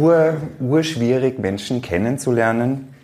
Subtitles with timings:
[0.00, 2.94] ur, urschwierig, Menschen kennenzulernen.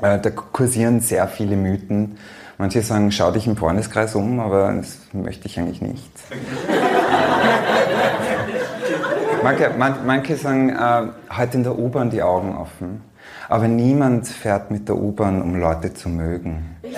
[0.00, 2.18] Äh, da kursieren sehr viele Mythen.
[2.56, 6.10] Manche sagen, schau dich im Freundeskreis um, aber das möchte ich eigentlich nicht.
[9.42, 13.02] manche, man, manche sagen, äh, halt in der U-Bahn die Augen offen.
[13.48, 16.76] Aber niemand fährt mit der U-Bahn, um Leute zu mögen.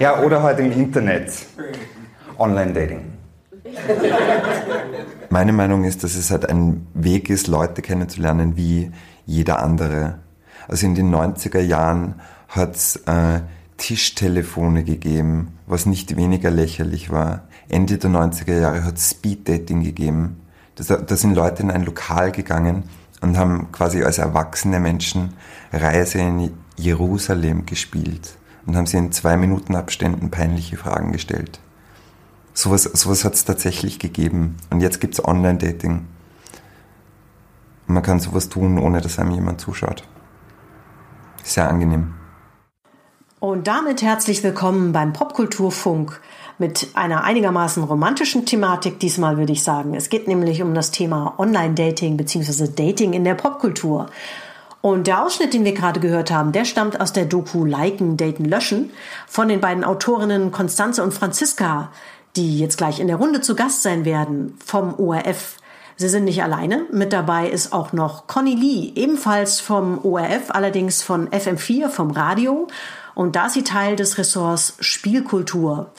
[0.00, 1.30] ja, oder halt im Internet.
[2.38, 3.13] Online-Dating.
[5.30, 8.92] Meine Meinung ist, dass es halt ein Weg ist, Leute kennenzulernen wie
[9.26, 10.18] jeder andere.
[10.68, 13.40] Also in den 90er Jahren hat es äh,
[13.76, 17.48] Tischtelefone gegeben, was nicht weniger lächerlich war.
[17.68, 20.40] Ende der 90er Jahre hat es Speeddating gegeben.
[20.76, 22.84] Da, da sind Leute in ein Lokal gegangen
[23.20, 25.34] und haben quasi als erwachsene Menschen
[25.72, 28.36] Reise in Jerusalem gespielt
[28.66, 31.60] und haben sie in zwei Minuten Abständen peinliche Fragen gestellt.
[32.56, 34.56] Sowas, sowas hat es tatsächlich gegeben.
[34.70, 36.06] Und jetzt gibt es Online-Dating.
[37.86, 40.04] Man kann sowas tun, ohne dass einem jemand zuschaut.
[41.42, 42.14] Sehr angenehm.
[43.40, 46.20] Und damit herzlich willkommen beim Popkulturfunk
[46.58, 49.00] mit einer einigermaßen romantischen Thematik.
[49.00, 52.68] Diesmal würde ich sagen, es geht nämlich um das Thema Online-Dating bzw.
[52.68, 54.06] Dating in der Popkultur.
[54.80, 58.44] Und der Ausschnitt, den wir gerade gehört haben, der stammt aus der Doku Liken, Daten,
[58.44, 58.90] Löschen
[59.26, 61.90] von den beiden Autorinnen Konstanze und Franziska,
[62.36, 65.56] die jetzt gleich in der Runde zu Gast sein werden vom ORF.
[65.96, 66.86] Sie sind nicht alleine.
[66.90, 72.66] Mit dabei ist auch noch Conny Lee, ebenfalls vom ORF, allerdings von FM4, vom Radio.
[73.14, 75.92] Und da ist sie Teil des Ressorts Spielkultur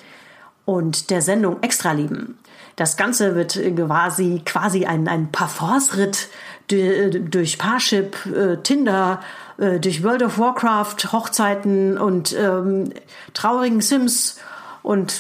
[0.66, 2.38] und der Sendung Extraleben.
[2.76, 6.28] Das Ganze wird quasi, quasi ein, ein Parforce-Ritt
[6.68, 9.22] durch Parship, äh, Tinder,
[9.58, 12.92] äh, durch World of Warcraft, Hochzeiten und ähm,
[13.34, 14.40] traurigen Sims
[14.86, 15.12] und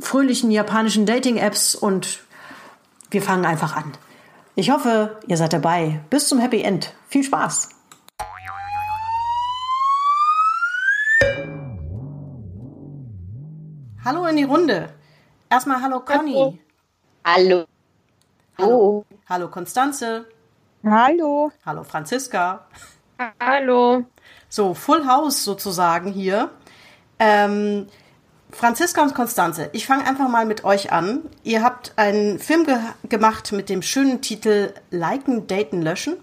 [0.00, 2.20] fröhlichen japanischen Dating-Apps und
[3.10, 3.92] wir fangen einfach an.
[4.54, 6.00] Ich hoffe, ihr seid dabei.
[6.10, 6.94] Bis zum Happy End.
[7.08, 7.70] Viel Spaß!
[14.04, 14.94] Hallo in die Runde.
[15.50, 16.58] Erstmal hallo Conny.
[17.24, 17.66] Hallo.
[18.58, 19.04] Hallo.
[19.28, 20.26] Hallo Konstanze.
[20.84, 21.52] Hallo.
[21.66, 22.66] Hallo Franziska.
[23.40, 24.04] Hallo.
[24.48, 26.50] So, Full House sozusagen hier.
[27.18, 27.88] Ähm,
[28.52, 31.22] Franziska und Konstanze, ich fange einfach mal mit euch an.
[31.42, 32.78] Ihr habt einen Film ge
[33.08, 36.16] gemacht mit dem schönen Titel Liken, Daten, Löschen.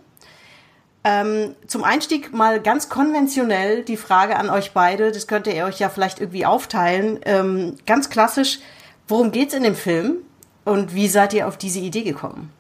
[1.04, 5.80] Ähm, zum Einstieg mal ganz konventionell die Frage an euch beide, das könnt ihr euch
[5.80, 7.20] ja vielleicht irgendwie aufteilen.
[7.24, 8.60] Ähm, ganz klassisch,
[9.08, 10.18] worum geht's in dem Film
[10.66, 12.52] und wie seid ihr auf diese Idee gekommen?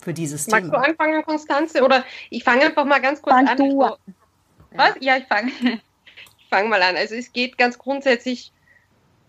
[0.00, 0.78] Für dieses Magst Thema.
[0.78, 1.82] Magst du anfangen, Konstanze?
[1.82, 3.56] Oder ich fange einfach mal ganz kurz Fang an.
[3.58, 3.90] Du.
[4.74, 4.94] Was?
[5.00, 5.52] Ja, ich fange
[6.48, 6.96] fange mal an.
[6.96, 8.52] Also es geht ganz grundsätzlich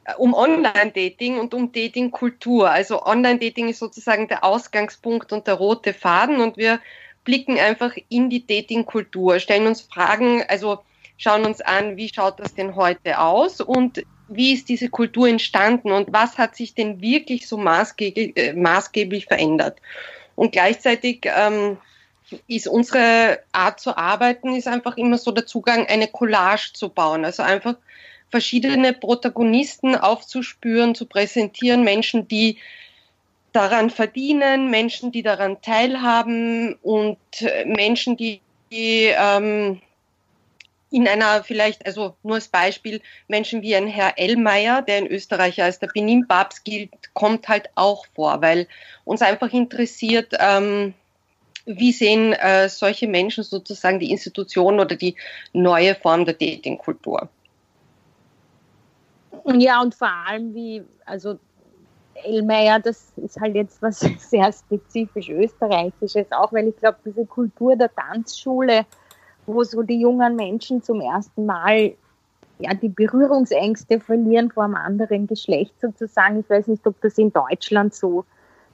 [0.06, 2.70] äh, um Online-Dating und um Dating-Kultur.
[2.70, 6.80] Also Online-Dating ist sozusagen der Ausgangspunkt und der rote Faden und wir
[7.24, 10.80] blicken einfach in die Dating-Kultur, stellen uns Fragen, also
[11.18, 15.92] schauen uns an, wie schaut das denn heute aus und wie ist diese Kultur entstanden
[15.92, 19.80] und was hat sich denn wirklich so maßgeblich, äh, maßgeblich verändert.
[20.36, 21.78] Und gleichzeitig ähm,
[22.48, 27.26] ist unsere Art zu arbeiten, ist einfach immer so der Zugang, eine Collage zu bauen.
[27.26, 27.76] Also einfach
[28.30, 32.58] verschiedene Protagonisten aufzuspüren, zu präsentieren, Menschen, die
[33.54, 37.18] daran verdienen, Menschen, die daran teilhaben und
[37.66, 39.82] Menschen, die, die ähm,
[40.90, 45.62] in einer vielleicht, also nur als Beispiel, Menschen wie ein Herr Ellmeier, der in Österreich
[45.62, 48.68] als der Benin-Papst gilt, kommt halt auch vor, weil
[49.04, 50.94] uns einfach interessiert, ähm,
[51.68, 55.16] wie sehen äh, solche Menschen sozusagen die Institution oder die
[55.54, 57.30] neue Form der Datingkultur?
[59.46, 61.38] Ja, und vor allem wie, also
[62.24, 67.76] Elmeier, das ist halt jetzt was sehr spezifisch Österreichisches, auch weil ich glaube, diese Kultur
[67.76, 68.86] der Tanzschule,
[69.46, 71.94] wo so die jungen Menschen zum ersten Mal
[72.60, 76.40] ja, die Berührungsängste verlieren vor einem anderen Geschlecht sozusagen.
[76.40, 78.26] Ich weiß nicht, ob das in Deutschland so,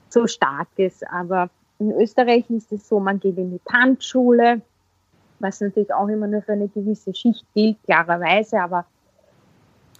[0.08, 4.60] so stark ist, aber in Österreich ist es so, man geht in die Tanzschule,
[5.40, 8.84] was natürlich auch immer nur für eine gewisse Schicht gilt, klarerweise, aber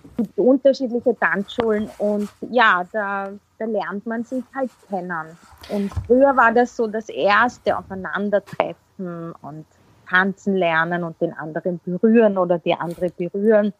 [0.04, 5.36] es gibt unterschiedliche Tanzschulen und ja, da, da lernt man sich halt kennen.
[5.70, 9.64] Und früher war das so das erste Aufeinandertreffen und
[10.08, 13.72] tanzen lernen und den anderen berühren oder die andere berühren.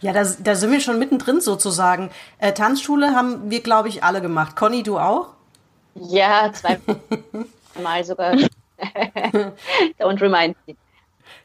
[0.00, 2.10] Ja, da, da sind wir schon mittendrin sozusagen.
[2.38, 4.54] Äh, Tanzschule haben wir, glaube ich, alle gemacht.
[4.56, 5.28] Conny, du auch?
[5.94, 8.34] Ja, zweimal sogar.
[9.98, 10.76] Don't remind me.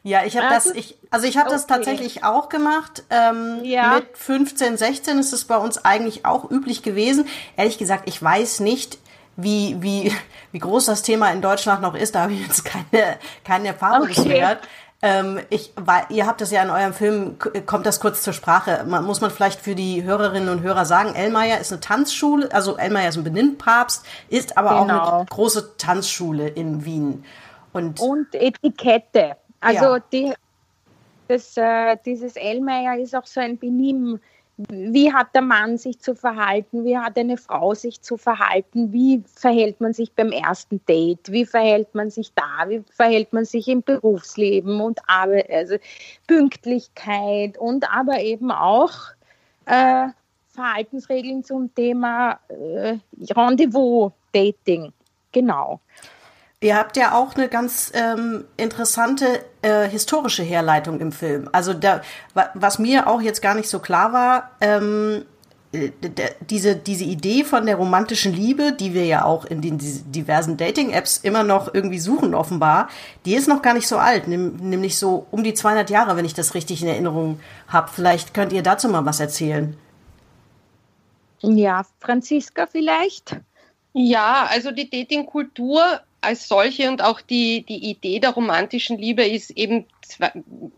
[0.02, 1.56] Ja, ich habe ah, das, ich, also ich habe okay.
[1.56, 3.04] das tatsächlich auch gemacht.
[3.10, 3.96] Ähm, ja.
[3.96, 7.26] Mit 15, 16 ist es bei uns eigentlich auch üblich gewesen.
[7.56, 8.98] Ehrlich gesagt, ich weiß nicht,
[9.36, 10.12] wie, wie,
[10.52, 12.14] wie groß das Thema in Deutschland noch ist.
[12.14, 14.24] Da habe ich jetzt keine, keine Erfahrung okay.
[14.24, 14.60] gehört.
[15.00, 17.36] Ähm, ich, weil, ihr habt das ja in eurem Film,
[17.66, 18.84] kommt das kurz zur Sprache.
[18.84, 22.76] Man, muss man vielleicht für die Hörerinnen und Hörer sagen, Elmeier ist eine Tanzschule, also
[22.76, 24.98] Elmeier ist ein Beninnpapst, ist aber genau.
[24.98, 27.24] auch eine große Tanzschule in Wien.
[27.72, 29.36] Und, und Etikette.
[29.60, 30.02] Also ja.
[30.12, 30.34] die,
[31.28, 34.18] das, äh, dieses Elmeier ist auch so ein Benimm
[34.68, 39.22] wie hat der Mann sich zu verhalten, wie hat eine Frau sich zu verhalten, wie
[39.32, 43.68] verhält man sich beim ersten Date, wie verhält man sich da, wie verhält man sich
[43.68, 45.76] im Berufsleben und Arbeit, also
[46.26, 48.92] Pünktlichkeit und aber eben auch
[49.66, 50.08] äh,
[50.48, 52.96] Verhaltensregeln zum Thema äh,
[53.30, 54.92] Rendezvous, Dating.
[55.30, 55.80] Genau.
[56.60, 61.48] Ihr habt ja auch eine ganz ähm, interessante äh, historische Herleitung im Film.
[61.52, 62.02] Also da,
[62.54, 65.24] was mir auch jetzt gar nicht so klar war, ähm,
[65.70, 65.90] äh,
[66.40, 71.18] diese, diese Idee von der romantischen Liebe, die wir ja auch in den diversen Dating-Apps
[71.18, 72.88] immer noch irgendwie suchen, offenbar,
[73.24, 76.34] die ist noch gar nicht so alt, nämlich so um die 200 Jahre, wenn ich
[76.34, 77.38] das richtig in Erinnerung
[77.68, 77.88] habe.
[77.92, 79.76] Vielleicht könnt ihr dazu mal was erzählen.
[81.40, 83.36] Ja, Franziska vielleicht?
[83.92, 89.50] Ja, also die Dating-Kultur als solche und auch die, die Idee der romantischen Liebe ist
[89.50, 90.32] eben zwei,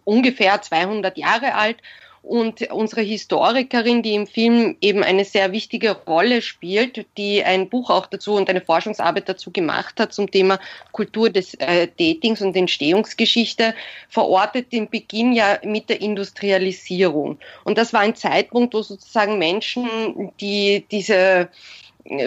[0.05, 1.79] ungefähr 200 Jahre alt.
[2.23, 7.89] Und unsere Historikerin, die im Film eben eine sehr wichtige Rolle spielt, die ein Buch
[7.89, 10.61] auch dazu und eine Forschungsarbeit dazu gemacht hat zum Thema
[10.93, 13.75] Kultur des äh, Datings und Entstehungsgeschichte,
[14.11, 17.39] verortet den Beginn ja mit der Industrialisierung.
[17.65, 21.49] Und das war ein Zeitpunkt, wo sozusagen Menschen, die diese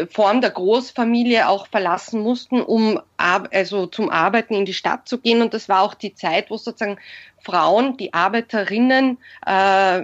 [0.10, 5.42] Form der Großfamilie auch verlassen mussten, um also zum Arbeiten in die Stadt zu gehen.
[5.42, 7.00] Und das war auch die Zeit, wo sozusagen
[7.42, 10.04] Frauen, die Arbeiterinnen, äh,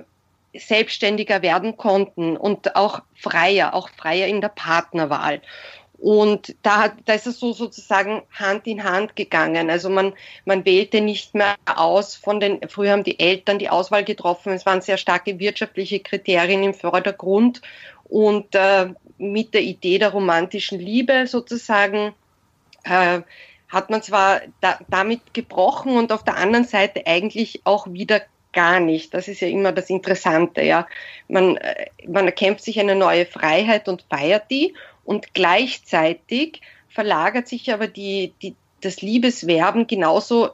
[0.57, 5.41] selbstständiger werden konnten und auch freier, auch freier in der Partnerwahl.
[5.99, 9.69] Und da, da ist es so sozusagen Hand in Hand gegangen.
[9.69, 10.13] Also man,
[10.45, 14.53] man wählte nicht mehr aus von den, früher haben die Eltern die Auswahl getroffen.
[14.53, 17.61] Es waren sehr starke wirtschaftliche Kriterien im Vordergrund.
[18.05, 18.87] Und äh,
[19.19, 22.13] mit der Idee der romantischen Liebe sozusagen
[22.83, 23.21] äh,
[23.67, 28.21] hat man zwar da, damit gebrochen und auf der anderen Seite eigentlich auch wieder
[28.51, 29.13] gar nicht.
[29.13, 30.87] Das ist ja immer das Interessante, ja.
[31.27, 34.73] Man, äh, man erkämpft sich eine neue Freiheit und feiert die
[35.05, 40.49] und gleichzeitig verlagert sich aber die, die, das Liebeswerben genauso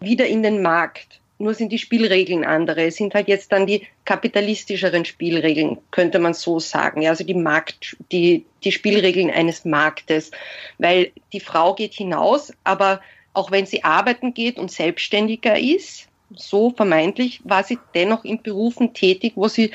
[0.00, 2.84] wieder in den Markt nur sind die Spielregeln andere.
[2.84, 7.02] Es sind halt jetzt dann die kapitalistischeren Spielregeln, könnte man so sagen.
[7.02, 10.30] Ja, also die Markt, die, die Spielregeln eines Marktes.
[10.78, 13.00] Weil die Frau geht hinaus, aber
[13.32, 18.94] auch wenn sie arbeiten geht und selbstständiger ist, so vermeintlich war sie dennoch in Berufen
[18.94, 19.72] tätig, wo sie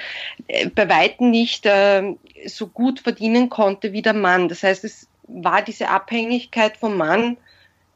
[0.47, 4.47] äh, bei weitem nicht äh, so gut verdienen konnte wie der Mann.
[4.47, 7.37] Das heißt, es war diese Abhängigkeit vom Mann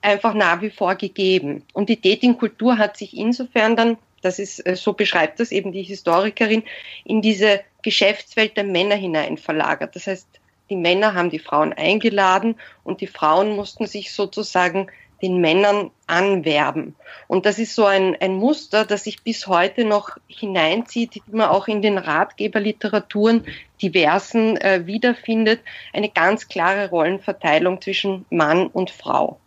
[0.02, 1.64] einfach nach wie vor gegeben.
[1.74, 5.84] Und die Datingkultur hat sich insofern dann, das ist, äh, so beschreibt das eben die
[5.84, 6.64] Historikerin,
[7.06, 9.96] in diese Geschäftswelt der Männer hinein verlagert.
[9.96, 10.28] Das heißt,
[10.70, 14.88] die Männer haben die Frauen eingeladen und die Frauen mussten sich sozusagen
[15.22, 16.96] den Männern anwerben.
[17.28, 21.50] Und das ist so ein, ein Muster, das sich bis heute noch hineinzieht, die man
[21.50, 23.46] auch in den Ratgeberliteraturen
[23.82, 29.40] diversen äh, wiederfindet, eine ganz klare Rollenverteilung zwischen Mann und Frau.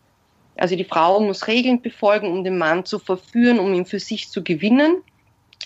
[0.57, 4.31] Also die Frau muss Regeln befolgen, um den Mann zu verführen, um ihn für sich
[4.31, 5.03] zu gewinnen.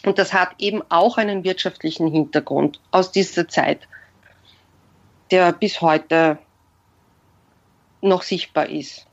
[0.04, 3.88] Und das hat eben auch einen wirtschaftlichen Hintergrund aus dieser Zeit,
[5.30, 6.38] der bis heute
[8.00, 9.06] noch sichtbar ist.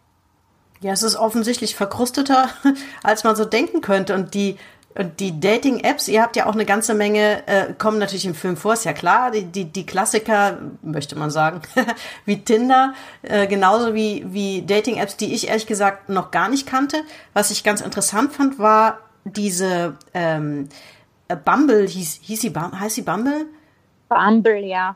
[0.82, 2.50] Ja, es ist offensichtlich verkrusteter,
[3.04, 4.14] als man so denken könnte.
[4.14, 4.58] Und die
[4.96, 8.58] und die Dating-Apps, ihr habt ja auch eine ganze Menge, äh, kommen natürlich im Film
[8.58, 11.62] vor, ist ja klar, die, die, die Klassiker, möchte man sagen,
[12.26, 16.98] wie Tinder, äh, genauso wie, wie Dating-Apps, die ich ehrlich gesagt noch gar nicht kannte.
[17.34, 20.70] Was ich ganz interessant fand, war diese ähm,
[21.28, 23.48] äh, Bumble, hieß, hieß sie, heißt sie Bumble?
[24.10, 24.94] Bumble, ja.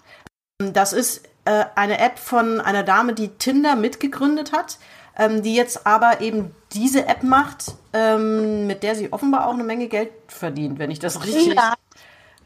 [0.60, 4.78] Das ist äh, eine App von einer Dame, die Tinder mitgegründet hat
[5.18, 9.64] ähm, die jetzt aber eben diese App macht, ähm, mit der sie offenbar auch eine
[9.64, 11.56] Menge Geld verdient, wenn ich das richtig.
[11.56, 11.74] Ja.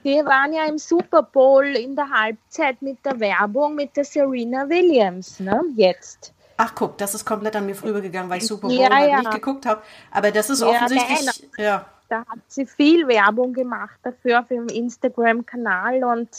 [0.04, 4.68] Wir waren ja im Super Bowl in der Halbzeit mit der Werbung mit der Serena
[4.68, 5.62] Williams, ne?
[5.76, 6.34] Jetzt.
[6.58, 9.20] Ach guck, das ist komplett an mir vorübergegangen, weil ich Super Bowl ja, halt ja.
[9.20, 9.82] nicht geguckt habe.
[10.12, 11.50] Aber das ist ja, offensichtlich.
[11.58, 11.86] Ja.
[12.10, 16.30] Da hat sie viel Werbung gemacht dafür auf ihrem Instagram-Kanal und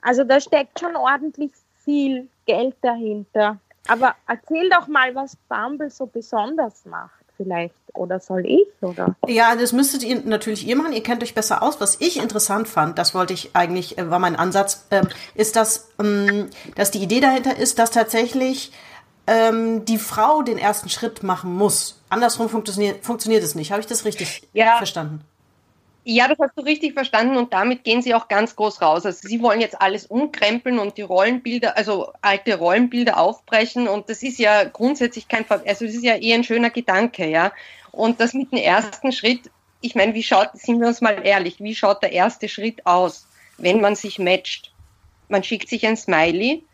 [0.00, 1.52] also da steckt schon ordentlich
[1.84, 3.58] viel Geld dahinter.
[3.88, 7.74] Aber erzähl doch mal, was Bumble so besonders macht, vielleicht.
[7.94, 8.68] oder soll ich?
[8.80, 9.16] Oder?
[9.26, 10.92] Ja, das müsstet ihr natürlich ihr machen.
[10.92, 11.80] Ihr kennt euch besser aus.
[11.80, 15.02] Was ich interessant fand, das wollte ich eigentlich, äh, war mein Ansatz, äh,
[15.34, 18.72] ist, dass, ähm, dass die Idee dahinter ist, dass tatsächlich
[19.26, 22.02] ähm, die Frau den ersten Schritt machen muss.
[22.08, 23.72] Andersrum funktioniert, funktioniert es nicht.
[23.72, 24.76] Habe ich das richtig ja.
[24.76, 25.24] verstanden?
[26.04, 29.06] Ja, das hast du richtig verstanden und damit gehen sie auch ganz groß raus.
[29.06, 34.22] Also sie wollen jetzt alles umkrempeln und die Rollenbilder, also alte Rollenbilder aufbrechen und das
[34.22, 37.52] ist ja grundsätzlich kein, also das ist ja eher ein schöner Gedanke, ja.
[37.92, 41.60] Und das mit dem ersten Schritt, ich meine, wie schaut, sind wir uns mal ehrlich,
[41.60, 43.26] wie schaut der erste Schritt aus,
[43.58, 44.72] wenn man sich matcht?
[45.28, 46.64] Man schickt sich ein Smiley,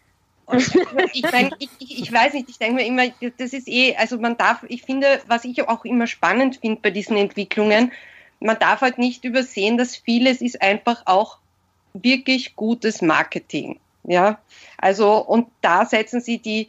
[1.13, 3.05] ich, mein, ich, ich, weiß nicht, ich denke mir immer,
[3.37, 6.91] das ist eh, also man darf, ich finde, was ich auch immer spannend finde bei
[6.91, 7.93] diesen Entwicklungen,
[8.40, 11.38] man darf halt nicht übersehen, dass vieles ist einfach auch
[11.95, 13.80] wirklich gutes Marketing.
[14.04, 14.38] Ja,
[14.78, 16.68] also und da setzen sie die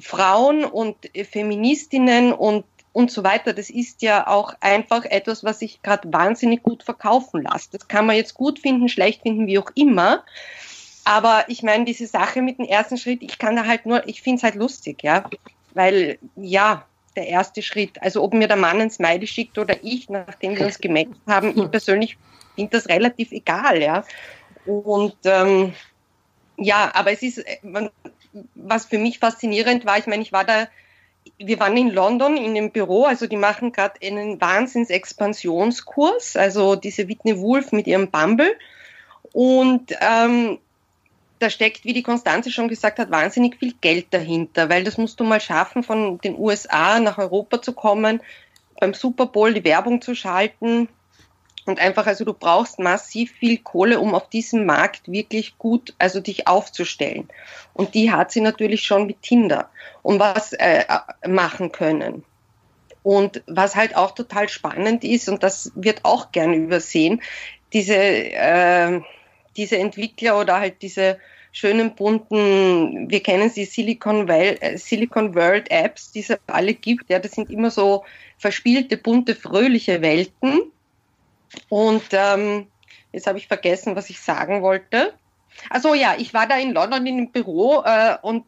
[0.00, 0.96] Frauen und
[1.30, 3.52] Feministinnen und und so weiter.
[3.52, 7.74] Das ist ja auch einfach etwas, was sich gerade wahnsinnig gut verkaufen lässt.
[7.74, 10.24] Das kann man jetzt gut finden, schlecht finden, wie auch immer.
[11.04, 14.22] Aber ich meine, diese Sache mit dem ersten Schritt, ich kann da halt nur, ich
[14.22, 15.28] finde es halt lustig, ja.
[15.74, 16.84] Weil, ja,
[17.16, 18.00] der erste Schritt.
[18.02, 21.56] Also ob mir der Mann ein Smiley schickt oder ich, nachdem wir uns gemerkt haben,
[21.56, 22.16] ich persönlich
[22.54, 24.04] finde das relativ egal, ja.
[24.66, 25.74] Und ähm,
[26.56, 27.58] ja, aber es ist, äh,
[28.54, 30.68] was für mich faszinierend war, ich meine, ich war da,
[31.38, 37.08] wir waren in London in dem Büro, also die machen gerade einen Wahnsinns-Expansionskurs, also diese
[37.08, 38.56] Whitney Wolf mit ihrem Bumble.
[39.32, 40.58] Und ähm,
[41.42, 45.18] da steckt, wie die Konstanze schon gesagt hat, wahnsinnig viel Geld dahinter, weil das musst
[45.20, 48.20] du mal schaffen, von den USA nach Europa zu kommen,
[48.80, 50.88] beim Super Bowl die Werbung zu schalten
[51.64, 56.20] und einfach, also du brauchst massiv viel Kohle, um auf diesem Markt wirklich gut, also
[56.20, 57.28] dich aufzustellen.
[57.72, 59.70] Und die hat sie natürlich schon mit Tinder
[60.02, 60.84] und was äh,
[61.26, 62.24] machen können.
[63.04, 67.22] Und was halt auch total spannend ist, und das wird auch gern übersehen,
[67.72, 69.00] diese, äh,
[69.56, 71.18] diese Entwickler oder halt diese
[71.52, 77.10] schönen bunten, wir kennen sie Silicon, well, äh, Silicon World Apps, die es alle gibt.
[77.10, 78.04] Ja, das sind immer so
[78.38, 80.72] verspielte, bunte, fröhliche Welten.
[81.68, 82.66] Und ähm,
[83.12, 85.12] jetzt habe ich vergessen, was ich sagen wollte.
[85.68, 88.44] Also ja, ich war da in London in einem Büro äh, und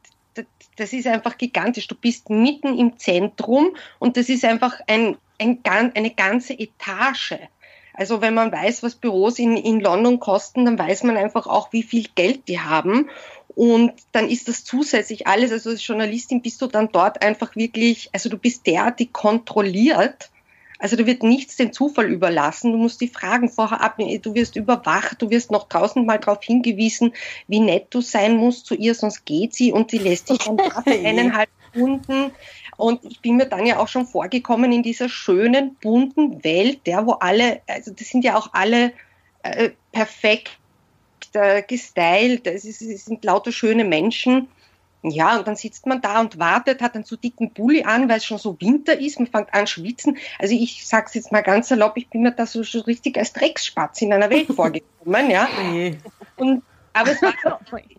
[0.76, 1.86] das ist einfach gigantisch.
[1.86, 7.34] Du bist mitten im Zentrum und das ist einfach ein, ein, eine ganze Etage.
[7.94, 11.72] Also wenn man weiß, was Büros in, in London kosten, dann weiß man einfach auch,
[11.72, 13.08] wie viel Geld die haben.
[13.54, 18.10] Und dann ist das zusätzlich alles, also als Journalistin bist du dann dort einfach wirklich,
[18.12, 20.30] also du bist der, die kontrolliert.
[20.80, 22.72] Also da wird nichts dem Zufall überlassen.
[22.72, 24.20] Du musst die Fragen vorher abnehmen.
[24.20, 25.22] Du wirst überwacht.
[25.22, 27.14] Du wirst noch tausendmal darauf hingewiesen,
[27.46, 30.58] wie nett du sein musst zu ihr, sonst geht sie und die lässt dich dann
[30.86, 32.32] eineinhalb Stunden
[32.76, 37.06] und ich bin mir dann ja auch schon vorgekommen in dieser schönen, bunten Welt, der,
[37.06, 38.92] wo alle, also das sind ja auch alle
[39.42, 40.58] äh, perfekt
[41.34, 44.48] äh, gestylt, es, ist, es sind lauter schöne Menschen.
[45.06, 48.16] Ja, und dann sitzt man da und wartet, hat einen zu dicken Bulli an, weil
[48.16, 50.16] es schon so Winter ist, man fängt an schwitzen.
[50.38, 53.34] Also ich sag's jetzt mal ganz erlaubt, ich bin mir da so, so richtig als
[53.34, 55.46] Drecksspatz in einer Welt vorgekommen, ja.
[56.36, 56.62] Und
[56.94, 57.34] aber es war,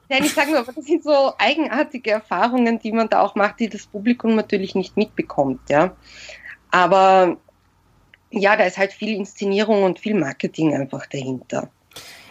[0.09, 3.69] nein, ich sage nur, das sind so eigenartige Erfahrungen, die man da auch macht, die
[3.69, 5.95] das Publikum natürlich nicht mitbekommt, ja.
[6.71, 7.37] Aber
[8.31, 11.69] ja, da ist halt viel Inszenierung und viel Marketing einfach dahinter.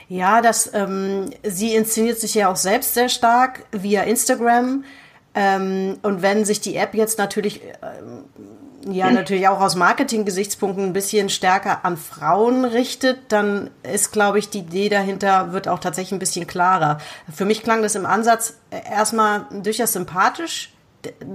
[0.08, 4.84] Ja, das, ähm, sie inszeniert sich ja auch selbst sehr stark via Instagram.
[5.34, 8.24] Ähm, und wenn sich die App jetzt natürlich ähm,
[8.92, 14.50] ja natürlich auch aus Marketing-Gesichtspunkten ein bisschen stärker an Frauen richtet, dann ist, glaube ich,
[14.50, 16.98] die Idee dahinter wird auch tatsächlich ein bisschen klarer.
[17.32, 20.72] Für mich klang das im Ansatz erstmal durchaus sympathisch,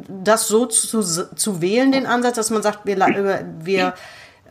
[0.07, 3.93] das so zu, zu wählen, den Ansatz, dass man sagt, wir, wir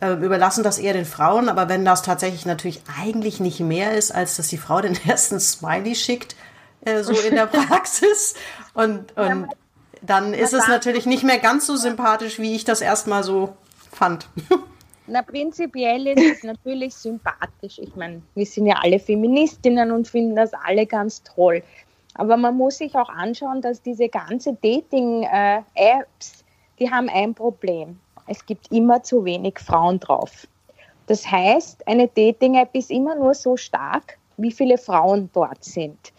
[0.01, 4.13] äh, überlassen das eher den Frauen, aber wenn das tatsächlich natürlich eigentlich nicht mehr ist,
[4.13, 6.35] als dass die Frau den ersten Smiley schickt,
[6.85, 8.35] äh, so in der Praxis
[8.83, 9.47] und, und
[10.01, 13.49] dann ist es natürlich nicht mehr ganz so sympathisch, wie ich das erstmal so
[13.91, 14.29] fand.
[15.07, 17.79] Na, prinzipiell ist es natürlich sympathisch.
[17.79, 21.63] Ich meine, wir sind ja alle Feministinnen und finden das alle ganz toll.
[22.13, 26.43] Aber man muss sich auch anschauen, dass diese ganze Dating-Apps,
[26.77, 27.99] die haben ein Problem.
[28.27, 30.47] Es gibt immer zu wenig Frauen drauf.
[31.07, 36.13] Das heißt, eine Dating-App ist immer nur so stark, wie viele Frauen dort sind.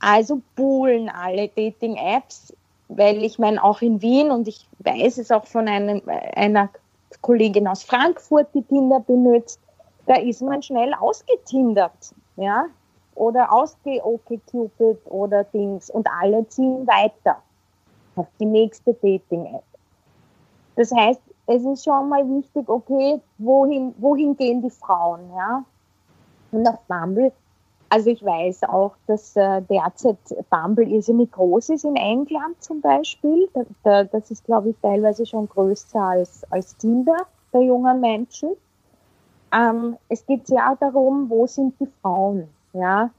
[0.00, 2.54] Also buhlen alle Dating-Apps
[2.90, 6.02] weil ich meine, auch in Wien und ich weiß es auch von einem,
[6.34, 6.68] einer
[7.20, 9.60] Kollegin aus Frankfurt, die Tinder benutzt,
[10.06, 12.66] da ist man schnell ausgetindert, ja,
[13.14, 17.36] oder ausgeokcupid oder Dings und alle ziehen weiter
[18.16, 19.62] auf die nächste Dating-App.
[20.74, 25.64] Das heißt, es ist schon mal wichtig, okay, wohin, wohin gehen die Frauen, ja?
[26.52, 27.32] Und auf Bumble,
[27.90, 30.16] also ich weiß auch, dass äh, derzeit
[30.48, 33.48] Bumble irrsinnig groß ist in England zum Beispiel.
[33.52, 37.16] Da, da, das ist, glaube ich, teilweise schon größer als, als Tinder
[37.52, 38.50] der jungen Menschen.
[39.52, 43.10] Ähm, es geht ja darum, wo sind die Frauen, ja?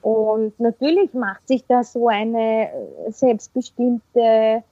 [0.00, 4.64] Und natürlich macht sich da so eine äh, selbstbestimmte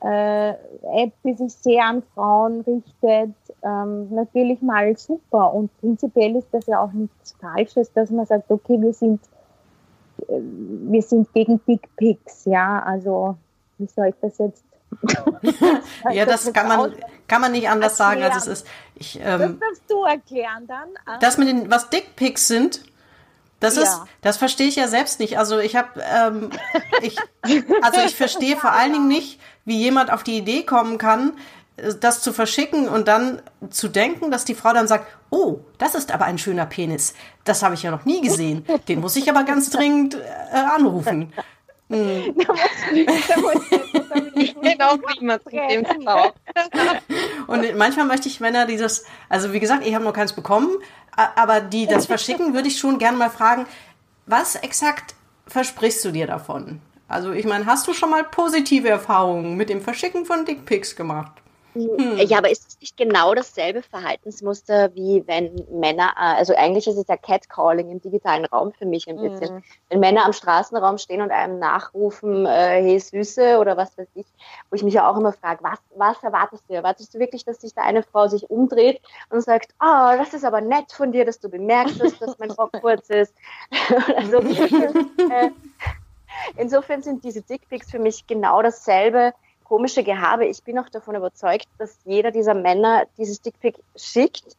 [0.00, 5.52] äh, App, die sich sehr an Frauen richtet, ähm, natürlich mal super.
[5.52, 9.20] Und prinzipiell ist das ja auch nichts Falsches, dass man sagt, okay, wir sind,
[10.28, 13.36] äh, wir sind gegen Dickpics, ja, also
[13.78, 14.64] wie soll ich das jetzt
[16.12, 16.94] ja, das kann man,
[17.26, 18.20] kann man nicht anders erklären.
[18.20, 18.66] sagen, als es ist.
[18.94, 20.88] Ich, ähm, das darfst du erklären dann.
[21.04, 21.18] Ah.
[21.20, 22.82] Das mit den, was Dickpics sind,
[23.60, 23.82] das ja.
[23.82, 25.38] ist, das verstehe ich ja selbst nicht.
[25.38, 26.50] Also ich habe, ähm,
[27.02, 27.16] ich,
[27.82, 31.32] also ich verstehe vor allen Dingen nicht, wie jemand auf die Idee kommen kann,
[32.00, 36.12] das zu verschicken und dann zu denken, dass die Frau dann sagt, oh, das ist
[36.12, 37.14] aber ein schöner Penis.
[37.44, 38.64] Das habe ich ja noch nie gesehen.
[38.88, 41.32] Den muss ich aber ganz dringend äh, anrufen.
[41.90, 42.34] Hm.
[44.60, 44.96] genau
[45.38, 45.86] zu dem.
[47.46, 50.70] Und manchmal möchte ich Männer dieses, also wie gesagt, ich habe noch keins bekommen,
[51.18, 53.66] aber die das verschicken, würde ich schon gerne mal fragen,
[54.26, 55.14] was exakt
[55.46, 56.80] versprichst du dir davon?
[57.08, 61.32] Also ich meine, hast du schon mal positive Erfahrungen mit dem Verschicken von Dickpics gemacht?
[61.78, 62.18] Hm.
[62.18, 66.96] Ja, aber ist es nicht genau dasselbe Verhaltensmuster, wie wenn Männer, äh, also eigentlich ist
[66.96, 69.56] es ja Catcalling im digitalen Raum für mich ein bisschen.
[69.56, 69.62] Mhm.
[69.88, 74.26] Wenn Männer am Straßenraum stehen und einem nachrufen, äh, hey Süße oder was weiß ich,
[74.70, 76.74] wo ich mich ja auch immer frage, was, was erwartest du?
[76.74, 79.00] Erwartest du wirklich, dass sich da eine Frau sich umdreht
[79.30, 82.72] und sagt, oh, das ist aber nett von dir, dass du bemerkst, dass mein Rock
[82.80, 83.34] kurz ist?
[84.16, 85.50] also, äh,
[86.56, 89.34] Insofern sind diese Dickpics für mich genau dasselbe
[89.68, 90.46] komische Gehabe.
[90.46, 94.56] Ich bin auch davon überzeugt, dass jeder dieser Männer dieses Dickpic schickt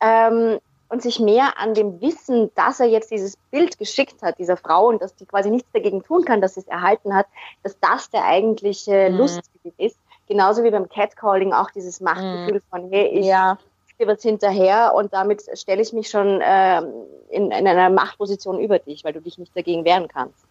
[0.00, 4.56] ähm, und sich mehr an dem Wissen, dass er jetzt dieses Bild geschickt hat, dieser
[4.56, 7.26] Frau, und dass die quasi nichts dagegen tun kann, dass sie es erhalten hat,
[7.62, 9.18] dass das der eigentliche mhm.
[9.18, 9.98] Lustgebiet ist.
[10.28, 12.62] Genauso wie beim Catcalling auch dieses Machtgefühl mhm.
[12.70, 13.58] von, hey, ich ja.
[13.98, 16.92] was hinterher und damit stelle ich mich schon ähm,
[17.28, 20.44] in, in einer Machtposition über dich, weil du dich nicht dagegen wehren kannst.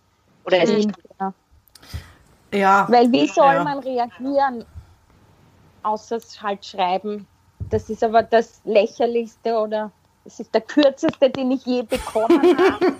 [0.45, 0.91] Oder es nicht.
[1.19, 1.33] Ja.
[2.53, 2.87] Ja.
[2.89, 3.63] Weil wie soll ja.
[3.63, 4.65] man reagieren,
[5.83, 7.27] außer es halt schreiben?
[7.69, 9.91] Das ist aber das lächerlichste oder
[10.25, 12.93] es ist der kürzeste, den ich je bekommen habe.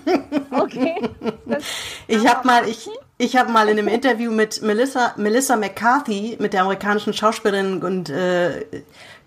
[0.52, 1.00] Okay.
[1.46, 1.62] Das
[2.08, 6.52] ich habe mal, ich, ich habe mal in einem Interview mit Melissa, Melissa McCarthy, mit
[6.52, 8.64] der amerikanischen Schauspielerin und äh,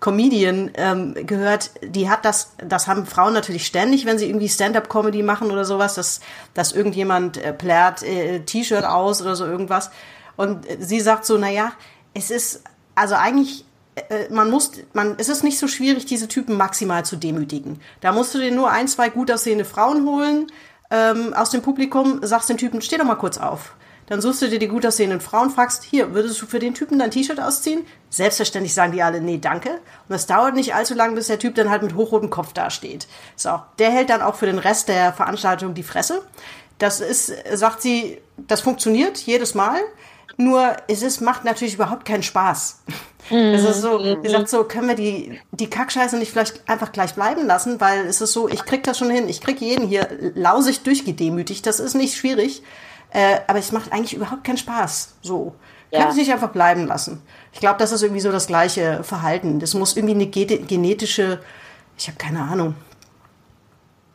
[0.04, 5.24] Comedian ähm, gehört, die hat das, das haben Frauen natürlich ständig, wenn sie irgendwie Stand-up-Comedy
[5.24, 6.20] machen oder sowas, dass,
[6.54, 9.92] dass irgendjemand äh, plärt äh, T-Shirt aus oder so irgendwas.
[10.36, 11.72] Und sie sagt so, naja,
[12.14, 12.64] es ist,
[12.96, 13.64] also eigentlich,
[13.96, 17.80] äh, man muss, man, es ist nicht so schwierig, diese Typen maximal zu demütigen.
[18.02, 20.52] Da musst du dir nur ein, zwei gut aussehende Frauen holen
[20.92, 23.74] ähm, aus dem Publikum, sagst dem Typen, steh doch mal kurz auf.
[24.08, 27.00] Dann suchst du dir die gut aussehenden Frauen, fragst, hier, würdest du für den Typen
[27.00, 27.86] dein T-Shirt ausziehen?
[28.10, 29.80] Selbstverständlich sagen die alle, nee, danke.
[30.10, 33.08] Und es dauert nicht allzu lange, bis der Typ dann halt mit hochrotem Kopf dasteht.
[33.36, 36.22] So, der hält dann auch für den Rest der Veranstaltung die Fresse.
[36.80, 39.80] Das ist, sagt sie, das funktioniert jedes Mal.
[40.36, 42.82] Nur es ist, macht natürlich überhaupt keinen Spaß.
[43.30, 43.38] Mhm.
[43.38, 47.14] Es ist so, sie sagt so, können wir die, die Kackscheiße nicht vielleicht einfach gleich
[47.14, 50.08] bleiben lassen, weil es ist so, ich krieg das schon hin, ich krieg jeden hier
[50.36, 52.64] lausig durchgedemütigt, das ist nicht schwierig.
[53.14, 55.14] Äh, aber es macht eigentlich überhaupt keinen Spaß.
[55.22, 55.54] So.
[55.92, 56.00] Ja.
[56.00, 57.22] Kann es nicht einfach bleiben lassen.
[57.52, 59.60] Ich glaube, das ist irgendwie so das gleiche Verhalten.
[59.60, 61.40] Das muss irgendwie eine genetische,
[61.96, 62.74] ich habe keine Ahnung.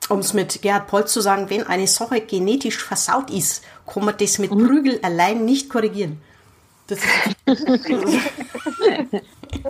[0.08, 4.16] Um es mit Gerhard Polz zu sagen, wenn eine Sache genetisch versaut ist, kann man
[4.18, 4.66] das mit mhm.
[4.66, 6.20] Prügel allein nicht korrigieren.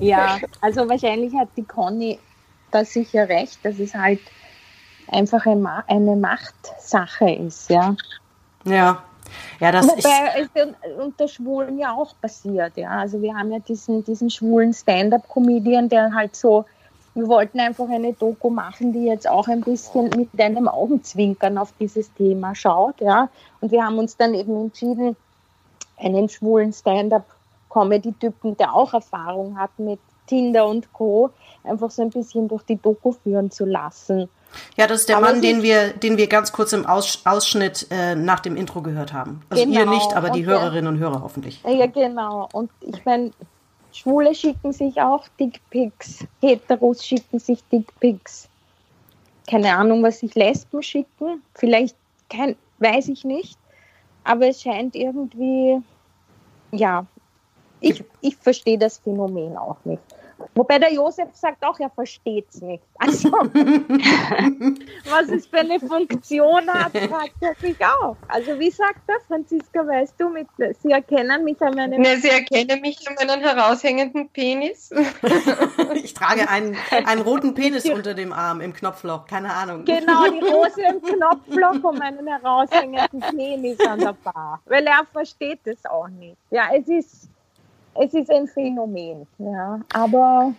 [0.01, 2.19] ja, also wahrscheinlich hat die Conny
[2.71, 4.21] da sicher recht, dass es halt
[5.09, 7.97] einfach eine Machtsache ist, ja.
[8.65, 9.03] Ja.
[9.61, 10.51] Ja, das Wobei ist
[10.99, 12.91] unter Schwulen ja auch passiert, ja.
[12.91, 16.65] Also wir haben ja diesen, diesen schwulen Stand-up-Comedian, der halt so,
[17.15, 21.73] wir wollten einfach eine Doku machen, die jetzt auch ein bisschen mit einem Augenzwinkern auf
[21.81, 23.29] dieses Thema schaut, ja.
[23.61, 25.17] Und wir haben uns dann eben entschieden,
[25.99, 31.31] einen schwulen Stand-up-Comedy-Typen, der auch Erfahrung hat mit Tinder und Co.,
[31.65, 34.29] einfach so ein bisschen durch die Doku führen zu lassen.
[34.77, 37.87] Ja, das ist der aber Mann, den wir, den wir ganz kurz im Aus, Ausschnitt
[37.91, 39.43] äh, nach dem Intro gehört haben.
[39.51, 39.81] Also genau.
[39.81, 41.61] ihr nicht, aber die Hörerinnen und Hörer hoffentlich.
[41.65, 42.49] Ja, genau.
[42.53, 43.33] Und ich meine,
[43.93, 48.49] Schwule schicken sich auch Dickpics, Heteros schicken sich Dickpics.
[49.49, 51.43] Keine Ahnung, was sich Lesben schicken.
[51.55, 51.97] Vielleicht,
[52.31, 53.59] kein, weiß ich nicht.
[54.25, 55.81] Aber es scheint irgendwie,
[56.71, 57.07] ja,
[57.81, 60.03] ich, ich verstehe das Phänomen auch nicht.
[60.55, 62.83] Wobei der Josef sagt auch, er versteht es nicht.
[62.99, 68.17] Also, was es für eine Funktion hat, fragt er sich auch.
[68.29, 70.47] Also, wie sagt das, Franziska, weißt du, mit,
[70.83, 72.01] Sie erkennen mich an meinem...
[72.01, 74.91] Ne, Sie erkennen mich an meinem heraushängenden Penis.
[75.95, 79.85] ich trage einen, einen roten Penis unter dem Arm im Knopfloch, keine Ahnung.
[79.85, 84.61] Genau, die Rose im Knopfloch und meinen heraushängenden Penis an der Bar.
[84.67, 86.37] Weil er versteht es auch nicht.
[86.51, 87.29] Ja, es ist
[88.01, 89.81] es ist ein Phänomen, ja.
[89.93, 90.55] Aber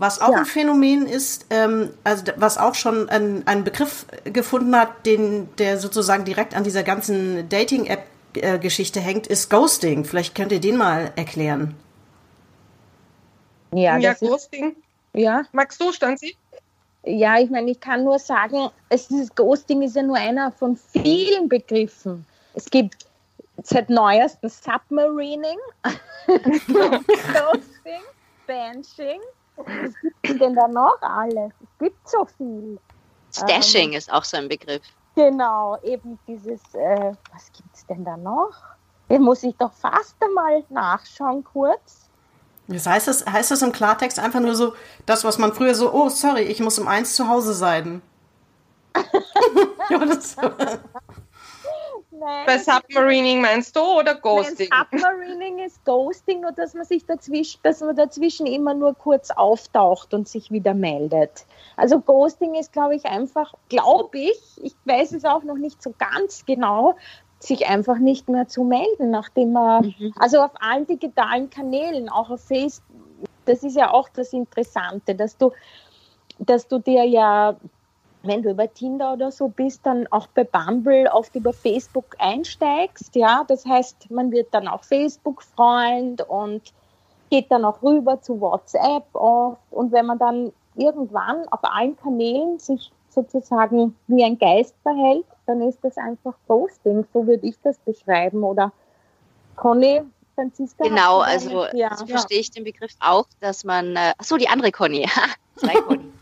[0.00, 0.38] was auch ja.
[0.38, 5.78] ein Phänomen ist, ähm, also was auch schon ein, einen Begriff gefunden hat, den der
[5.78, 10.06] sozusagen direkt an dieser ganzen Dating-App-Geschichte hängt, ist Ghosting.
[10.06, 11.74] Vielleicht könnt ihr den mal erklären.
[13.72, 14.74] Ja, ja Ghosting.
[15.12, 15.42] ja.
[15.52, 16.34] Magst du, Stanzi?
[17.04, 20.78] Ja, ich meine, ich kann nur sagen, es ist, Ghosting ist ja nur einer von
[20.92, 22.24] vielen Begriffen.
[22.54, 23.06] Es gibt
[23.62, 25.58] seit neuestem Submarining,
[26.26, 28.02] Ghosting,
[28.46, 29.20] Benching.
[29.56, 31.52] Was gibt es denn da noch alles?
[31.60, 32.78] Es gibt so viel.
[33.32, 34.82] Stashing ähm, ist auch so ein Begriff.
[35.14, 38.54] Genau, eben dieses, äh, was gibt es denn da noch?
[39.08, 42.08] Den muss ich doch fast einmal nachschauen kurz.
[42.68, 45.92] Das heißt, das heißt das im Klartext einfach nur so, das, was man früher so,
[45.92, 48.02] oh, sorry, ich muss um eins zu Hause sein.
[49.90, 50.36] ja, das,
[52.20, 54.68] Nein, Bei Submarining meinst du oder Ghosting?
[54.70, 59.30] Nein, Submarining ist Ghosting, nur dass man sich dazwischen, dass man dazwischen immer nur kurz
[59.30, 61.46] auftaucht und sich wieder meldet.
[61.78, 65.94] Also Ghosting ist, glaube ich, einfach, glaube ich, ich weiß es auch noch nicht so
[65.98, 66.96] ganz genau,
[67.38, 70.12] sich einfach nicht mehr zu melden, nachdem man, mhm.
[70.18, 72.84] also auf allen digitalen Kanälen, auch auf Facebook,
[73.46, 75.52] das ist ja auch das Interessante, dass du,
[76.38, 77.56] dass du dir ja
[78.22, 83.14] wenn du über Tinder oder so bist, dann auch bei Bumble oft über Facebook einsteigst.
[83.16, 86.62] Ja, das heißt, man wird dann auch Facebook-Freund und
[87.30, 89.60] geht dann auch rüber zu WhatsApp oft.
[89.70, 95.62] Und wenn man dann irgendwann auf allen Kanälen sich sozusagen wie ein Geist verhält, dann
[95.62, 97.06] ist das einfach Posting.
[97.12, 98.44] So würde ich das beschreiben.
[98.44, 98.72] Oder
[99.56, 100.02] Conny,
[100.34, 100.84] Franziska?
[100.84, 101.96] Genau, also ja.
[101.96, 105.08] so verstehe ich den Begriff auch, dass man, äh, ach so, die andere Conny.
[105.56, 106.12] Zwei Conny.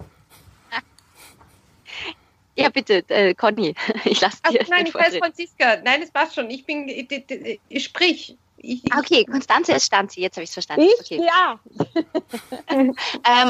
[2.59, 4.61] Ja, bitte, äh, Conny, ich lasse dir.
[4.63, 5.77] Ach, nein, ich heiße Franziska.
[5.85, 6.51] Nein, es passt schon.
[6.51, 8.37] Ich bin, ich, ich sprich.
[8.61, 10.83] Ich, okay, Konstanze ist Stanzi, jetzt habe ich es verstanden.
[10.83, 11.01] Ich?
[11.01, 11.25] Okay.
[11.25, 11.61] Ja.
[12.69, 12.95] ähm,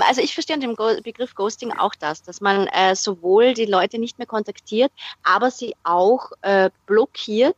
[0.06, 3.64] also ich verstehe unter dem Go Begriff Ghosting auch das, dass man äh, sowohl die
[3.64, 4.92] Leute nicht mehr kontaktiert,
[5.22, 7.56] aber sie auch äh, blockiert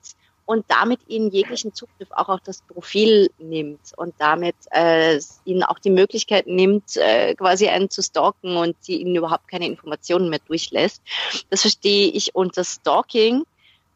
[0.51, 5.79] und damit ihnen jeglichen Zugriff auch auf das Profil nimmt und damit äh, ihnen auch
[5.79, 10.41] die Möglichkeit nimmt, äh, quasi einen zu stalken und sie ihnen überhaupt keine Informationen mehr
[10.45, 11.03] durchlässt.
[11.51, 13.45] Das verstehe ich unter Stalking,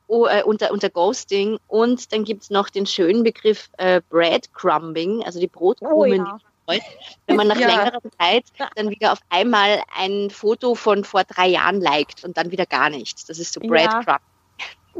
[0.08, 5.40] uh, unter, unter Ghosting und dann gibt es noch den schönen Begriff äh, Breadcrumbing, also
[5.40, 6.24] die Brotkrumen.
[6.68, 6.78] Oh, ja.
[7.26, 7.66] Wenn man nach ja.
[7.66, 8.44] längerer Zeit
[8.76, 12.90] dann wieder auf einmal ein Foto von vor drei Jahren liked und dann wieder gar
[12.90, 13.24] nichts.
[13.24, 14.20] Das ist so Breadcrumbing.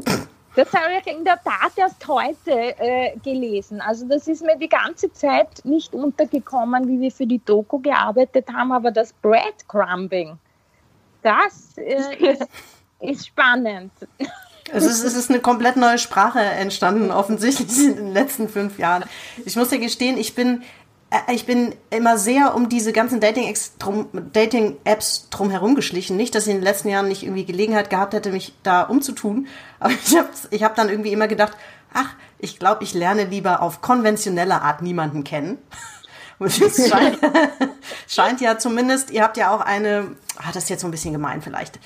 [0.05, 0.27] Ja.
[0.55, 3.81] Das habe ich in der Tat erst heute äh, gelesen.
[3.81, 8.47] Also das ist mir die ganze Zeit nicht untergekommen, wie wir für die Doku gearbeitet
[8.53, 10.37] haben, aber das Breadcrumbing,
[11.21, 12.47] das äh, ist,
[13.01, 13.91] ist spannend.
[14.71, 19.03] Es ist, es ist eine komplett neue Sprache entstanden, offensichtlich in den letzten fünf Jahren.
[19.45, 20.63] Ich muss ja gestehen, ich bin
[21.31, 24.77] ich bin immer sehr um diese ganzen Dating-Apps drum, Dating
[25.29, 26.17] drum geschlichen.
[26.17, 29.47] Nicht, dass ich in den letzten Jahren nicht irgendwie Gelegenheit gehabt hätte, mich da umzutun.
[29.79, 31.53] Aber ich habe ich hab dann irgendwie immer gedacht,
[31.93, 35.57] ach, ich glaube, ich lerne lieber auf konventionelle Art niemanden kennen.
[36.37, 36.57] Es
[36.89, 37.17] scheint,
[38.09, 41.13] scheint ja zumindest, ihr habt ja auch eine, ah, das ist jetzt so ein bisschen
[41.13, 41.79] gemein vielleicht,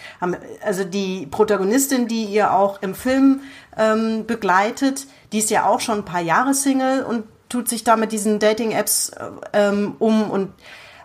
[0.63, 3.41] also die Protagonistin, die ihr auch im Film
[3.77, 7.95] ähm, begleitet, die ist ja auch schon ein paar Jahre Single und tut sich da
[7.95, 9.12] mit diesen Dating-Apps
[9.53, 10.53] ähm, um und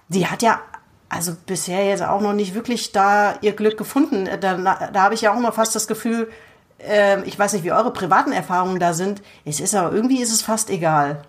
[0.09, 0.61] die hat ja
[1.09, 4.29] also bisher jetzt auch noch nicht wirklich da ihr Glück gefunden.
[4.41, 6.31] Da, da habe ich ja auch immer fast das Gefühl,
[6.79, 9.23] äh, ich weiß nicht, wie eure privaten Erfahrungen da sind.
[9.45, 11.23] Es ist aber irgendwie ist es fast egal,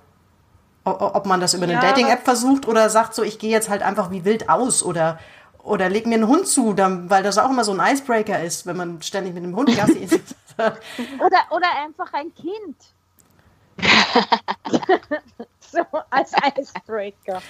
[0.84, 3.82] ob man das über eine ja, Dating-App versucht oder sagt so, ich gehe jetzt halt
[3.82, 5.20] einfach wie wild aus oder
[5.64, 8.68] oder leg mir einen Hund zu, dann, weil das auch immer so ein Icebreaker ist,
[8.68, 10.36] wenn man ständig mit einem Hund Gassi ist.
[10.58, 12.95] oder, oder einfach ein Kind.
[15.60, 17.42] so als Icebreaker.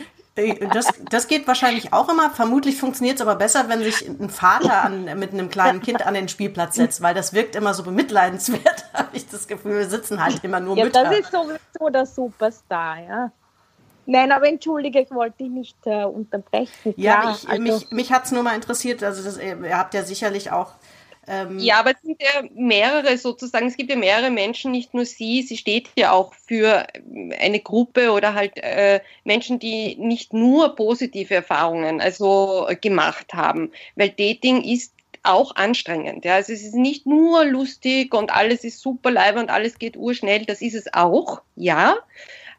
[0.74, 2.30] Das, das geht wahrscheinlich auch immer.
[2.30, 6.14] Vermutlich funktioniert es aber besser, wenn sich ein Vater an, mit einem kleinen Kind an
[6.14, 9.78] den Spielplatz setzt, weil das wirkt immer so bemitleidenswert, habe ich das Gefühl.
[9.78, 11.04] Wir sitzen halt immer nur ja, Mütter.
[11.06, 13.32] Das ist sowieso der Superstar, ja.
[14.08, 16.94] Nein, aber entschuldige, ich wollte dich nicht äh, unterbrechen.
[16.96, 19.04] Ja, ich, also, mich, mich hat es nur mal interessiert.
[19.04, 20.74] Also das, ihr habt ja sicherlich auch
[21.28, 25.06] Ähm, ja, aber es sind ja mehrere sozusagen, es gibt ja mehrere Menschen, nicht nur
[25.06, 26.86] sie, sie steht ja auch für
[27.40, 34.10] eine Gruppe oder halt äh, Menschen, die nicht nur positive Erfahrungen also gemacht haben, weil
[34.10, 36.26] Dating ist auch anstrengend.
[36.26, 36.36] Ja.
[36.36, 40.46] Also es ist nicht nur lustig und alles ist super live und alles geht urschnell,
[40.46, 41.98] das ist es auch, ja,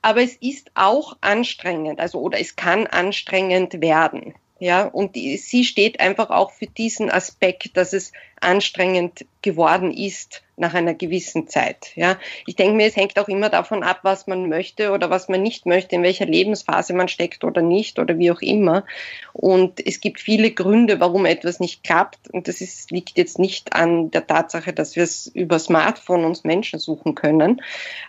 [0.03, 4.35] aber es ist auch anstrengend, also oder es kann anstrengend werden.
[4.59, 10.73] Ja, und sie steht einfach auch für diesen Aspekt, dass es anstrengend geworden ist nach
[10.73, 11.93] einer gewissen Zeit.
[11.95, 15.29] Ja, ich denke mir, es hängt auch immer davon ab, was man möchte oder was
[15.29, 18.87] man nicht möchte, in welcher Lebensphase man steckt oder nicht oder wie auch immer.
[19.35, 22.31] Und es gibt viele Gründe, warum etwas nicht klappt.
[22.31, 26.45] Und das ist, liegt jetzt nicht an der Tatsache, dass wir es über Smartphone uns
[26.45, 27.61] Menschen suchen können.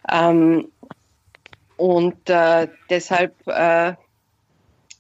[0.10, 0.72] Ähm,
[1.76, 3.94] und äh, deshalb äh,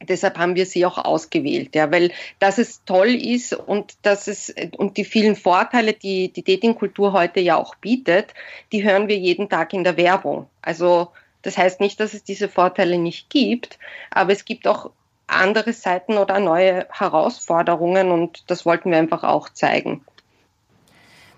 [0.09, 4.53] Deshalb haben wir sie auch ausgewählt, ja, weil dass es toll ist und dass es
[4.77, 8.33] und die vielen Vorteile, die die Datingkultur heute ja auch bietet,
[8.71, 10.47] die hören wir jeden Tag in der Werbung.
[10.61, 11.09] Also
[11.41, 13.79] das heißt nicht, dass es diese Vorteile nicht gibt,
[14.11, 14.91] aber es gibt auch
[15.27, 20.03] andere Seiten oder neue Herausforderungen und das wollten wir einfach auch zeigen.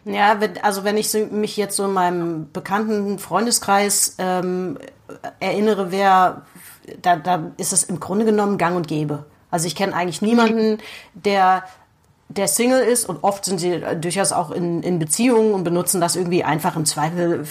[0.06, 4.78] Ja, also wenn ich mich jetzt so in meinem bekannten Freundeskreis ähm,
[5.40, 6.46] erinnere, wer
[7.02, 9.26] da, da ist es im Grunde genommen gang und gäbe.
[9.52, 10.78] Also ich kenne eigentlich niemanden,
[11.14, 11.64] der
[12.30, 16.16] der Single ist und oft sind sie durchaus auch in, in Beziehungen und benutzen das
[16.16, 17.46] irgendwie einfach im Zweifel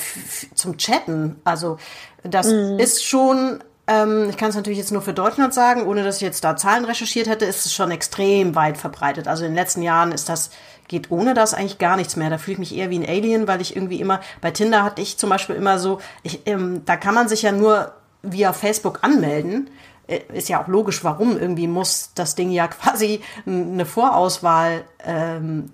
[0.55, 1.37] zum Chatten.
[1.43, 1.79] Also
[2.23, 2.79] das mhm.
[2.79, 6.23] ist schon, ähm, ich kann es natürlich jetzt nur für Deutschland sagen, ohne dass ich
[6.23, 9.27] jetzt da Zahlen recherchiert hätte, ist es schon extrem weit verbreitet.
[9.27, 10.51] Also in den letzten Jahren ist das,
[10.87, 12.31] geht ohne das eigentlich gar nichts mehr.
[12.31, 15.03] Da fühle ich mich eher wie ein Alien, weil ich irgendwie immer, bei Tinder hatte
[15.03, 17.93] ich zum Beispiel immer so, ich, ähm, da kann man sich ja nur
[18.33, 19.71] via Facebook anmelden.
[20.07, 21.39] Äh, ist ja auch logisch, warum.
[21.39, 25.71] Irgendwie muss das Ding ja quasi eine Vorauswahl ähm,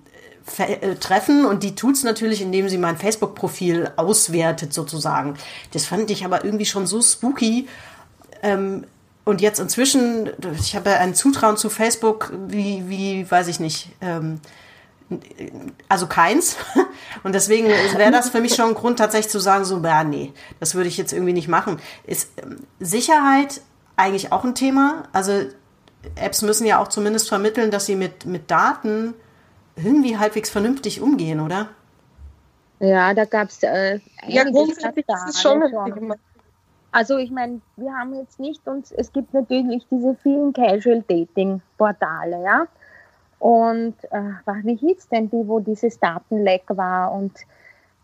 [0.57, 5.35] äh, treffen und die tut's natürlich, indem sie mein Facebook-Profil auswertet sozusagen.
[5.71, 7.67] Das fand ich aber irgendwie schon so spooky.
[8.43, 8.85] Ähm,
[9.23, 13.89] und jetzt inzwischen, ich habe ja ein Zutrauen zu Facebook, wie, wie weiß ich nicht,
[14.01, 14.39] ähm,
[15.89, 16.57] also keins.
[17.23, 20.33] Und deswegen wäre das für mich schon ein Grund, tatsächlich zu sagen, so, ja, nee,
[20.59, 21.79] das würde ich jetzt irgendwie nicht machen.
[22.05, 23.61] Ist ähm, Sicherheit
[23.95, 25.03] eigentlich auch ein Thema?
[25.13, 25.31] Also
[26.15, 29.13] Apps müssen ja auch zumindest vermitteln, dass sie mit, mit Daten
[29.75, 31.69] irgendwie halbwegs vernünftig umgehen, oder?
[32.79, 35.63] Ja, da gab es äh, ja grundsätzlich ist es schon
[36.91, 41.61] also ich meine, wir haben jetzt nicht uns, es gibt natürlich diese vielen Casual Dating
[41.77, 42.67] Portale, ja.
[43.39, 47.11] Und äh, wie hieß denn die, wo dieses Datenleck war?
[47.11, 47.33] Und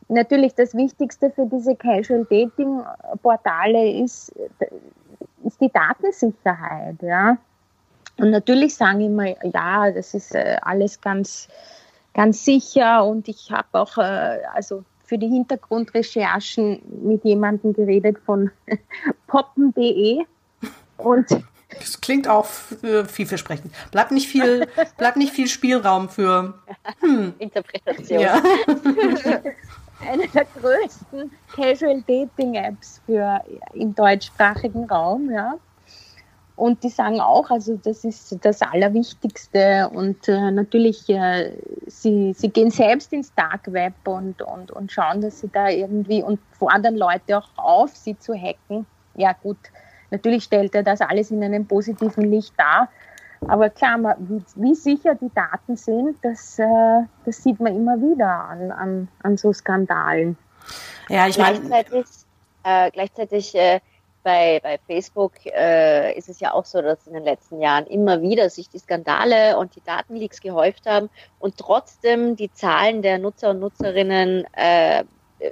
[0.08, 2.82] natürlich das Wichtigste für diese Casual Dating
[3.22, 4.34] Portale ist,
[5.44, 7.38] ist die Datensicherheit, ja.
[8.18, 11.48] Und natürlich sagen immer, ja, das ist äh, alles ganz,
[12.14, 18.52] ganz sicher und ich habe auch, äh, also für die Hintergrundrecherchen mit jemandem geredet von
[19.28, 20.24] poppen.de
[20.98, 21.28] und
[21.80, 23.74] das klingt auch vielversprechend.
[23.92, 26.54] Bleibt nicht viel, bleibt nicht viel Spielraum für
[27.00, 27.34] hm.
[27.40, 28.20] Interpretation.
[28.20, 28.42] Ja.
[30.10, 33.40] Eine der größten Casual Dating Apps für
[33.74, 35.54] im deutschsprachigen Raum, ja.
[36.56, 39.90] Und die sagen auch, also das ist das Allerwichtigste.
[39.92, 41.58] Und äh, natürlich, äh,
[41.88, 46.22] sie, sie gehen selbst ins Dark Web und, und, und schauen, dass sie da irgendwie
[46.22, 48.86] und fordern Leute auch auf, sie zu hacken.
[49.16, 49.58] Ja gut,
[50.12, 52.90] Natürlich stellt er das alles in einem positiven Licht dar.
[53.48, 58.30] Aber klar, wie, wie sicher die Daten sind, das, äh, das sieht man immer wieder
[58.30, 60.38] an, an, an so Skandalen.
[61.10, 61.60] Ja, ich meine.
[61.60, 62.06] Gleichzeitig,
[62.64, 63.80] äh, gleichzeitig äh,
[64.24, 68.22] bei, bei Facebook äh, ist es ja auch so, dass in den letzten Jahren immer
[68.22, 73.52] wieder sich die Skandale und die Datenleaks gehäuft haben und trotzdem die Zahlen der Nutzer
[73.52, 75.04] und Nutzerinnen äh,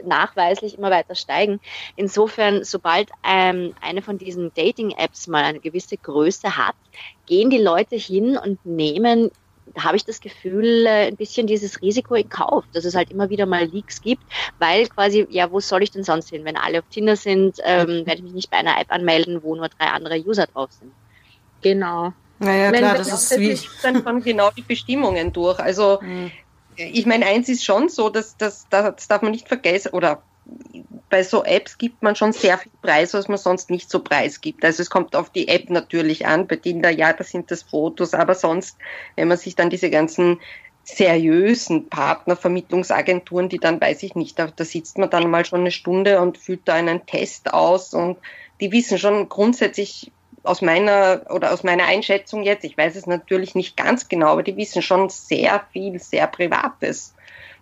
[0.06, 1.60] nachweislich immer weiter steigen.
[1.95, 6.75] Insofern, sobald ähm, eine von diesen Dating-Apps mal eine gewisse Größe hat,
[7.25, 9.32] gehen die Leute hin und nehmen
[9.75, 13.12] da habe ich das Gefühl, äh, ein bisschen dieses Risiko in Kauf, dass es halt
[13.12, 14.23] immer wieder mal Leaks gibt,
[14.58, 16.45] weil quasi, ja, wo soll ich denn sonst hin?
[16.45, 19.56] Wenn alle auf Tinder sind, ähm, werde ich mich nicht bei einer App anmelden, wo
[19.56, 20.91] nur drei andere User drauf sind.
[21.62, 22.13] Genau.
[22.39, 23.60] Naja, klar, das ist wie...
[23.84, 25.60] Dann genau die Bestimmungen durch.
[25.60, 26.32] Also mhm
[26.79, 30.21] ich meine, eins ist schon so, dass, dass das darf man nicht vergessen, oder
[31.09, 34.63] bei so Apps gibt man schon sehr viel Preis, was man sonst nicht so preisgibt.
[34.63, 36.47] Also es kommt auf die App natürlich an.
[36.47, 38.77] Bei Tinder, ja, da sind das Fotos, aber sonst,
[39.15, 40.39] wenn man sich dann diese ganzen
[40.83, 45.71] seriösen Partnervermittlungsagenturen, die dann, weiß ich nicht, da, da sitzt man dann mal schon eine
[45.71, 48.17] Stunde und füllt da einen Test aus und
[48.59, 50.11] die wissen schon grundsätzlich,
[50.49, 54.41] aus meiner oder aus meiner Einschätzung jetzt, ich weiß es natürlich nicht ganz genau, aber
[54.41, 57.13] die wissen schon sehr viel, sehr Privates,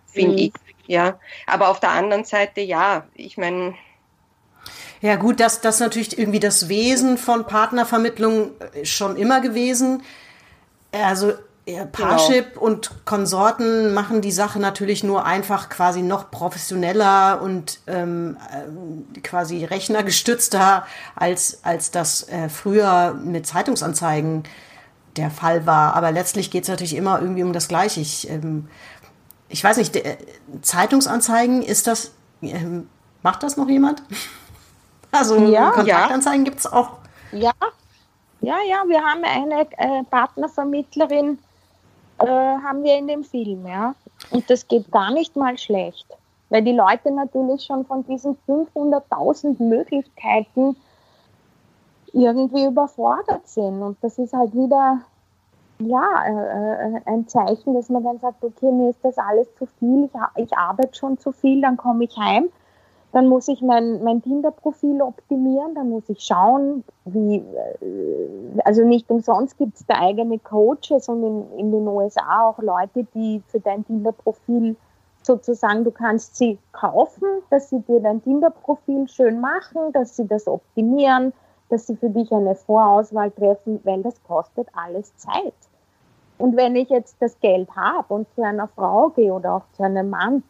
[0.06, 0.38] finde mhm.
[0.38, 0.52] ich.
[0.86, 3.74] Ja, aber auf der anderen Seite, ja, ich meine,
[5.02, 10.02] ja gut, das, das ist natürlich irgendwie das Wesen von Partnervermittlung äh, schon immer gewesen.
[10.90, 11.34] Also
[11.68, 12.64] ja, Parship genau.
[12.64, 19.64] und Konsorten machen die Sache natürlich nur einfach quasi noch professioneller und ähm, äh, quasi
[19.64, 24.44] rechnergestützter, als, als das äh, früher mit Zeitungsanzeigen
[25.16, 25.94] der Fall war.
[25.94, 28.00] Aber letztlich geht es natürlich immer irgendwie um das Gleiche.
[28.00, 28.68] Ich, ähm,
[29.48, 30.16] ich weiß nicht, äh,
[30.62, 32.88] Zeitungsanzeigen, ist das, ähm,
[33.22, 34.02] macht das noch jemand?
[35.10, 36.50] Also ja, Kontaktanzeigen ja.
[36.50, 36.98] gibt es auch.
[37.32, 37.52] Ja,
[38.42, 41.38] ja, ja, wir haben eine äh, Partnervermittlerin,
[42.18, 43.94] äh, haben wir in dem Film, ja.
[44.30, 46.06] Und das geht gar nicht mal schlecht,
[46.50, 50.76] weil die Leute natürlich schon von diesen 500.000 Möglichkeiten
[52.12, 53.82] irgendwie überfordert sind.
[53.82, 55.00] Und das ist halt wieder,
[55.78, 59.66] ja, äh, äh, ein Zeichen, dass man dann sagt, okay, mir ist das alles zu
[59.78, 62.48] viel, ich, ich arbeite schon zu viel, dann komme ich heim
[63.12, 69.08] dann muss ich mein, mein Tinder-Profil optimieren, dann muss ich schauen, wie, äh, also nicht
[69.10, 73.60] umsonst gibt es da eigene Coaches und in, in den USA auch Leute, die für
[73.60, 74.76] dein Tinder-Profil
[75.22, 80.46] sozusagen, du kannst sie kaufen, dass sie dir dein Tinder-Profil schön machen, dass sie das
[80.46, 81.32] optimieren,
[81.70, 85.54] dass sie für dich eine Vorauswahl treffen, weil das kostet alles Zeit.
[86.38, 89.82] Und wenn ich jetzt das Geld habe und zu einer Frau gehe oder auch zu
[89.82, 90.42] einem Mann,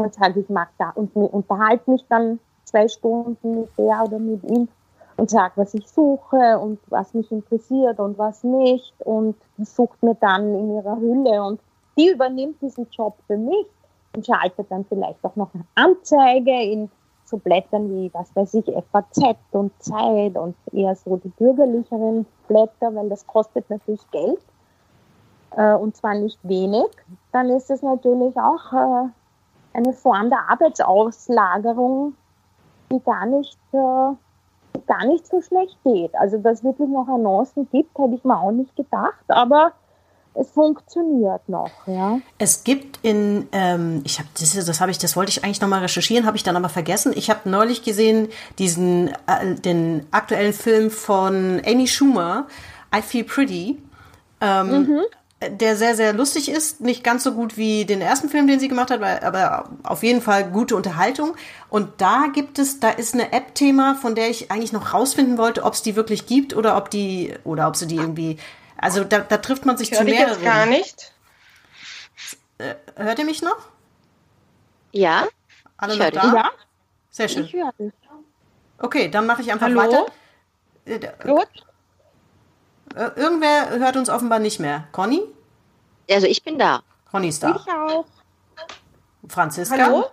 [0.00, 4.42] und sage, ich mag da und unterhalte mich dann zwei Stunden mit der oder mit
[4.44, 4.68] ihm
[5.16, 10.02] und sage, was ich suche und was mich interessiert und was nicht und die sucht
[10.02, 11.60] mir dann in ihrer Hülle und
[11.98, 13.66] die übernimmt diesen Job für mich
[14.14, 16.90] und schaltet dann vielleicht auch noch eine Anzeige in
[17.24, 22.94] so Blättern wie, was weiß ich, FAZ und Zeit und eher so die bürgerlicheren Blätter,
[22.94, 24.40] weil das kostet natürlich Geld
[25.56, 26.88] äh, und zwar nicht wenig,
[27.32, 29.08] dann ist es natürlich auch äh,
[29.72, 32.14] eine Form der Arbeitsauslagerung,
[32.90, 36.14] die gar nicht, äh, gar nicht so schlecht geht.
[36.14, 39.72] Also, dass es wirklich noch Annoncen gibt, hätte ich mir auch nicht gedacht, aber
[40.34, 42.20] es funktioniert noch, ja.
[42.38, 45.80] Es gibt in, ähm, ich habe das, das habe ich, das wollte ich eigentlich nochmal
[45.80, 47.12] recherchieren, habe ich dann aber vergessen.
[47.16, 48.28] Ich habe neulich gesehen
[48.58, 52.46] diesen, äh, den aktuellen Film von Amy Schumer,
[52.94, 53.82] I Feel Pretty.
[54.40, 55.00] Ähm, mhm
[55.42, 56.80] der sehr, sehr lustig ist.
[56.80, 60.20] Nicht ganz so gut wie den ersten Film, den sie gemacht hat, aber auf jeden
[60.20, 61.34] Fall gute Unterhaltung.
[61.70, 65.64] Und da gibt es, da ist eine App-Thema, von der ich eigentlich noch rausfinden wollte,
[65.64, 68.38] ob es die wirklich gibt oder ob die, oder ob sie die irgendwie,
[68.76, 70.28] also da, da trifft man sich ich zu mehreren.
[70.34, 71.12] Jetzt gar nicht.
[72.58, 73.58] Äh, hört ihr mich noch?
[74.92, 75.26] Ja.
[75.78, 76.34] Alle noch da?
[76.34, 76.50] Ja.
[77.10, 77.44] Sehr schön.
[77.44, 77.92] Ich höre dich.
[78.78, 79.80] Okay, dann mache ich einfach Hallo?
[79.80, 80.06] weiter.
[80.84, 81.48] Äh, Gut.
[82.94, 84.84] Äh, irgendwer hört uns offenbar nicht mehr.
[84.92, 85.22] Conny?
[86.10, 86.82] Also ich bin da.
[87.10, 87.50] Conny ist da.
[87.50, 88.06] Ich auch.
[89.28, 89.76] Franziska?
[89.76, 90.06] Hallo?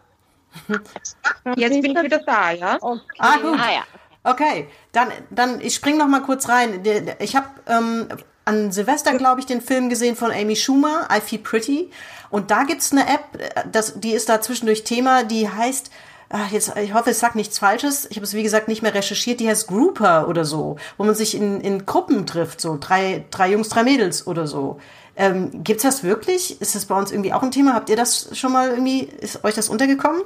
[1.56, 2.78] Jetzt bin ich wieder da, ja?
[2.80, 3.02] Okay.
[3.20, 3.60] Ah, gut.
[3.60, 3.84] Ah, ja.
[4.24, 6.84] Okay, dann, dann ich spring noch mal kurz rein.
[7.20, 8.08] Ich habe ähm,
[8.46, 11.92] an Silvester, glaube ich, den Film gesehen von Amy Schumer, I Feel Pretty.
[12.30, 15.92] Und da gibt's eine App, äh, das, die ist da zwischendurch Thema, die heißt
[16.30, 18.08] ach, jetzt, ich hoffe, ich sage nichts Falsches.
[18.10, 19.40] Ich habe es, wie gesagt, nicht mehr recherchiert.
[19.40, 23.52] Die heißt Grouper oder so, wo man sich in, in Gruppen trifft, so drei, drei
[23.52, 24.80] Jungs, drei Mädels oder so.
[25.16, 26.62] Ähm, gibt's das wirklich?
[26.62, 27.74] Ist das bei uns irgendwie auch ein Thema?
[27.74, 30.22] Habt ihr das schon mal irgendwie, ist euch das untergekommen?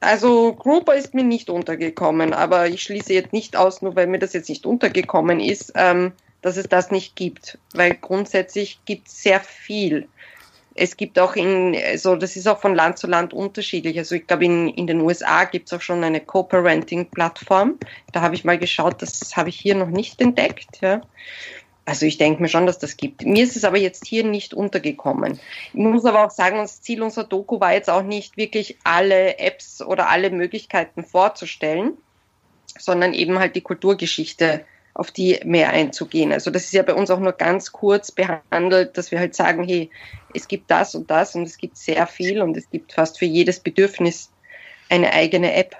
[0.00, 4.18] Also Grouper ist mir nicht untergekommen, aber ich schließe jetzt nicht aus, nur weil mir
[4.18, 6.12] das jetzt nicht untergekommen ist, ähm,
[6.42, 10.08] dass es das nicht gibt, weil grundsätzlich gibt es sehr viel
[10.76, 13.98] es gibt auch in, also das ist auch von Land zu Land unterschiedlich.
[13.98, 17.78] Also ich glaube, in, in den USA gibt es auch schon eine Co-Parenting-Plattform.
[18.12, 20.80] Da habe ich mal geschaut, das habe ich hier noch nicht entdeckt.
[20.82, 21.00] Ja.
[21.86, 23.24] Also ich denke mir schon, dass das gibt.
[23.24, 25.38] Mir ist es aber jetzt hier nicht untergekommen.
[25.72, 29.38] Ich muss aber auch sagen, das Ziel unserer Doku war jetzt auch nicht wirklich alle
[29.38, 31.92] Apps oder alle Möglichkeiten vorzustellen,
[32.78, 34.64] sondern eben halt die Kulturgeschichte
[34.96, 36.32] auf die mehr einzugehen.
[36.32, 39.62] Also das ist ja bei uns auch nur ganz kurz behandelt, dass wir halt sagen,
[39.62, 39.90] hey,
[40.32, 43.26] es gibt das und das und es gibt sehr viel und es gibt fast für
[43.26, 44.30] jedes Bedürfnis
[44.88, 45.76] eine eigene App.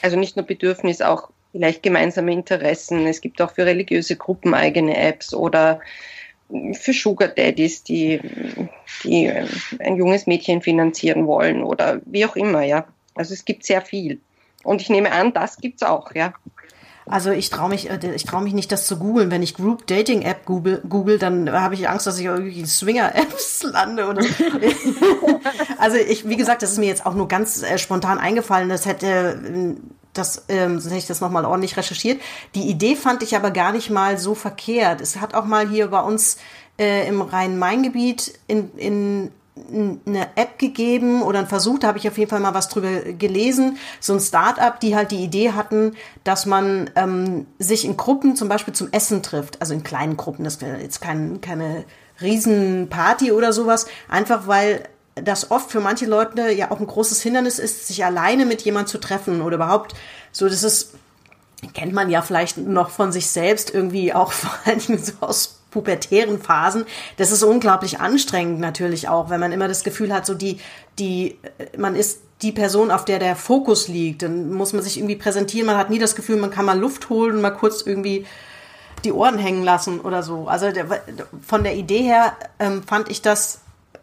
[0.00, 3.06] Also nicht nur Bedürfnis, auch vielleicht gemeinsame Interessen.
[3.06, 5.80] Es gibt auch für religiöse Gruppen eigene Apps oder
[6.72, 8.18] für Sugar Daddies, die,
[9.04, 9.30] die
[9.78, 12.86] ein junges Mädchen finanzieren wollen oder wie auch immer, ja.
[13.14, 14.20] Also es gibt sehr viel.
[14.64, 16.32] Und ich nehme an, das gibt es auch, ja.
[17.10, 19.30] Also ich traue mich, äh, ich traue mich nicht, das zu googeln.
[19.30, 22.66] Wenn ich Group Dating App google, google dann habe ich Angst, dass ich irgendwie in
[22.66, 24.22] Swinger Apps lande oder.
[24.22, 24.30] So.
[25.78, 28.68] also ich, wie gesagt, das ist mir jetzt auch nur ganz äh, spontan eingefallen.
[28.68, 29.76] Das hätte,
[30.12, 32.20] das, ähm, sonst hätte ich das nochmal ordentlich recherchiert.
[32.54, 35.00] Die Idee fand ich aber gar nicht mal so verkehrt.
[35.00, 36.38] Es hat auch mal hier bei uns
[36.78, 39.30] äh, im Rhein-Main-Gebiet in, in
[39.70, 43.00] eine App gegeben oder einen Versuch, da habe ich auf jeden Fall mal was drüber
[43.00, 48.36] gelesen, so ein Start-up, die halt die Idee hatten, dass man ähm, sich in Gruppen
[48.36, 51.84] zum Beispiel zum Essen trifft, also in kleinen Gruppen, das wäre jetzt kein, keine
[52.20, 57.58] Riesenparty oder sowas, einfach weil das oft für manche Leute ja auch ein großes Hindernis
[57.58, 59.94] ist, sich alleine mit jemand zu treffen oder überhaupt.
[60.32, 60.94] So, das ist,
[61.74, 66.40] kennt man ja vielleicht noch von sich selbst irgendwie auch vor allem so aus pubertären
[66.40, 66.84] Phasen,
[67.16, 70.60] das ist unglaublich anstrengend natürlich auch, wenn man immer das Gefühl hat, so die,
[70.98, 71.38] die,
[71.76, 75.66] man ist die Person, auf der der Fokus liegt, dann muss man sich irgendwie präsentieren,
[75.66, 78.26] man hat nie das Gefühl, man kann mal Luft holen und mal kurz irgendwie
[79.04, 80.48] die Ohren hängen lassen oder so.
[80.48, 80.68] Also
[81.46, 83.60] von der Idee her ähm, fand ich das,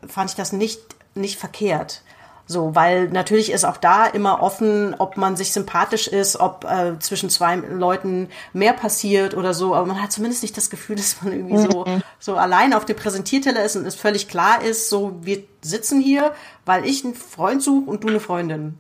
[0.08, 0.82] fand ich das nicht,
[1.16, 2.02] nicht verkehrt.
[2.48, 7.00] So, weil natürlich ist auch da immer offen, ob man sich sympathisch ist, ob äh,
[7.00, 9.74] zwischen zwei Leuten mehr passiert oder so.
[9.74, 12.04] Aber man hat zumindest nicht das Gefühl, dass man irgendwie so, mhm.
[12.20, 16.34] so allein auf dem Präsentierteller ist und es völlig klar ist, so, wir sitzen hier,
[16.66, 18.78] weil ich einen Freund suche und du eine Freundin.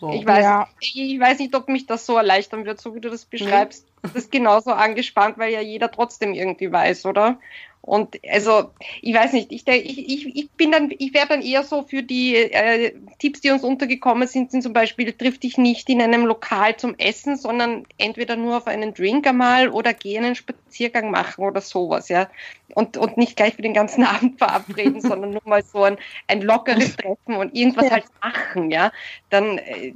[0.00, 0.10] So.
[0.12, 0.68] Ich, weiß, ja.
[0.78, 3.84] ich weiß nicht, ob mich das so erleichtern wird, so wie du das beschreibst.
[3.86, 3.88] Mhm.
[4.02, 7.40] Das ist genauso angespannt, weil ja jeder trotzdem irgendwie weiß, oder?
[7.88, 8.70] Und also,
[9.00, 12.36] ich weiß nicht, ich, ich, ich bin dann, ich wäre dann eher so für die
[12.36, 16.76] äh, Tipps, die uns untergekommen sind, sind zum Beispiel, triff dich nicht in einem Lokal
[16.76, 21.62] zum Essen, sondern entweder nur auf einen Drink einmal oder geh einen Spaziergang machen oder
[21.62, 22.28] sowas, ja.
[22.74, 26.42] Und, und nicht gleich für den ganzen Abend verabreden, sondern nur mal so ein, ein
[26.42, 27.90] lockeres Treffen und irgendwas ja.
[27.92, 28.92] halt machen, ja.
[29.30, 29.94] Dann, äh,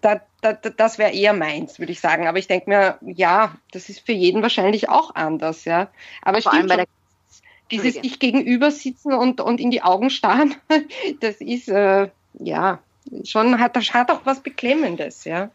[0.00, 2.26] da, da, das wäre eher meins, würde ich sagen.
[2.26, 5.88] Aber ich denke mir, ja, das ist für jeden wahrscheinlich auch anders, ja.
[6.22, 6.86] Aber Vor allem bei der
[7.70, 10.54] dieses sich gegenüber sitzen und, und in die Augen starren,
[11.20, 12.08] das ist äh,
[12.38, 12.78] ja
[13.24, 15.50] schon hat das hat auch was Beklemmendes, ja.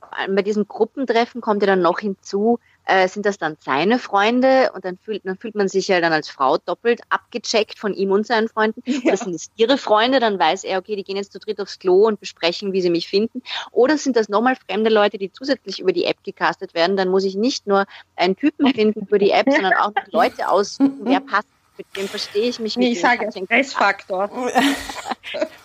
[0.00, 3.98] Vor allem bei diesem Gruppentreffen kommt ja dann noch hinzu, äh, sind das dann seine
[3.98, 7.94] Freunde und dann fühlt, dann fühlt man sich ja dann als Frau doppelt abgecheckt von
[7.94, 8.82] ihm und seinen Freunden.
[8.84, 9.00] Ja.
[9.04, 11.78] Oder sind es ihre Freunde, dann weiß er, okay, die gehen jetzt zu dritt aufs
[11.78, 13.42] Klo und besprechen, wie sie mich finden.
[13.70, 16.96] Oder sind das nochmal fremde Leute, die zusätzlich über die App gecastet werden?
[16.96, 21.00] Dann muss ich nicht nur einen Typen finden für die App, sondern auch Leute aussuchen,
[21.02, 22.92] wer passt mit dem verstehe ich mich nicht.
[22.92, 24.28] Ich sage Stressfaktor.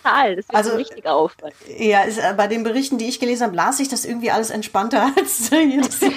[0.03, 1.53] Total, das ist also, ein richtiger Aufwand.
[1.77, 4.49] Ja, ist, äh, bei den Berichten, die ich gelesen habe, las ich das irgendwie alles
[4.49, 6.01] entspannter als jedes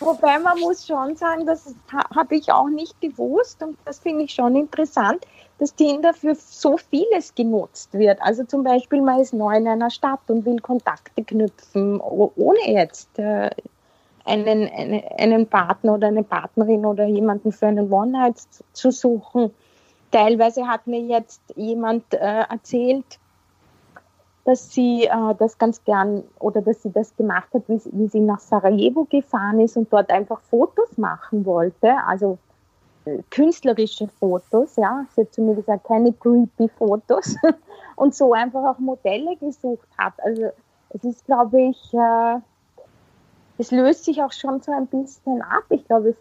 [0.00, 1.74] Wobei man muss schon sagen, das
[2.14, 5.24] habe ich auch nicht gewusst und das finde ich schon interessant,
[5.58, 8.20] dass Tinder für so vieles genutzt wird.
[8.20, 13.16] Also zum Beispiel, man ist neu in einer Stadt und will Kontakte knüpfen, ohne jetzt
[13.18, 13.50] äh,
[14.24, 18.36] einen, einen, einen Partner oder eine Partnerin oder jemanden für einen One-Night
[18.72, 19.52] zu suchen.
[20.10, 23.18] Teilweise hat mir jetzt jemand äh, erzählt,
[24.44, 28.20] dass sie äh, das ganz gern oder dass sie das gemacht hat, wie, wie, sie
[28.20, 32.38] nach Sarajevo gefahren ist und dort einfach Fotos machen wollte, also
[33.04, 37.36] äh, künstlerische Fotos, ja, sie hat zu mir gesagt, keine creepy Fotos
[37.96, 40.14] und so einfach auch Modelle gesucht hat.
[40.22, 40.50] Also
[40.90, 42.40] es ist, glaube ich, äh,
[43.58, 45.64] es löst sich auch schon so ein bisschen ab.
[45.70, 46.16] Ich glaube, es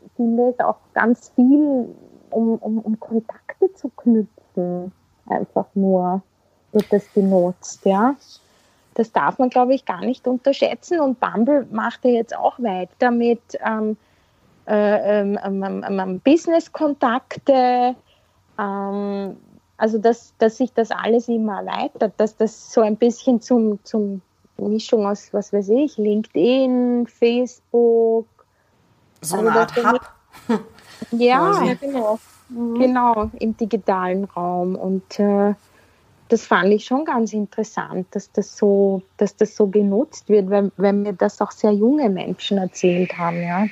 [0.62, 1.88] auch ganz viel,
[2.30, 4.92] um, um, um Kontakte zu knüpfen.
[5.28, 6.22] Einfach nur
[6.72, 8.16] wird das genutzt, ja.
[8.94, 11.00] Das darf man, glaube ich, gar nicht unterschätzen.
[11.00, 13.96] Und Bumble macht ja jetzt auch weiter mit ähm,
[14.68, 17.96] äh, ähm, ähm, ähm, ähm Business-Kontakte,
[18.60, 19.38] ähm,
[19.78, 24.22] also dass, dass sich das alles immer erweitert, dass das so ein bisschen zum, zum
[24.70, 28.28] Mischung aus, was weiß ich, LinkedIn, Facebook.
[29.22, 30.02] So also eine Art Hub.
[31.12, 32.20] ja, ja, genau.
[32.50, 32.80] Mhm.
[32.80, 34.76] Genau, im digitalen Raum.
[34.76, 35.54] Und äh,
[36.30, 40.72] das fand ich schon ganz interessant, dass das so, dass das so genutzt wird, weil,
[40.78, 43.66] weil mir das auch sehr junge Menschen erzählt haben, ja.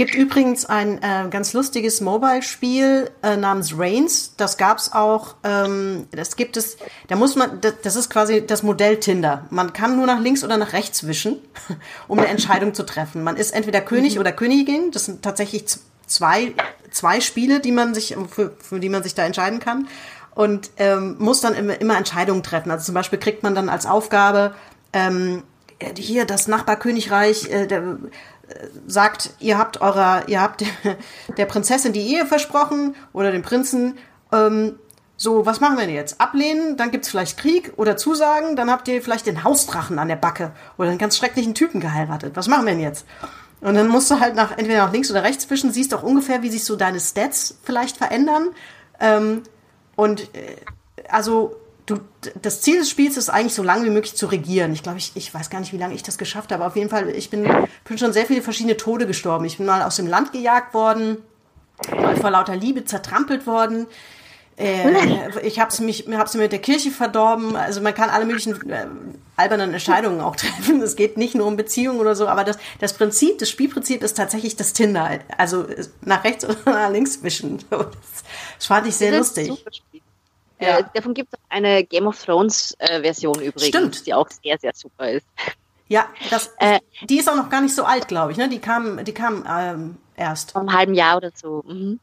[0.00, 4.34] Es gibt übrigens ein äh, ganz lustiges Mobile-Spiel äh, namens Reigns.
[4.34, 5.34] Das gab's auch.
[5.44, 6.78] Ähm, das gibt es.
[7.08, 7.60] Da muss man.
[7.60, 9.44] Das, das ist quasi das Modell Tinder.
[9.50, 11.36] Man kann nur nach links oder nach rechts wischen,
[12.08, 13.22] um eine Entscheidung zu treffen.
[13.22, 14.20] Man ist entweder König mhm.
[14.20, 14.90] oder Königin.
[14.90, 15.66] Das sind tatsächlich
[16.06, 16.54] zwei
[16.90, 19.86] zwei Spiele, die man sich für, für die man sich da entscheiden kann
[20.34, 22.70] und ähm, muss dann immer, immer Entscheidungen treffen.
[22.70, 24.54] Also zum Beispiel kriegt man dann als Aufgabe
[24.94, 25.42] ähm,
[25.96, 27.98] hier das Nachbarkönigreich, äh, der,
[28.86, 30.64] sagt, ihr habt eurer, ihr habt
[31.36, 33.98] der Prinzessin die Ehe versprochen oder dem Prinzen,
[34.32, 34.78] ähm,
[35.16, 36.18] so, was machen wir denn jetzt?
[36.18, 40.16] Ablehnen, dann gibt's vielleicht Krieg oder Zusagen, dann habt ihr vielleicht den Hausdrachen an der
[40.16, 42.36] Backe oder einen ganz schrecklichen Typen geheiratet.
[42.36, 43.04] Was machen wir denn jetzt?
[43.60, 46.40] Und dann musst du halt nach, entweder nach links oder rechts zwischen, siehst auch ungefähr,
[46.40, 48.48] wie sich so deine Stats vielleicht verändern.
[48.98, 49.42] Ähm,
[49.94, 50.56] und äh,
[51.10, 51.56] also
[51.90, 52.00] du,
[52.40, 54.72] das Ziel des Spiels ist eigentlich so lange wie möglich zu regieren.
[54.72, 56.64] Ich glaube, ich, ich weiß gar nicht, wie lange ich das geschafft habe.
[56.64, 57.48] Auf jeden Fall, ich bin,
[57.84, 59.44] bin schon sehr viele verschiedene Tode gestorben.
[59.44, 61.18] Ich bin mal aus dem Land gejagt worden,
[61.90, 63.86] mal vor lauter Liebe zertrampelt worden.
[64.56, 67.56] Äh, ich habe mich, hab's mir mit der Kirche verdorben.
[67.56, 68.86] Also man kann alle möglichen äh,
[69.36, 70.82] albernen Entscheidungen auch treffen.
[70.82, 74.14] Es geht nicht nur um Beziehungen oder so, aber das, das Prinzip, das Spielprinzip ist
[74.14, 75.18] tatsächlich das Tinder.
[75.38, 75.66] Also
[76.02, 77.58] nach rechts oder nach links wischen.
[77.70, 77.86] Das,
[78.58, 79.64] das fand ich sehr lustig.
[80.60, 80.78] Ja.
[80.78, 84.06] Äh, davon gibt es eine Game of Thrones äh, Version übrigens, Stimmt.
[84.06, 85.26] die auch sehr, sehr super ist.
[85.88, 88.38] Ja, das, äh, die ist auch noch gar nicht so alt, glaube ich.
[88.38, 88.48] Ne?
[88.48, 90.52] Die kam, die kam ähm, erst.
[90.52, 91.64] Vor einem halben Jahr oder so.
[91.66, 91.98] Mhm.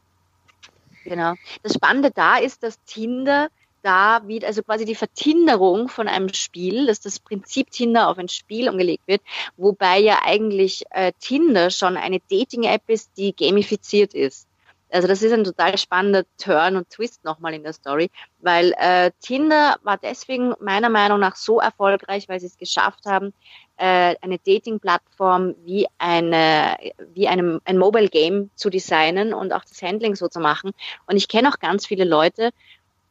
[1.06, 1.36] Genau.
[1.64, 3.48] Das Spannende da ist, dass Tinder
[3.84, 8.28] da wieder, also quasi die Vertinderung von einem Spiel, dass das Prinzip Tinder auf ein
[8.28, 9.22] Spiel umgelegt wird,
[9.56, 14.47] wobei ja eigentlich äh, Tinder schon eine Dating-App ist, die gamifiziert ist.
[14.90, 18.10] Also das ist ein total spannender Turn und Twist nochmal in der Story,
[18.40, 23.34] weil äh, Tinder war deswegen meiner Meinung nach so erfolgreich, weil sie es geschafft haben,
[23.78, 26.78] äh, eine Dating-Plattform wie eine
[27.14, 30.72] wie einem ein Mobile Game zu designen und auch das Handling so zu machen.
[31.06, 32.52] Und ich kenne auch ganz viele Leute,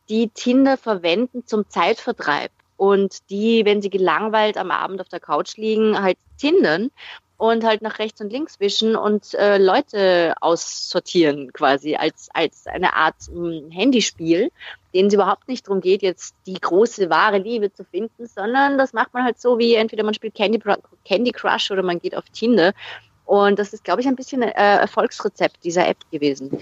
[0.08, 5.56] die Tinder verwenden zum Zeitvertreib und die, wenn sie gelangweilt am Abend auf der Couch
[5.56, 6.90] liegen, halt tindern
[7.38, 12.94] und halt nach rechts und links wischen und äh, Leute aussortieren quasi als, als eine
[12.94, 14.50] Art mh, Handyspiel,
[14.94, 18.92] denen es überhaupt nicht darum geht, jetzt die große, wahre Liebe zu finden, sondern das
[18.94, 20.60] macht man halt so, wie entweder man spielt Candy,
[21.04, 22.72] Candy Crush oder man geht auf Tinder.
[23.26, 26.56] Und das ist, glaube ich, ein bisschen äh, Erfolgsrezept dieser App gewesen.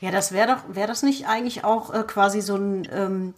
[0.00, 3.34] Ja, das wäre doch, wäre das nicht eigentlich auch äh, quasi so ein ähm,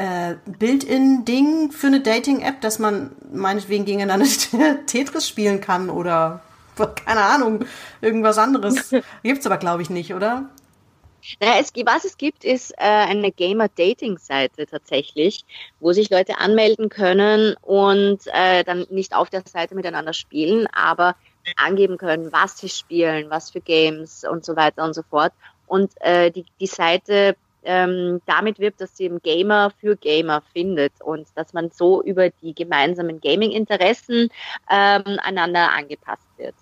[0.00, 4.26] äh, Build-in-Ding für eine Dating-App, dass man meinetwegen gegeneinander
[4.86, 6.40] Tetris spielen kann oder
[7.04, 7.66] keine Ahnung,
[8.00, 8.94] irgendwas anderes.
[9.22, 10.48] Gibt's aber, glaube ich, nicht, oder?
[11.38, 15.44] Naja, es, was es gibt, ist äh, eine Gamer-Dating-Seite tatsächlich,
[15.78, 21.14] wo sich Leute anmelden können und äh, dann nicht auf der Seite miteinander spielen, aber
[21.56, 25.34] angeben können, was sie spielen, was für Games und so weiter und so fort.
[25.66, 30.92] Und äh, die, die Seite ähm, damit wirbt, dass sie eben Gamer für Gamer findet
[31.00, 34.28] und dass man so über die gemeinsamen Gaming-Interessen
[34.70, 36.54] ähm, einander angepasst wird.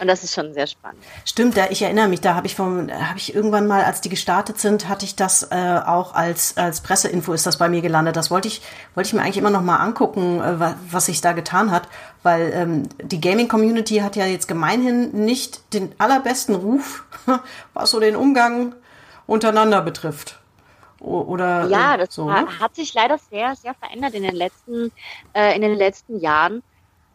[0.00, 1.02] Und das ist schon sehr spannend.
[1.24, 4.08] Stimmt, da, ich erinnere mich, da habe ich vom, habe ich irgendwann mal, als die
[4.08, 8.16] gestartet sind, hatte ich das äh, auch als, als Presseinfo ist das bei mir gelandet.
[8.16, 8.60] Das wollte ich,
[8.94, 11.88] wollte ich mir eigentlich immer noch mal angucken, äh, was sich da getan hat,
[12.24, 17.04] weil ähm, die Gaming-Community hat ja jetzt gemeinhin nicht den allerbesten Ruf,
[17.72, 18.74] was so den Umgang
[19.26, 20.40] untereinander betrifft.
[21.00, 22.46] Oder ja, das so, ne?
[22.60, 24.90] hat sich leider sehr, sehr verändert in den letzten,
[25.34, 26.62] äh, in den letzten Jahren.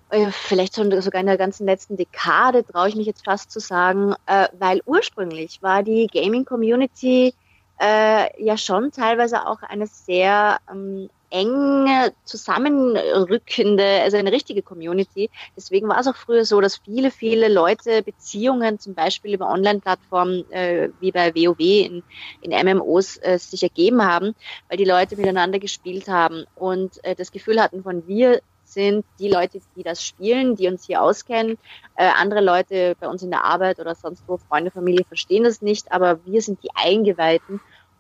[0.10, 4.14] Äh, vielleicht sogar in der ganzen letzten Dekade, traue ich mich jetzt fast zu sagen,
[4.26, 7.34] äh, weil ursprünglich war die Gaming-Community
[7.80, 11.88] äh, ja schon teilweise auch eine sehr ähm, eng
[12.24, 15.30] zusammenrückende, also eine richtige Community.
[15.56, 20.50] Deswegen war es auch früher so, dass viele, viele Leute Beziehungen zum Beispiel über Online-Plattformen
[20.52, 22.04] äh, wie bei WoW in,
[22.42, 24.36] in MMOs äh, sich ergeben haben,
[24.68, 29.30] weil die Leute miteinander gespielt haben und äh, das Gefühl hatten von wir sind die
[29.30, 31.58] Leute, die das spielen, die uns hier auskennen.
[31.96, 35.62] Äh, andere Leute bei uns in der Arbeit oder sonst wo, Freunde, Familie verstehen das
[35.62, 37.60] nicht, aber wir sind die Eingeweihten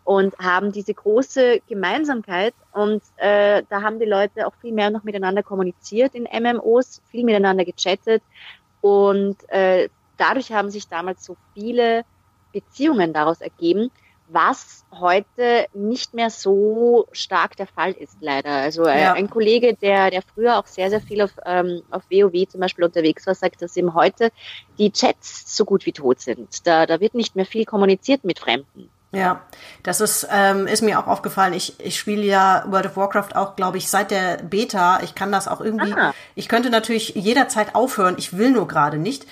[0.10, 2.55] und haben diese große Gemeinsamkeit.
[2.72, 7.24] Und äh, da haben die Leute auch viel mehr noch miteinander kommuniziert in MMOs, viel
[7.24, 8.24] miteinander gechattet.
[8.82, 9.88] Und äh,
[10.18, 12.05] dadurch haben sich damals so viele
[12.51, 13.91] Beziehungen daraus ergeben,
[14.30, 18.49] was heute nicht mehr so stark der Fall ist, leider.
[18.49, 19.14] Also äh, ja.
[19.14, 22.86] ein Kollege, der, der früher auch sehr, sehr viel auf, ähm, auf WoW zum Beispiel
[22.86, 24.32] unterwegs war, sagt, dass eben heute
[24.80, 26.66] die Chats so gut wie tot sind.
[26.66, 28.89] Da, da wird nicht mehr viel kommuniziert mit Fremden.
[29.12, 29.41] Ja,
[29.82, 31.53] das ist, ähm, ist mir auch aufgefallen.
[31.53, 34.99] Ich, ich spiele ja World of Warcraft auch, glaube ich, seit der Beta.
[35.01, 35.93] Ich kann das auch irgendwie.
[35.93, 36.14] Ah.
[36.36, 38.16] Ich könnte natürlich jederzeit aufhören.
[38.20, 39.26] Ich will nur gerade nicht.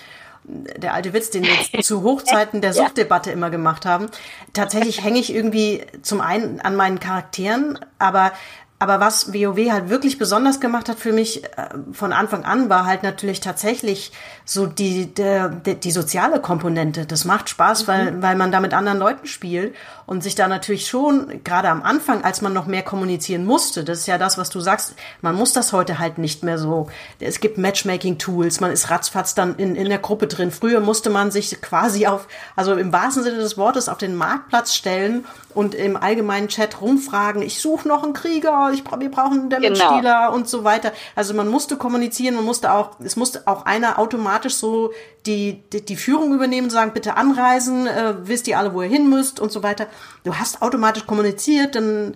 [0.43, 4.07] Der alte Witz, den wir zu Hochzeiten der Suchtdebatte immer gemacht haben.
[4.53, 8.31] Tatsächlich hänge ich irgendwie zum einen an meinen Charakteren, aber
[8.79, 12.85] aber was WoW halt wirklich besonders gemacht hat für mich äh, von Anfang an, war
[12.85, 14.11] halt natürlich tatsächlich
[14.45, 17.07] so die, die, die soziale Komponente.
[17.07, 17.87] Das macht Spaß, mhm.
[17.87, 19.75] weil, weil man da mit anderen Leuten spielt
[20.05, 23.99] und sich da natürlich schon, gerade am Anfang, als man noch mehr kommunizieren musste, das
[23.99, 26.87] ist ja das, was du sagst, man muss das heute halt nicht mehr so.
[27.19, 30.51] Es gibt Matchmaking-Tools, man ist ratzfatz dann in, in der Gruppe drin.
[30.51, 34.75] Früher musste man sich quasi auf, also im wahrsten Sinne des Wortes, auf den Marktplatz
[34.75, 35.25] stellen
[35.55, 40.27] und im allgemeinen Chat rumfragen, ich suche noch einen Krieger, ich, wir brauchen einen Damage-Dealer
[40.27, 40.33] genau.
[40.33, 40.91] und so weiter.
[41.15, 44.91] Also man musste kommunizieren, man musste auch, es musste auch einer automatisch so
[45.25, 49.09] die, die, die Führung übernehmen, sagen, bitte anreisen, äh, wisst ihr alle, wo ihr hin
[49.09, 49.87] müsst und so weiter.
[50.23, 52.15] Du hast automatisch kommuniziert, dann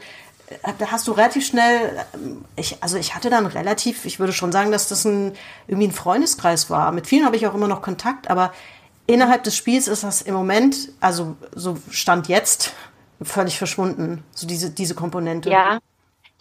[0.78, 2.06] da hast du relativ schnell,
[2.56, 5.34] ich, also ich hatte dann relativ, ich würde schon sagen, dass das ein,
[5.68, 6.92] irgendwie ein Freundeskreis war.
[6.92, 8.54] Mit vielen habe ich auch immer noch Kontakt, aber
[9.08, 12.74] innerhalb des Spiels ist das im Moment, also so Stand jetzt,
[13.22, 15.50] völlig verschwunden, so diese, diese Komponente.
[15.50, 15.80] Ja,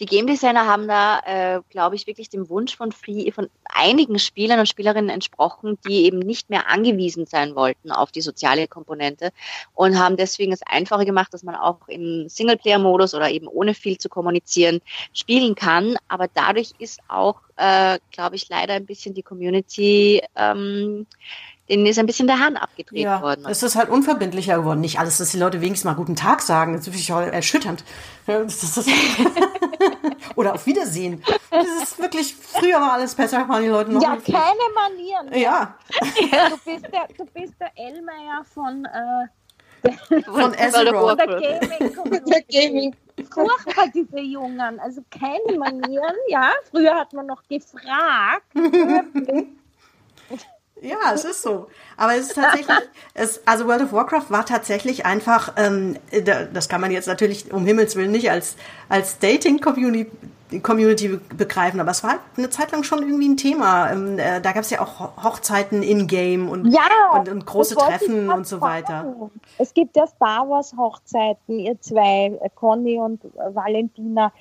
[0.01, 4.19] die Game Designer haben da, äh, glaube ich, wirklich dem Wunsch von, viel, von einigen
[4.19, 9.31] Spielern und Spielerinnen entsprochen, die eben nicht mehr angewiesen sein wollten auf die soziale Komponente
[9.75, 13.99] und haben deswegen es einfacher gemacht, dass man auch im Singleplayer-Modus oder eben ohne viel
[13.99, 14.81] zu kommunizieren
[15.13, 15.97] spielen kann.
[16.09, 21.07] Aber dadurch ist auch, äh, glaube ich, leider ein bisschen die Community ähm,
[21.69, 23.45] denen ist ein bisschen der Hahn abgedreht ja, worden.
[23.49, 24.81] Es ist halt unverbindlicher geworden.
[24.81, 26.73] Nicht alles, dass die Leute wenigstens mal guten Tag sagen.
[26.73, 27.85] Das ist wirklich erschütternd.
[30.37, 31.23] Oder auf Wiedersehen.
[31.51, 34.03] Das ist wirklich, früher war alles besser, waren die Leute noch.
[34.03, 35.35] Ja, keine Manieren.
[35.35, 35.75] Ja.
[36.51, 41.15] Du bist der, du bist der Elmeier von, äh, von Ezra.
[41.15, 42.25] Der Gaming.
[42.27, 42.97] Der Gaming.
[43.31, 44.81] Furchtbar, diese Jungen.
[44.81, 46.53] Also keine Manieren, ja.
[46.71, 48.47] Früher hat man noch gefragt.
[50.83, 51.69] Ja, es ist so.
[51.97, 52.77] Aber es ist tatsächlich,
[53.15, 55.99] es, also World of Warcraft war tatsächlich einfach, ähm,
[56.53, 58.57] das kann man jetzt natürlich um Himmels Willen nicht als,
[58.89, 60.11] als Dating-Community
[60.63, 63.93] Community begreifen, aber es war halt eine Zeit lang schon irgendwie ein Thema.
[63.93, 66.81] Ähm, äh, da gab es ja auch Hochzeiten in-game und, ja,
[67.13, 69.31] und, und, große Treffen und so weiter.
[69.59, 74.33] Es gibt ja Star Wars Hochzeiten, ihr zwei, äh, Conny und Valentina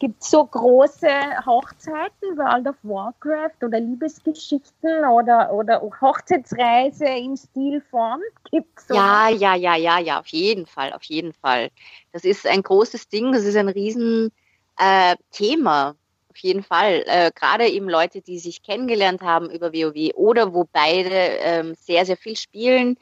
[0.00, 1.08] gibt so große
[1.46, 8.20] Hochzeiten, World of Warcraft oder Liebesgeschichten oder, oder Hochzeitsreise im Stil von?
[8.50, 11.68] Gibt's so ja, ja, ja, ja, ja, auf jeden Fall, auf jeden Fall.
[12.12, 14.32] Das ist ein großes Ding, das ist ein Riesen
[14.78, 15.94] äh, Thema.
[16.30, 17.04] Auf jeden Fall.
[17.06, 22.06] Äh, Gerade eben Leute, die sich kennengelernt haben über WoW oder wo beide ähm, sehr,
[22.06, 22.96] sehr viel spielen,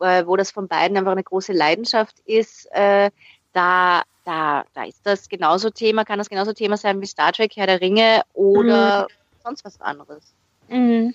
[0.00, 3.10] äh, wo das von beiden einfach eine große Leidenschaft ist, äh,
[3.54, 7.52] da da, da ist das genauso Thema, kann das genauso Thema sein wie Star Trek,
[7.56, 9.42] Herr der Ringe oder mhm.
[9.42, 10.34] sonst was anderes.
[10.68, 11.14] Mhm.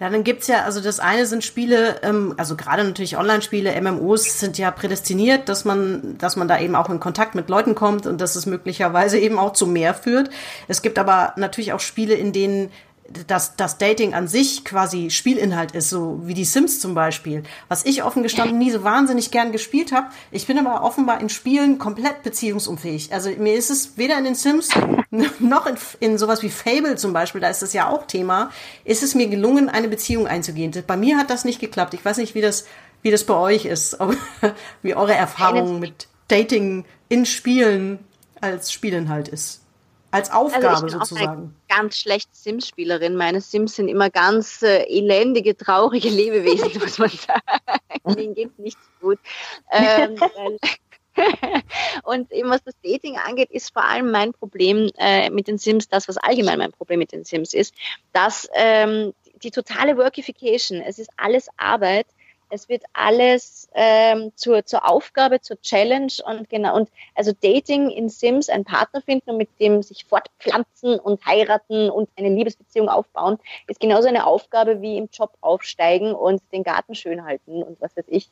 [0.00, 4.40] Ja, dann gibt's ja, also das eine sind Spiele, ähm, also gerade natürlich Online-Spiele, MMOs
[4.40, 8.06] sind ja prädestiniert, dass man, dass man da eben auch in Kontakt mit Leuten kommt
[8.06, 10.30] und dass es möglicherweise eben auch zu mehr führt.
[10.66, 12.72] Es gibt aber natürlich auch Spiele, in denen
[13.26, 17.42] dass das Dating an sich quasi Spielinhalt ist, so wie die Sims zum Beispiel.
[17.68, 20.06] Was ich offen gestanden nie so wahnsinnig gern gespielt habe.
[20.30, 23.12] Ich bin aber offenbar in Spielen komplett beziehungsunfähig.
[23.12, 24.70] Also mir ist es weder in den Sims
[25.38, 28.50] noch in, in sowas wie Fable zum Beispiel, da ist das ja auch Thema,
[28.84, 30.72] ist es mir gelungen, eine Beziehung einzugehen.
[30.86, 31.92] Bei mir hat das nicht geklappt.
[31.94, 32.64] Ich weiß nicht, wie das,
[33.02, 33.98] wie das bei euch ist,
[34.82, 37.98] wie eure Erfahrung mit Dating in Spielen
[38.40, 39.63] als Spielinhalt ist.
[40.14, 41.26] Als Aufgabe also ich bin sozusagen.
[41.26, 43.16] Auch eine ganz schlechte Sims-Spielerin.
[43.16, 47.42] Meine Sims sind immer ganz äh, elendige, traurige Lebewesen, muss man sagen.
[48.16, 49.18] Denen geht nicht gut.
[49.72, 50.16] Ähm,
[52.04, 55.88] und eben was das Dating angeht, ist vor allem mein Problem äh, mit den Sims,
[55.88, 57.74] das, was allgemein mein Problem mit den Sims ist,
[58.12, 62.06] dass ähm, die totale Workification, es ist alles Arbeit
[62.54, 68.08] es wird alles ähm, zur, zur Aufgabe, zur Challenge und genau und also Dating in
[68.08, 73.38] Sims, einen Partner finden und mit dem sich fortpflanzen und heiraten und eine Liebesbeziehung aufbauen,
[73.66, 77.96] ist genauso eine Aufgabe wie im Job aufsteigen und den Garten schön halten und was
[77.96, 78.30] weiß ich.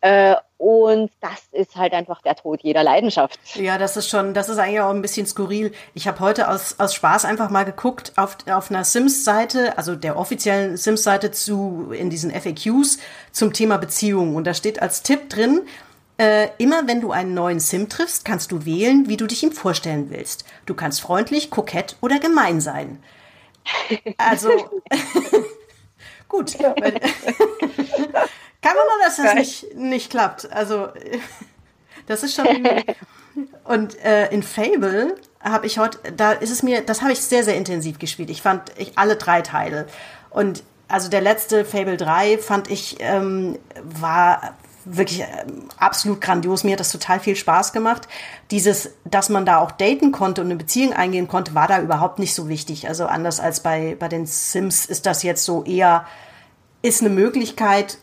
[0.00, 3.38] Äh, und das ist halt einfach der Tod jeder Leidenschaft.
[3.54, 5.72] Ja, das ist schon, das ist eigentlich auch ein bisschen skurril.
[5.94, 10.16] Ich habe heute aus, aus Spaß einfach mal geguckt auf, auf einer Sims-Seite, also der
[10.16, 12.98] offiziellen Sims-Seite zu, in diesen FAQs
[13.30, 14.34] zum Thema Beziehung.
[14.34, 15.62] Und da steht als Tipp drin,
[16.18, 19.52] äh, immer wenn du einen neuen Sim triffst, kannst du wählen, wie du dich ihm
[19.52, 20.44] vorstellen willst.
[20.66, 23.00] Du kannst freundlich, kokett oder gemein sein.
[24.16, 24.50] Also,
[26.28, 26.56] gut.
[28.60, 30.50] Kann man nur, dass das nicht, nicht klappt.
[30.52, 30.88] Also,
[32.06, 32.46] das ist schon.
[33.64, 37.44] Und äh, in Fable habe ich heute, da ist es mir, das habe ich sehr,
[37.44, 38.30] sehr intensiv gespielt.
[38.30, 39.86] Ich fand ich, alle drei Teile.
[40.30, 44.56] Und also der letzte Fable 3 fand ich, ähm, war
[44.86, 46.64] wirklich ähm, absolut grandios.
[46.64, 48.08] Mir hat das total viel Spaß gemacht.
[48.50, 52.18] Dieses, dass man da auch daten konnte und eine Beziehung eingehen konnte, war da überhaupt
[52.18, 52.88] nicht so wichtig.
[52.88, 56.06] Also anders als bei, bei den Sims ist das jetzt so eher
[56.82, 57.98] ist eine Möglichkeit,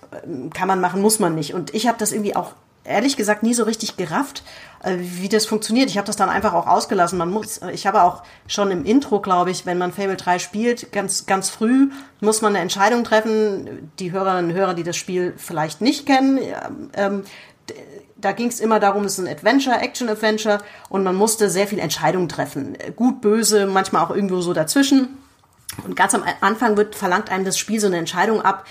[0.54, 1.54] kann man machen, muss man nicht.
[1.54, 2.54] Und ich habe das irgendwie auch
[2.84, 4.44] ehrlich gesagt nie so richtig gerafft,
[4.84, 5.90] äh, wie das funktioniert.
[5.90, 7.18] Ich habe das dann einfach auch ausgelassen.
[7.18, 10.92] Man muss, ich habe auch schon im Intro, glaube ich, wenn man Fable 3 spielt,
[10.92, 11.90] ganz, ganz früh
[12.22, 13.92] muss man eine Entscheidung treffen.
[14.00, 16.40] Die Hörerinnen und Hörer, die das Spiel vielleicht nicht kennen,
[16.94, 17.24] ähm,
[18.18, 20.60] da ging es immer darum, es ist ein Adventure, Action-Adventure
[20.90, 22.78] und man musste sehr viel Entscheidungen treffen.
[22.96, 25.18] Gut, böse, manchmal auch irgendwo so dazwischen.
[25.84, 28.66] Und ganz am Anfang wird, verlangt einem das Spiel so eine Entscheidung ab,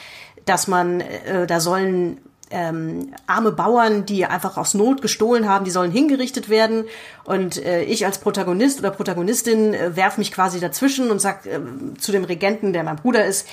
[0.45, 2.19] dass man, äh, da sollen
[2.51, 6.85] ähm, arme Bauern, die einfach aus Not gestohlen haben, die sollen hingerichtet werden.
[7.25, 11.61] Und äh, ich als Protagonist oder Protagonistin äh, werf mich quasi dazwischen und sag äh,
[11.99, 13.49] zu dem Regenten, der mein Bruder ist,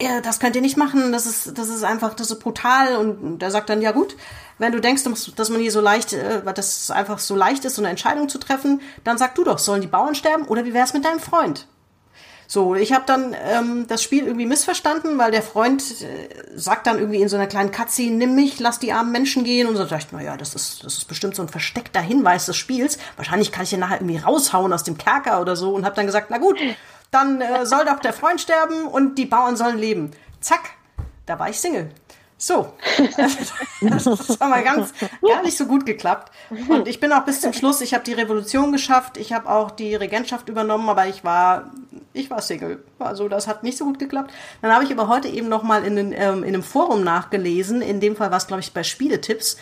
[0.00, 2.96] ja, das könnt ihr nicht machen, das ist, das ist einfach, das ist brutal.
[2.96, 4.16] Und der sagt dann, ja gut,
[4.58, 5.04] wenn du denkst,
[5.36, 8.28] dass man hier so leicht, äh, dass es einfach so leicht ist, so eine Entscheidung
[8.28, 11.20] zu treffen, dann sag du doch, sollen die Bauern sterben oder wie wär's mit deinem
[11.20, 11.66] Freund?
[12.48, 16.98] So, ich habe dann ähm, das Spiel irgendwie missverstanden, weil der Freund äh, sagt dann
[16.98, 19.66] irgendwie in so einer kleinen Cutscene, nimm mich, lass die armen Menschen gehen.
[19.66, 22.56] Und so dachte ich, naja, das ist, das ist bestimmt so ein versteckter Hinweis des
[22.56, 22.98] Spiels.
[23.16, 26.06] Wahrscheinlich kann ich ihn nachher irgendwie raushauen aus dem Kerker oder so und habe dann
[26.06, 26.58] gesagt, na gut,
[27.10, 30.12] dann äh, soll doch der Freund sterben und die Bauern sollen leben.
[30.40, 30.70] Zack,
[31.26, 31.90] da war ich Single.
[32.38, 32.74] So,
[33.16, 34.92] das ist aber ganz
[35.26, 36.30] gar nicht so gut geklappt.
[36.68, 39.70] Und ich bin auch bis zum Schluss, ich habe die Revolution geschafft, ich habe auch
[39.70, 41.70] die Regentschaft übernommen, aber ich war,
[42.12, 42.84] ich war Single.
[42.98, 44.34] Also das hat nicht so gut geklappt.
[44.60, 47.80] Dann habe ich aber heute eben noch mal in, den, ähm, in einem Forum nachgelesen,
[47.80, 49.56] in dem Fall war es, glaube ich, bei Spieletipps.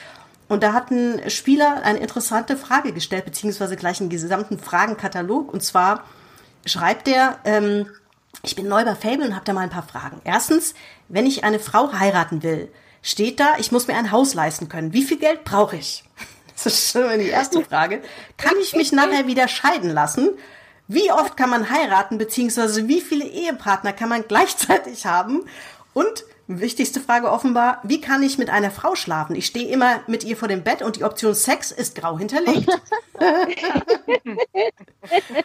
[0.49, 5.53] Und da hat ein Spieler eine interessante Frage gestellt, beziehungsweise gleich einen gesamten Fragenkatalog.
[5.53, 6.03] Und zwar
[6.67, 7.87] schreibt er, ähm,
[8.45, 10.21] ich bin neu bei Fable und habe da mal ein paar Fragen.
[10.25, 10.75] Erstens,
[11.09, 12.71] wenn ich eine Frau heiraten will,
[13.03, 14.93] steht da, ich muss mir ein Haus leisten können.
[14.93, 16.05] Wie viel Geld brauche ich?
[16.57, 18.01] Das ist schon die erste Frage.
[18.37, 20.31] Kann ich mich nachher wieder scheiden lassen?
[20.87, 25.43] Wie oft kann man heiraten, beziehungsweise wie viele Ehepartner kann man gleichzeitig haben?
[25.95, 29.35] Und wichtigste Frage offenbar, wie kann ich mit einer Frau schlafen?
[29.35, 32.69] Ich stehe immer mit ihr vor dem Bett und die Option Sex ist grau hinterlegt.
[33.19, 33.55] Wie
[34.27, 34.39] im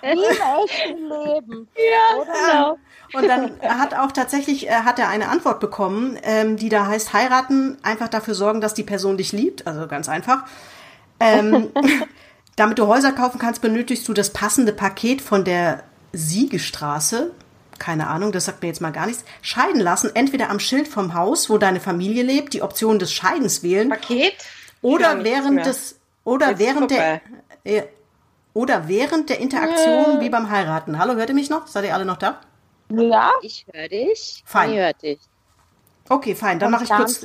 [0.04, 1.68] echten Leben.
[1.76, 2.78] Ja, genau.
[3.14, 7.14] Und dann hat auch tatsächlich, äh, hat er eine Antwort bekommen, ähm, die da heißt,
[7.14, 9.66] heiraten, einfach dafür sorgen, dass die Person dich liebt.
[9.68, 10.46] Also ganz einfach.
[11.20, 11.70] Ähm,
[12.56, 17.32] damit du Häuser kaufen kannst, benötigst du das passende Paket von der Siegestraße.
[17.80, 19.24] Keine Ahnung, das sagt mir jetzt mal gar nichts.
[19.42, 23.64] Scheiden lassen, entweder am Schild vom Haus, wo deine Familie lebt, die Option des Scheidens
[23.64, 23.90] wählen.
[23.90, 24.36] Paket?
[24.82, 27.22] Oder während des, oder jetzt während der,
[27.64, 27.84] äh,
[28.54, 30.22] oder während der Interaktion äh.
[30.22, 31.00] wie beim Heiraten.
[31.00, 31.68] Hallo, hört ihr mich noch?
[31.68, 32.40] Seid ihr alle noch da?
[32.92, 33.32] Ja.
[33.42, 34.44] Ich höre dich.
[34.46, 34.72] Fein.
[34.72, 35.20] Ich höre dich.
[36.10, 36.60] Okay, fein.
[36.60, 37.24] Dann mache ich kurz,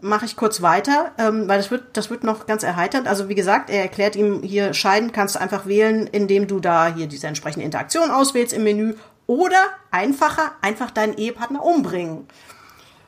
[0.00, 3.06] mache ich kurz weiter, ähm, weil das wird, das wird noch ganz erheiternd.
[3.06, 6.92] Also wie gesagt, er erklärt ihm hier scheiden kannst du einfach wählen, indem du da
[6.92, 8.94] hier diese entsprechende Interaktion auswählst im Menü
[9.30, 12.26] oder einfacher einfach deinen Ehepartner umbringen.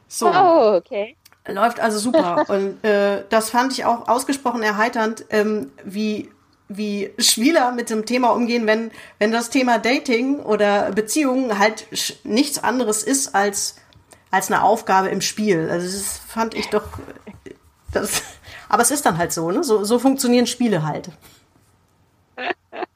[0.07, 0.29] So.
[0.29, 1.16] Oh, okay.
[1.49, 2.45] Läuft also super.
[2.49, 6.31] Und äh, das fand ich auch ausgesprochen erheiternd, ähm, wie
[6.68, 11.87] wie Spieler mit dem Thema umgehen, wenn, wenn das Thema Dating oder Beziehungen halt
[12.23, 13.77] nichts anderes ist als,
[14.31, 15.68] als eine Aufgabe im Spiel.
[15.68, 16.85] Also das fand ich doch,
[17.93, 18.23] das,
[18.70, 19.64] aber es ist dann halt so, ne?
[19.64, 21.11] So, so funktionieren Spiele halt.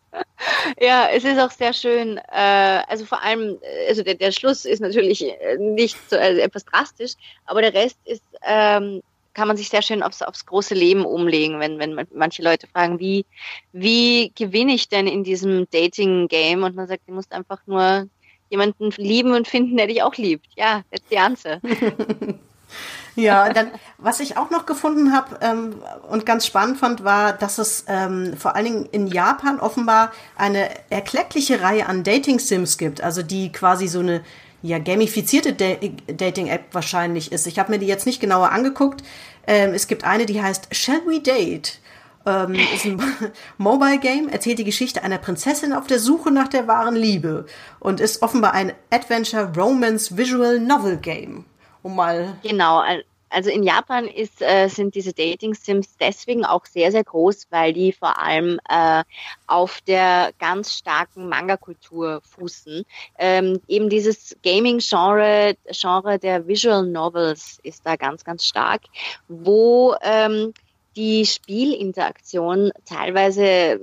[0.81, 2.19] Ja, es ist auch sehr schön.
[2.19, 5.25] Äh, also vor allem, also der, der Schluss ist natürlich
[5.59, 7.13] nicht so also etwas drastisch,
[7.45, 9.03] aber der Rest ist ähm,
[9.37, 12.99] kann man sich sehr schön aufs, aufs große Leben umlegen, wenn, wenn manche Leute fragen,
[12.99, 13.27] wie,
[13.73, 16.63] wie gewinne ich denn in diesem Dating-Game?
[16.63, 18.09] Und man sagt, du musst einfach nur
[18.49, 20.47] jemanden lieben und finden, der dich auch liebt.
[20.57, 21.61] Ja, that's the answer.
[23.17, 25.75] ja, dann, was ich auch noch gefunden habe ähm,
[26.09, 30.69] und ganz spannend fand, war, dass es ähm, vor allen Dingen in Japan offenbar eine
[30.91, 34.23] erkleckliche Reihe an Dating-Sims gibt, also die quasi so eine
[34.63, 35.75] ja, gamifizierte da
[36.13, 37.47] Dating-App wahrscheinlich ist.
[37.47, 39.03] Ich habe mir die jetzt nicht genauer angeguckt.
[39.47, 41.81] Ähm, es gibt eine, die heißt Shall We Date?
[42.27, 43.01] Ähm, ist ein
[43.59, 47.47] Mobile Game, erzählt die Geschichte einer Prinzessin auf der Suche nach der wahren Liebe
[47.79, 51.45] und ist offenbar ein Adventure Romance Visual Novel Game.
[51.87, 52.37] Um mal.
[52.43, 52.83] Genau,
[53.31, 57.93] also in Japan ist, äh, sind diese Dating-Sims deswegen auch sehr, sehr groß, weil die
[57.93, 59.05] vor allem äh,
[59.47, 62.85] auf der ganz starken Manga-Kultur fußen.
[63.19, 68.83] Ähm, eben dieses Gaming-Genre, Genre der Visual Novels ist da ganz, ganz stark,
[69.29, 70.53] wo ähm,
[70.97, 73.81] die Spielinteraktion teilweise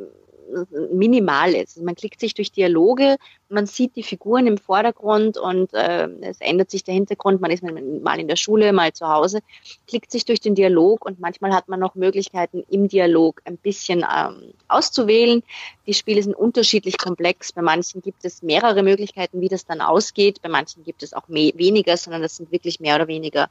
[0.91, 1.77] minimal ist.
[1.77, 3.17] Also man klickt sich durch Dialoge,
[3.49, 7.41] man sieht die Figuren im Vordergrund und äh, es ändert sich der Hintergrund.
[7.41, 9.39] Man ist mal in der Schule, mal zu Hause,
[9.87, 13.99] klickt sich durch den Dialog und manchmal hat man noch Möglichkeiten im Dialog ein bisschen
[13.99, 15.43] ähm, auszuwählen.
[15.87, 17.51] Die Spiele sind unterschiedlich komplex.
[17.51, 20.41] Bei manchen gibt es mehrere Möglichkeiten, wie das dann ausgeht.
[20.41, 23.49] Bei manchen gibt es auch weniger, sondern das sind wirklich mehr oder weniger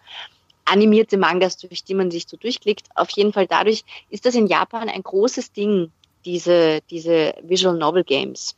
[0.64, 2.88] animierte Mangas, durch die man sich so durchklickt.
[2.94, 5.90] Auf jeden Fall dadurch ist das in Japan ein großes Ding,
[6.24, 8.56] diese, diese Visual Novel Games.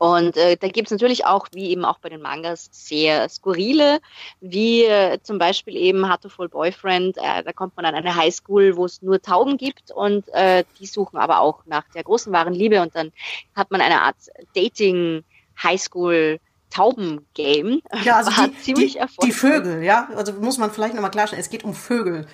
[0.00, 4.00] Und äh, da gibt's natürlich auch, wie eben auch bei den Mangas, sehr skurrile,
[4.40, 7.18] wie äh, zum Beispiel eben Hatoful Boyfriend.
[7.18, 10.86] Äh, da kommt man an eine Highschool, wo es nur Tauben gibt und äh, die
[10.86, 13.12] suchen aber auch nach der großen wahren Liebe und dann
[13.54, 14.16] hat man eine Art
[14.54, 15.22] Dating
[15.62, 16.40] Highschool
[16.70, 17.82] Tauben-Game.
[18.02, 20.08] Ja, also die, ziemlich die, die Vögel, ja.
[20.16, 22.26] Also muss man vielleicht nochmal klarstellen, es geht um Vögel.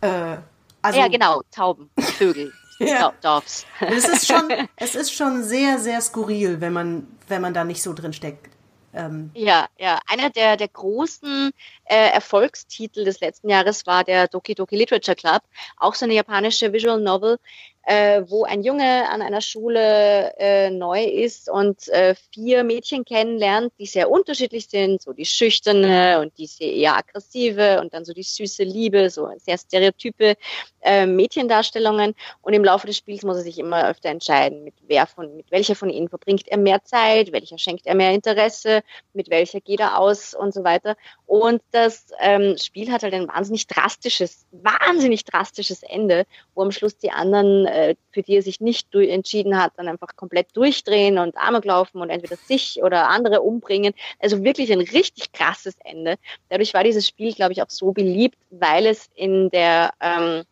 [0.00, 0.36] Äh,
[0.80, 2.50] also, ja, genau, Tauben, Vögel.
[2.88, 3.12] Ja.
[3.20, 3.66] Doves.
[3.80, 7.82] es ist schon, es ist schon sehr, sehr skurril, wenn man, wenn man da nicht
[7.82, 8.48] so drin steckt.
[8.92, 9.30] Ähm.
[9.34, 10.00] Ja, ja.
[10.08, 11.52] Einer der, der großen
[11.84, 15.42] äh, Erfolgstitel des letzten Jahres war der Doki Doki Literature Club,
[15.76, 17.38] auch so eine japanische Visual Novel,
[17.82, 23.72] äh, wo ein Junge an einer Schule äh, neu ist und äh, vier Mädchen kennenlernt,
[23.78, 28.12] die sehr unterschiedlich sind, so die schüchterne und die sehr eher aggressive und dann so
[28.12, 30.36] die süße Liebe, so sehr stereotype
[30.82, 32.14] äh, Mädchendarstellungen.
[32.42, 35.50] Und im Laufe des Spiels muss er sich immer öfter entscheiden, mit wer von, mit
[35.50, 38.82] welcher von ihnen verbringt er mehr Zeit, welcher schenkt er mehr Interesse,
[39.14, 40.96] mit welcher geht er aus und so weiter.
[41.26, 46.98] Und das ähm, Spiel hat halt ein wahnsinnig drastisches, wahnsinnig drastisches Ende, wo am Schluss
[46.98, 47.79] die anderen äh,
[48.12, 52.10] für die er sich nicht entschieden hat, dann einfach komplett durchdrehen und Amok laufen und
[52.10, 53.94] entweder sich oder andere umbringen.
[54.18, 56.16] Also wirklich ein richtig krasses Ende.
[56.48, 60.44] Dadurch war dieses Spiel, glaube ich, auch so beliebt, weil es in der, ähm,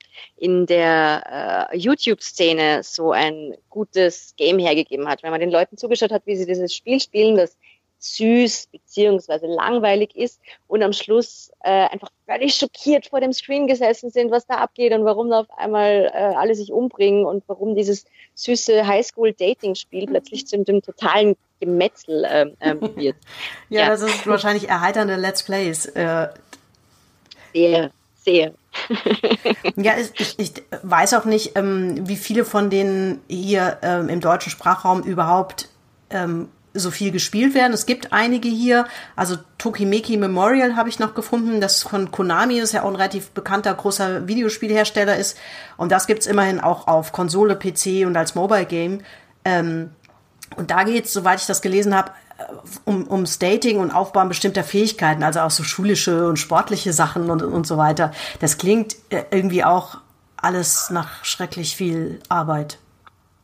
[0.67, 5.23] der äh, YouTube-Szene so ein gutes Game hergegeben hat.
[5.23, 7.57] Wenn man den Leuten zugeschaut hat, wie sie dieses Spiel spielen, das
[7.99, 14.11] süß beziehungsweise langweilig ist und am Schluss äh, einfach völlig schockiert vor dem Screen gesessen
[14.11, 17.75] sind, was da abgeht und warum da auf einmal äh, alle sich umbringen und warum
[17.75, 23.17] dieses süße Highschool-Dating-Spiel plötzlich zu dem totalen Gemetzel äh, äh, wird.
[23.69, 25.87] ja, ja, das ist wahrscheinlich erheiternde Let's Plays.
[25.87, 26.29] Äh.
[27.53, 27.91] Sehr,
[28.23, 28.53] sehr.
[29.77, 34.51] ja, ich, ich weiß auch nicht, ähm, wie viele von denen hier ähm, im deutschen
[34.51, 35.69] Sprachraum überhaupt
[36.11, 37.73] ähm, so viel gespielt werden.
[37.73, 42.73] Es gibt einige hier, also Tokimeki Memorial habe ich noch gefunden, das von Konami, das
[42.73, 45.39] ja auch ein relativ bekannter großer Videospielhersteller ist.
[45.77, 49.01] Und das gibt's immerhin auch auf Konsole, PC und als Mobile Game.
[49.45, 49.91] Ähm,
[50.57, 52.13] und da geht's, soweit ich das gelesen habe,
[52.85, 57.43] um, ums Dating und Aufbauen bestimmter Fähigkeiten, also auch so schulische und sportliche Sachen und,
[57.43, 58.13] und so weiter.
[58.41, 59.99] Das klingt äh, irgendwie auch
[60.37, 62.79] alles nach schrecklich viel Arbeit.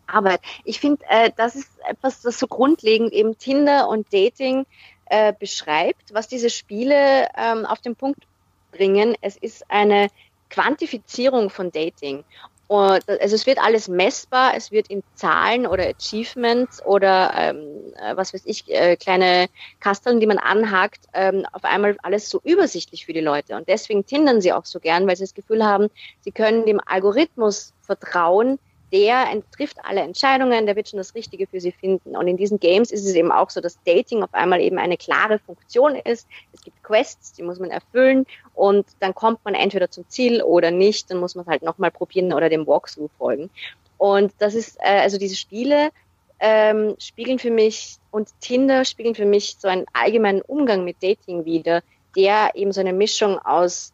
[0.07, 0.41] Arbeit.
[0.65, 4.67] Ich finde, äh, das ist etwas, das so grundlegend eben Tinder und Dating
[5.07, 8.25] äh, beschreibt, was diese Spiele ähm, auf den Punkt
[8.73, 9.15] bringen.
[9.21, 10.09] Es ist eine
[10.51, 12.25] Quantifizierung von Dating.
[12.67, 18.17] Und, also es wird alles messbar, es wird in Zahlen oder Achievements oder ähm, äh,
[18.17, 19.49] was weiß ich, äh, kleine
[19.81, 23.57] Kasteln, die man anhakt, ähm, auf einmal alles so übersichtlich für die Leute.
[23.57, 25.89] Und deswegen tindern sie auch so gern, weil sie das Gefühl haben,
[26.21, 28.59] sie können dem Algorithmus vertrauen,
[28.95, 32.17] der trifft alle Entscheidungen, der wird schon das Richtige für sie finden.
[32.17, 34.97] Und in diesen Games ist es eben auch so, dass Dating auf einmal eben eine
[34.97, 36.29] klare Funktion ist.
[36.53, 38.25] Es gibt Quests, die muss man erfüllen
[38.55, 41.11] und dann kommt man entweder zum Ziel oder nicht.
[41.11, 43.51] Dann muss man es halt nochmal probieren oder dem Walkthrough folgen.
[43.99, 45.91] Und das ist, äh, also diese Spiele
[46.39, 51.45] ähm, spiegeln für mich und Tinder spiegeln für mich so einen allgemeinen Umgang mit Dating
[51.45, 51.83] wieder,
[52.17, 53.93] der eben so eine Mischung aus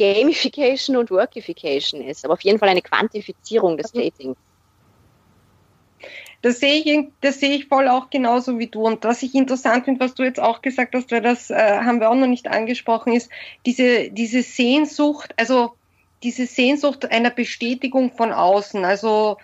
[0.00, 3.98] Gamification und Workification ist, aber auf jeden Fall eine Quantifizierung des mhm.
[4.00, 4.36] Datings.
[6.42, 8.86] Das sehe ich, das sehe ich voll auch genauso wie du.
[8.86, 12.00] Und was ich interessant finde, was du jetzt auch gesagt hast, weil das äh, haben
[12.00, 13.30] wir auch noch nicht angesprochen, ist
[13.66, 15.74] diese, diese Sehnsucht, also
[16.22, 18.86] diese Sehnsucht einer Bestätigung von außen.
[18.86, 19.36] Also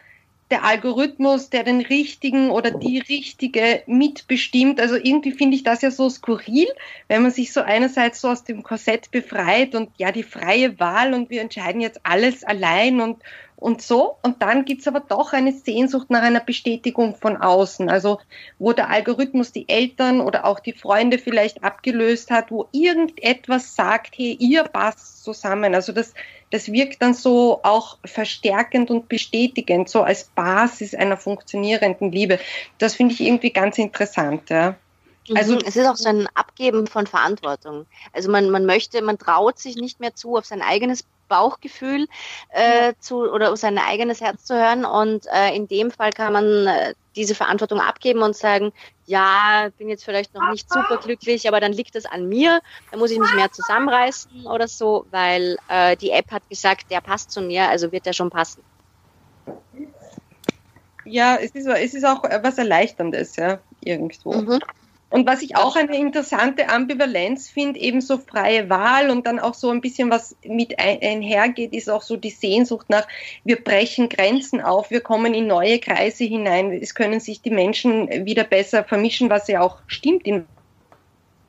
[0.51, 4.81] der Algorithmus, der den richtigen oder die richtige mitbestimmt.
[4.81, 6.69] Also irgendwie finde ich das ja so skurril,
[7.09, 11.15] wenn man sich so einerseits so aus dem Korsett befreit und ja, die freie Wahl
[11.15, 13.23] und wir entscheiden jetzt alles allein und,
[13.57, 14.17] und so.
[14.23, 17.89] Und dann gibt's aber doch eine Sehnsucht nach einer Bestätigung von außen.
[17.89, 18.19] Also
[18.59, 24.19] wo der Algorithmus die Eltern oder auch die Freunde vielleicht abgelöst hat, wo irgendetwas sagt,
[24.19, 25.75] hey, ihr passt zusammen.
[25.75, 26.13] Also das,
[26.51, 32.39] das wirkt dann so auch verstärkend und bestätigend, so als Basis einer funktionierenden Liebe.
[32.79, 34.51] Das finde ich irgendwie ganz interessant.
[34.51, 34.77] Ja.
[35.35, 35.63] Also mhm.
[35.67, 37.87] es ist auch so ein Abgeben von Verantwortung.
[38.13, 42.07] Also man, man möchte, man traut sich nicht mehr zu, auf sein eigenes Bauchgefühl
[42.51, 44.85] äh, zu oder sein eigenes Herz zu hören.
[44.85, 48.73] Und äh, in dem Fall kann man äh, diese Verantwortung abgeben und sagen,
[49.05, 52.61] ja, bin jetzt vielleicht noch nicht super glücklich, aber dann liegt das an mir.
[52.91, 57.01] Da muss ich mich mehr zusammenreißen oder so, weil äh, die App hat gesagt, der
[57.01, 58.63] passt zu mir, also wird der schon passen.
[61.05, 64.33] Ja, es ist, es ist auch was Erleichterndes, ja, irgendwo.
[64.33, 64.61] Mhm.
[65.09, 69.55] Und was ich auch eine interessante Ambivalenz finde, eben so freie Wahl und dann auch
[69.55, 73.07] so ein bisschen was mit einhergeht, ist auch so die Sehnsucht nach,
[73.45, 78.27] wir brechen Grenzen auf, wir kommen in neue Kreise hinein, es können sich die Menschen
[78.27, 80.45] wieder besser vermischen, was ja auch stimmt in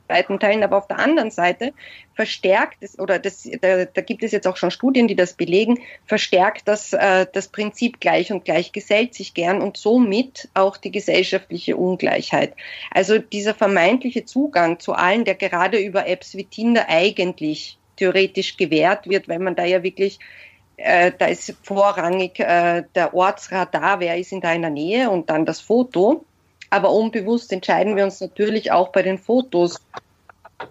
[0.10, 1.74] weiten Teilen, aber auf der anderen Seite
[2.14, 5.80] verstärkt es, oder das, da, da gibt es jetzt auch schon Studien, die das belegen,
[6.06, 10.92] verstärkt das, äh, das Prinzip gleich und gleich gesellt sich gern und somit auch die
[10.92, 12.54] gesellschaftliche Ungleichheit.
[12.92, 19.10] Also dieser vermeintliche Zugang zu allen, der gerade über Apps wie Tinder eigentlich theoretisch gewährt
[19.10, 20.20] wird, weil man da ja wirklich,
[20.78, 25.60] äh, da ist vorrangig äh, der Ortsradar, wer ist in deiner Nähe und dann das
[25.60, 26.24] Foto.
[26.70, 29.80] Aber unbewusst entscheiden wir uns natürlich auch bei den Fotos.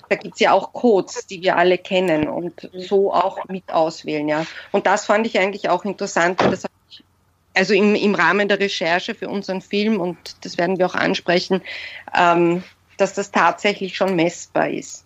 [0.09, 4.29] Da gibt es ja auch Codes, die wir alle kennen und so auch mit auswählen,
[4.29, 4.45] ja.
[4.73, 7.05] Und das fand ich eigentlich auch interessant, das ich,
[7.55, 11.63] also im, im Rahmen der Recherche für unseren Film, und das werden wir auch ansprechen,
[12.15, 12.65] ähm,
[12.99, 15.05] dass das tatsächlich schon messbar ist.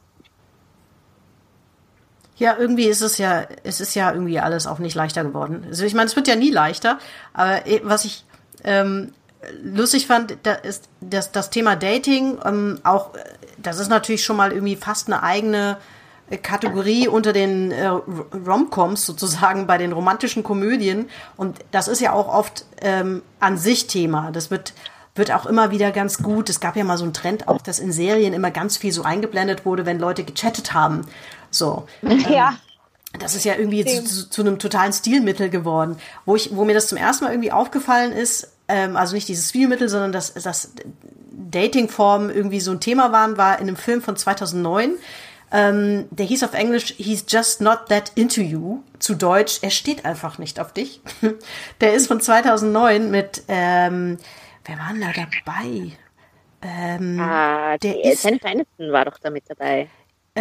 [2.36, 5.62] Ja, irgendwie ist es ja, es ist ja irgendwie alles auch nicht leichter geworden.
[5.68, 6.98] Also ich meine, es wird ja nie leichter,
[7.34, 8.24] aber eh, was ich
[8.64, 9.12] ähm,
[9.62, 13.10] lustig fand, da ist das, das Thema Dating ähm, auch,
[13.58, 15.78] das ist natürlich schon mal irgendwie fast eine eigene
[16.42, 22.28] Kategorie unter den äh, Romcoms sozusagen bei den romantischen Komödien und das ist ja auch
[22.28, 24.30] oft ähm, an sich Thema.
[24.30, 24.72] Das wird
[25.16, 26.48] wird auch immer wieder ganz gut.
[26.48, 29.02] Es gab ja mal so einen Trend auch, dass in Serien immer ganz viel so
[29.02, 31.02] eingeblendet wurde, wenn Leute gechattet haben.
[31.50, 31.86] So.
[32.02, 32.50] Ja.
[32.50, 32.56] Ähm,
[33.18, 35.96] das ist ja irgendwie zu, zu, zu, einem totalen Stilmittel geworden.
[36.26, 39.50] Wo ich, wo mir das zum ersten Mal irgendwie aufgefallen ist, ähm, also nicht dieses
[39.50, 40.72] Stilmittel, sondern dass, dass
[41.30, 44.94] Datingformen irgendwie so ein Thema waren, war in einem Film von 2009.
[45.52, 48.82] Ähm, der hieß auf Englisch He's just not that into you.
[49.00, 51.00] Zu Deutsch, er steht einfach nicht auf dich.
[51.80, 54.18] der ist von 2009 mit, ähm,
[54.64, 55.92] wer war denn da dabei?
[56.62, 59.88] Ähm, ah, der ist, Jennifer Aniston war doch da mit dabei.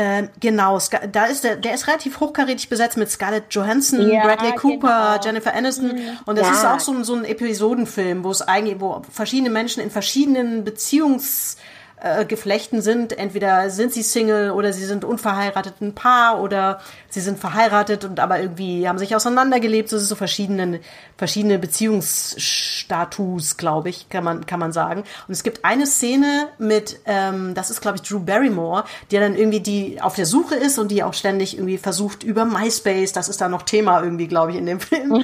[0.01, 0.79] Ähm, genau,
[1.11, 5.25] da ist der, der ist relativ hochkarätig besetzt mit Scarlett Johansson, ja, Bradley Cooper, genau.
[5.25, 5.87] Jennifer Aniston.
[5.89, 6.19] Mhm.
[6.25, 6.53] Und das ja.
[6.53, 10.63] ist auch so ein, so ein Episodenfilm, wo es eigentlich, wo verschiedene Menschen in verschiedenen
[10.63, 11.57] Beziehungs
[12.01, 13.17] äh, geflechten sind.
[13.17, 16.79] Entweder sind sie Single oder sie sind unverheiratet ein Paar oder
[17.09, 19.91] sie sind verheiratet und aber irgendwie haben sich auseinandergelebt.
[19.91, 20.79] Das ist so verschiedene,
[21.17, 25.01] verschiedene Beziehungsstatus, glaube ich, kann man, kann man sagen.
[25.27, 29.35] Und es gibt eine Szene mit, ähm, das ist, glaube ich, Drew Barrymore, die dann
[29.35, 33.29] irgendwie die auf der Suche ist und die auch ständig irgendwie versucht über MySpace, das
[33.29, 35.23] ist da noch Thema irgendwie, glaube ich, in dem Film.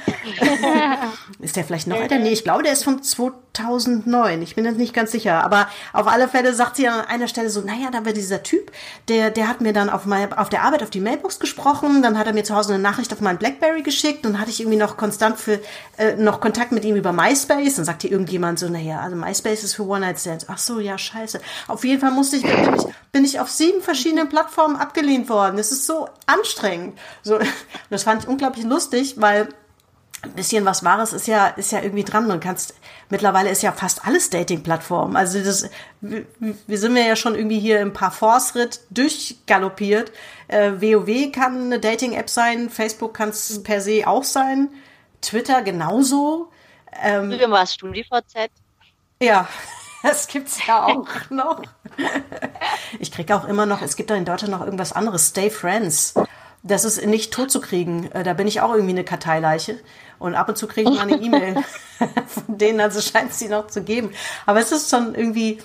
[1.40, 2.18] ist der vielleicht noch älter?
[2.18, 4.42] Nee, ich glaube, der ist von 2009.
[4.42, 5.44] Ich bin jetzt nicht ganz sicher.
[5.44, 8.72] Aber auf alle Fälle sagt sie an einer Stelle so, naja, da war dieser Typ,
[9.08, 12.18] der, der hat mir dann auf, mein, auf der Arbeit auf die Mailbox gesprochen, dann
[12.18, 14.78] hat er mir zu Hause eine Nachricht auf meinen Blackberry geschickt, dann hatte ich irgendwie
[14.78, 15.60] noch konstant für,
[15.98, 19.74] äh, noch Kontakt mit ihm über MySpace, dann sagte irgendjemand so, naja, also MySpace ist
[19.74, 20.46] für One-Night-Stands.
[20.48, 21.40] Ach so, ja, scheiße.
[21.68, 25.56] Auf jeden Fall musste ich, bin ich, bin ich auf sieben verschiedenen Plattformen abgelehnt worden.
[25.58, 26.98] Das ist so anstrengend.
[27.22, 27.38] So,
[27.90, 29.48] das fand ich unglaublich lustig, weil
[30.26, 32.26] ein bisschen was Wahres ist ja, ist ja irgendwie dran.
[32.26, 32.74] Man kannst,
[33.08, 35.16] mittlerweile ist ja fast alles Dating-Plattform.
[35.16, 35.68] Also das,
[36.00, 40.12] wir sind ja schon irgendwie hier im Parforce-Ritt durchgaloppiert.
[40.48, 44.68] Äh, WoW kann eine Dating-App sein, Facebook kann es per se auch sein,
[45.22, 46.50] Twitter genauso.
[47.02, 48.50] Ähm, Früher war es StudiVZ.
[49.20, 49.48] Ja,
[50.02, 51.62] das gibt's ja auch noch.
[52.98, 56.14] Ich kriege auch immer noch, es gibt da in Deutschland noch irgendwas anderes, Stay Friends.
[56.66, 58.10] Das ist nicht tot zu kriegen.
[58.12, 59.78] Äh, da bin ich auch irgendwie eine Karteileiche.
[60.18, 61.62] Und ab und zu kriege ich mal eine E-Mail
[62.26, 64.10] von denen, also scheint es die noch zu geben.
[64.46, 65.58] Aber es ist schon irgendwie,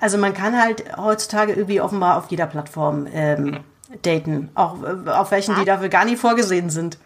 [0.00, 3.60] also man kann halt heutzutage irgendwie offenbar auf jeder Plattform ähm,
[4.02, 4.50] daten.
[4.54, 6.98] Auch äh, auf welchen, die dafür gar nicht vorgesehen sind.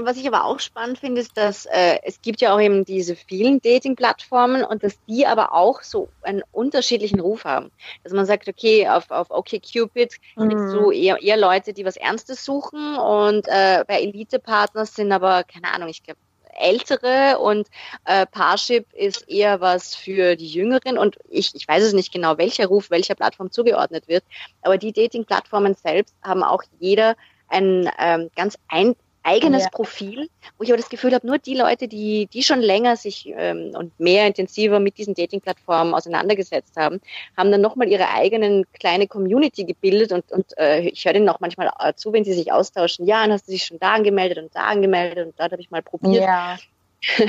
[0.00, 3.14] Was ich aber auch spannend finde, ist, dass äh, es gibt ja auch eben diese
[3.14, 7.70] vielen Dating-Plattformen und dass die aber auch so einen unterschiedlichen Ruf haben.
[8.02, 10.50] Dass man sagt, okay, auf, auf OkCupid mhm.
[10.50, 15.44] es so eher, eher Leute, die was Ernstes suchen und äh, bei Elite-Partners sind aber,
[15.44, 16.18] keine Ahnung, ich glaube,
[16.58, 17.68] ältere und
[18.06, 22.38] äh, Parship ist eher was für die Jüngeren und ich, ich weiß es nicht genau,
[22.38, 24.24] welcher Ruf welcher Plattform zugeordnet wird,
[24.62, 27.14] aber die Dating-Plattformen selbst haben auch jeder
[27.48, 29.70] ein ähm, ganz ein, eigenes ja.
[29.70, 33.26] Profil, wo ich aber das Gefühl habe, nur die Leute, die, die schon länger sich
[33.36, 37.00] ähm, und mehr intensiver mit diesen Dating-Plattformen auseinandergesetzt haben,
[37.36, 41.40] haben dann nochmal ihre eigenen kleine Community gebildet und, und äh, ich höre denen auch
[41.40, 44.38] manchmal äh, zu, wenn sie sich austauschen, ja, dann hast du dich schon da angemeldet
[44.38, 46.22] und da angemeldet und dort habe ich mal probiert.
[46.22, 46.56] Ja.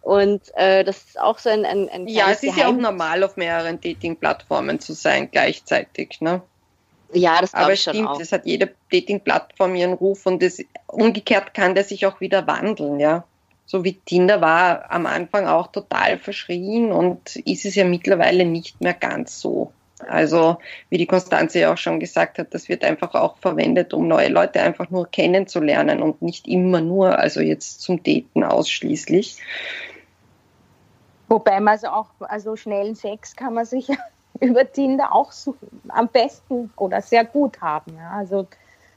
[0.00, 3.22] und äh, das ist auch so ein, ein, ein Ja, es ist ja auch normal,
[3.22, 6.42] auf mehreren Dating-Plattformen zu sein gleichzeitig, ne?
[7.12, 11.54] Ja, das glaube ich schon stimmt, es hat jede Dating-Plattform ihren Ruf und das, umgekehrt
[11.54, 13.24] kann der sich auch wieder wandeln, ja.
[13.66, 18.80] So wie Tinder war am Anfang auch total verschrien und ist es ja mittlerweile nicht
[18.80, 19.72] mehr ganz so.
[20.08, 20.56] Also,
[20.88, 24.28] wie die Konstanze ja auch schon gesagt hat, das wird einfach auch verwendet, um neue
[24.28, 29.36] Leute einfach nur kennenzulernen und nicht immer nur, also jetzt zum Daten ausschließlich.
[31.28, 33.88] Wobei man also auch, also schnellen Sex kann man sich
[34.40, 35.54] über Tinder auch so
[35.88, 37.96] am besten oder sehr gut haben.
[37.96, 38.10] Ja.
[38.10, 38.46] Also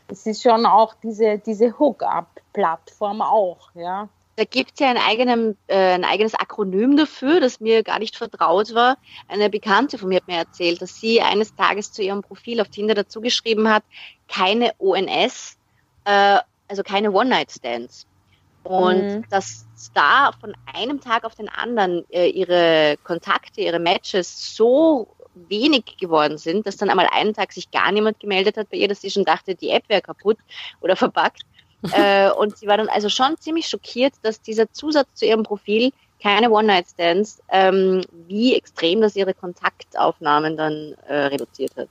[0.07, 4.09] es ist schon auch diese, diese Hookup-Plattform auch, ja.
[4.35, 8.15] Da gibt es ja ein, eigenen, äh, ein eigenes Akronym dafür, das mir gar nicht
[8.15, 8.97] vertraut war.
[9.27, 12.69] Eine Bekannte von mir hat mir erzählt, dass sie eines Tages zu ihrem Profil auf
[12.69, 13.83] Tinder dazu geschrieben hat,
[14.27, 15.57] keine ONS,
[16.05, 18.07] äh, also keine One-Night-Stands.
[18.63, 19.25] Und mhm.
[19.29, 25.97] dass da von einem Tag auf den anderen äh, ihre Kontakte, ihre Matches so wenig
[25.99, 29.01] geworden sind, dass dann einmal einen Tag sich gar niemand gemeldet hat bei ihr, dass
[29.01, 30.37] sie schon dachte, die App wäre kaputt
[30.81, 31.41] oder verpackt.
[31.91, 35.91] äh, und sie war dann also schon ziemlich schockiert, dass dieser Zusatz zu ihrem Profil
[36.21, 41.89] keine One-Night-Stands, ähm, wie extrem das ihre Kontaktaufnahmen dann äh, reduziert hat.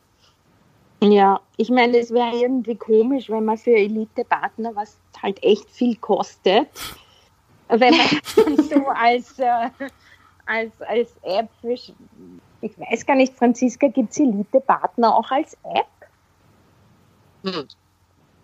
[1.02, 5.96] Ja, ich meine, es wäre irgendwie komisch, wenn man für Elite-Partner, was halt echt viel
[5.96, 6.68] kostet,
[7.68, 9.68] wenn man so als, äh,
[10.46, 11.76] als, als App für,
[12.62, 15.86] ich weiß gar nicht, Franziska, gibt es Elite-Partner auch als App?
[17.44, 17.68] Hm.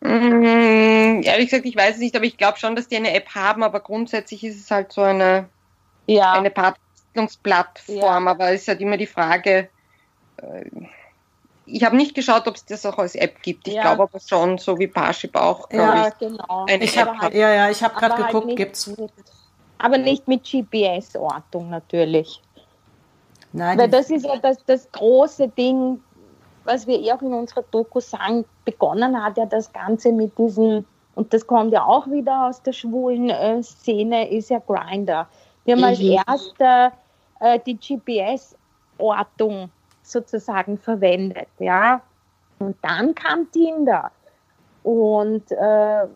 [0.01, 3.35] Mmh, ehrlich gesagt, ich weiß es nicht, aber ich glaube schon, dass die eine App
[3.35, 5.49] haben, aber grundsätzlich ist es halt so eine,
[6.07, 6.33] ja.
[6.33, 8.31] eine Partnerplattform, ja.
[8.31, 9.69] aber es ist halt immer die Frage,
[10.37, 10.65] äh,
[11.71, 13.69] ich habe nicht geschaut, ob es das auch als App gibt.
[13.69, 13.83] Ich ja.
[13.83, 16.19] glaube aber schon, so wie Parship auch, glaube ja, ich.
[16.19, 16.67] Genau.
[16.67, 18.91] ich hab, halt, ja, ja, ich habe gerade halt geguckt, gibt es.
[19.79, 22.41] Aber nicht mit GPS-Ortung natürlich.
[23.53, 26.01] Nein, Weil das ist ja das, das große Ding,
[26.65, 30.85] was wir eh auch in unserer Doku sagen, begonnen hat ja das Ganze mit diesen,
[31.15, 35.27] und das kommt ja auch wieder aus der schwulen äh, Szene, ist ja Grinder.
[35.65, 35.87] Wir haben mhm.
[35.87, 36.93] als erster
[37.41, 39.71] äh, die GPS-Ortung
[40.03, 42.01] sozusagen verwendet, ja.
[42.59, 44.11] Und dann kam Tinder.
[44.83, 46.07] Und äh,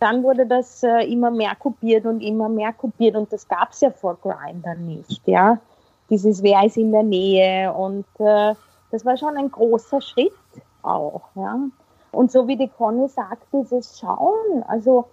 [0.00, 3.80] dann wurde das äh, immer mehr kopiert und immer mehr kopiert und das gab es
[3.80, 5.58] ja vor Grindr nicht, ja.
[6.10, 8.54] Dieses Wer ist in der Nähe und äh,
[8.90, 10.32] das war schon ein großer Schritt
[10.82, 11.58] auch, ja.
[12.12, 15.04] Und so wie die Conny sagt, dieses Schauen, also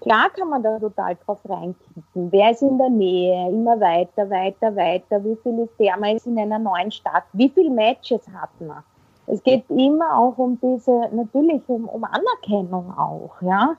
[0.00, 2.32] klar kann man da total drauf reinkicken.
[2.32, 3.48] Wer ist in der Nähe?
[3.48, 5.24] Immer weiter, weiter, weiter.
[5.24, 5.96] Wie viel ist der?
[5.98, 7.24] Man ist in einer neuen Stadt.
[7.32, 8.82] Wie viele Matches hat man?
[9.28, 13.76] Es geht immer auch um diese, natürlich um, um Anerkennung auch, ja.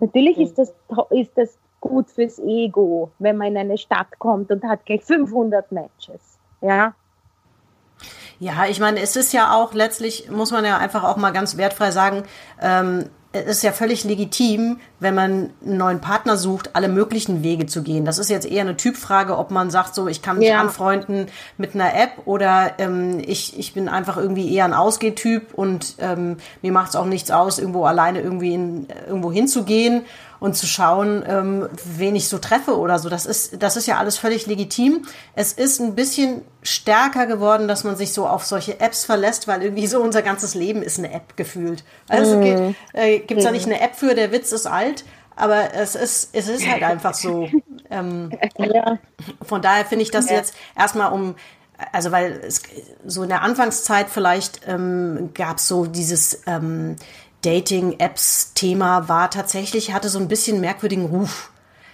[0.00, 0.74] Natürlich ist das,
[1.10, 5.70] ist das gut fürs Ego, wenn man in eine Stadt kommt und hat gleich 500
[5.72, 6.94] Matches, ja.
[8.38, 11.56] Ja, ich meine, es ist ja auch letztlich, muss man ja einfach auch mal ganz
[11.56, 12.24] wertfrei sagen,
[12.60, 13.06] ähm,
[13.44, 17.82] es ist ja völlig legitim, wenn man einen neuen Partner sucht, alle möglichen Wege zu
[17.82, 18.04] gehen.
[18.04, 20.60] Das ist jetzt eher eine Typfrage, ob man sagt, so ich kann mich ja.
[20.60, 21.26] anfreunden
[21.58, 26.38] mit einer App oder ähm, ich, ich bin einfach irgendwie eher ein Ausgehtyp und ähm,
[26.62, 30.04] mir macht es auch nichts aus, irgendwo alleine irgendwie in, irgendwo hinzugehen
[30.40, 33.08] und zu schauen, ähm, wen ich so treffe oder so.
[33.08, 35.06] Das ist, das ist ja alles völlig legitim.
[35.34, 39.62] Es ist ein bisschen stärker geworden, dass man sich so auf solche Apps verlässt, weil
[39.62, 41.84] irgendwie so unser ganes Leben ist eine App gefühlt.
[42.08, 42.74] Also mhm.
[42.92, 46.30] äh, gibt es da nicht eine App für, der Witz ist alt, aber es ist,
[46.32, 47.48] es ist halt einfach so.
[47.90, 48.98] Ähm, ja.
[49.42, 50.36] Von daher finde ich das ja.
[50.36, 51.36] jetzt erstmal um
[51.92, 52.62] also weil es
[53.04, 56.96] so in der Anfangszeit vielleicht ähm, gab es so dieses ähm,
[57.46, 61.50] Dating-Apps-Thema war tatsächlich, hatte so ein bisschen merkwürdigen Ruf.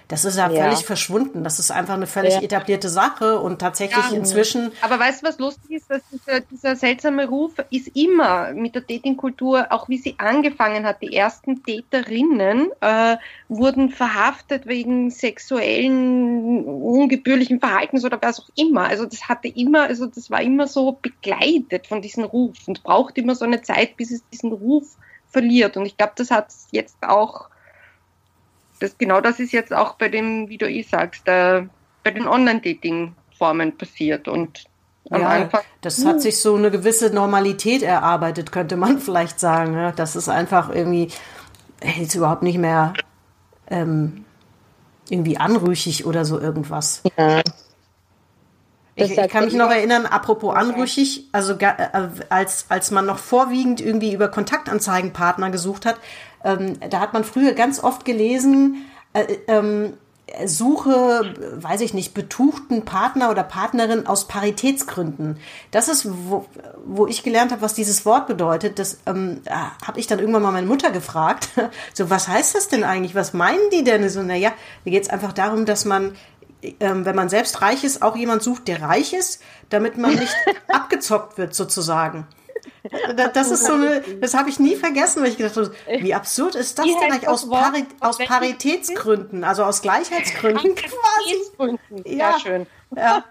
[0.08, 1.42] Das ist ja, ja, völlig verschwunden.
[1.42, 2.42] Das ist einfach eine völlig ja.
[2.42, 4.16] etablierte Sache und tatsächlich ja.
[4.16, 4.70] inzwischen.
[4.82, 5.90] Aber weißt du, was lustig ist?
[5.90, 11.00] Dass dieser, dieser seltsame Ruf ist immer mit der Datingkultur, auch wie sie angefangen hat.
[11.00, 13.16] Die ersten Täterinnen äh,
[13.48, 18.82] wurden verhaftet wegen sexuellen ungebührlichen Verhaltens oder was auch immer.
[18.88, 23.16] Also das hatte immer, also das war immer so begleitet von diesem Ruf und braucht
[23.16, 24.96] immer so eine Zeit, bis es diesen Ruf
[25.32, 25.76] verliert.
[25.76, 27.48] Und ich glaube, das hat jetzt auch,
[28.80, 31.62] das, genau das ist jetzt auch bei dem, wie du eh sagst, äh,
[32.04, 34.28] bei den Online-Dating-Formen passiert.
[34.28, 34.64] Und
[35.10, 35.62] am ja, Anfang.
[35.80, 39.74] Das hat sich so eine gewisse Normalität erarbeitet, könnte man vielleicht sagen.
[39.74, 39.92] Ja?
[39.92, 41.08] Das ist einfach irgendwie
[41.82, 42.92] jetzt überhaupt nicht mehr
[43.68, 44.24] ähm,
[45.08, 47.02] irgendwie anrüchig oder so irgendwas.
[47.16, 47.42] Ja.
[48.94, 51.88] Ich, ich, kann mich noch erinnern, apropos anrüchig, also äh,
[52.28, 55.96] als, als man noch vorwiegend irgendwie über Kontaktanzeigenpartner gesucht hat,
[56.44, 59.94] ähm, da hat man früher ganz oft gelesen, äh, ähm,
[60.46, 65.38] Suche, weiß ich nicht, betuchten Partner oder Partnerin aus Paritätsgründen.
[65.70, 66.46] Das ist, wo,
[66.84, 68.78] wo ich gelernt habe, was dieses Wort bedeutet.
[68.78, 69.42] Das ähm,
[69.84, 71.48] habe ich dann irgendwann mal meine Mutter gefragt.
[71.94, 73.14] So, was heißt das denn eigentlich?
[73.14, 74.08] Was meinen die denn?
[74.08, 74.52] So, naja,
[74.84, 76.16] mir geht es einfach darum, dass man
[76.80, 80.34] ähm, wenn man selbst reich ist, auch jemand sucht, der reich ist, damit man nicht
[80.68, 82.26] abgezockt wird sozusagen.
[83.16, 86.54] Das ist so eine, das habe ich nie vergessen, weil ich gedacht habe, wie absurd
[86.54, 91.76] ist das denn eigentlich aus, Pari aus Paritätsgründen, also aus Gleichheitsgründen quasi.
[92.04, 92.66] Ja, schön.
[92.96, 93.24] Ja.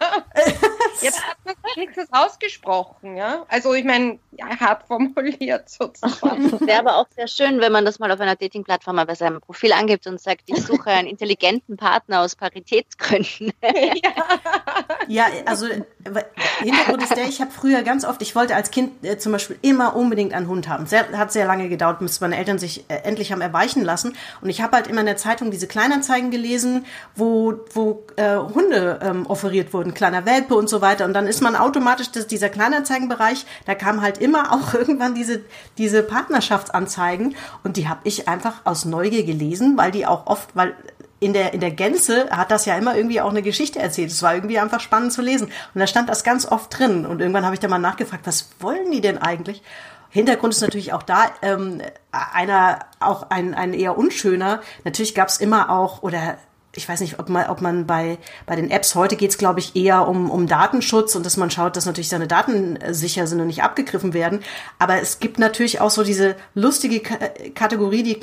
[1.02, 3.46] Jetzt hat man wenigstens ausgesprochen, ja.
[3.48, 4.20] Also ich meine,
[4.60, 6.60] hart formuliert sozusagen.
[6.68, 9.74] Wäre aber auch sehr schön, wenn man das mal auf einer Dating-Plattform bei seinem Profil
[9.74, 13.52] angibt und sagt, ich suche einen intelligenten Partner aus Paritätsgründen.
[13.64, 14.12] ja.
[15.08, 15.68] ja, also
[16.60, 19.58] Hintergrund ist der, ich habe früher ganz oft, ich wollte als Kind äh, zum Beispiel
[19.62, 20.86] immer unbedingt einen Hund haben.
[20.86, 24.16] Sehr, hat sehr lange gedauert, bis meine Eltern sich äh, endlich haben erweichen lassen.
[24.42, 26.86] Und ich habe halt immer in der Zeitung diese Kleinanzeigen gelesen,
[27.16, 31.06] wo, wo äh, Hunde ähm, offeriert wurden, kleiner Welpe und so weiter.
[31.06, 35.42] Und dann ist man automatisch, dass dieser Kleinanzeigenbereich, da kam halt immer auch irgendwann diese,
[35.78, 40.76] diese Partnerschaftsanzeigen und die habe ich einfach aus Neugier gelesen, weil die auch oft, weil
[41.22, 44.10] in der, in der Gänze hat das ja immer irgendwie auch eine Geschichte erzählt.
[44.10, 45.48] Es war irgendwie einfach spannend zu lesen.
[45.74, 47.06] Und da stand das ganz oft drin.
[47.06, 49.62] Und irgendwann habe ich da mal nachgefragt, was wollen die denn eigentlich?
[50.10, 51.80] Hintergrund ist natürlich auch da ähm,
[52.12, 54.62] einer, auch ein, ein eher unschöner.
[54.84, 56.38] Natürlich gab es immer auch, oder
[56.76, 59.60] ich weiß nicht, ob man, ob man bei, bei den Apps heute geht es, glaube
[59.60, 63.28] ich, eher um, um Datenschutz und dass man schaut, dass natürlich seine Daten äh, sicher
[63.28, 64.40] sind und nicht abgegriffen werden.
[64.80, 67.18] Aber es gibt natürlich auch so diese lustige K
[67.56, 68.20] Kategorie, die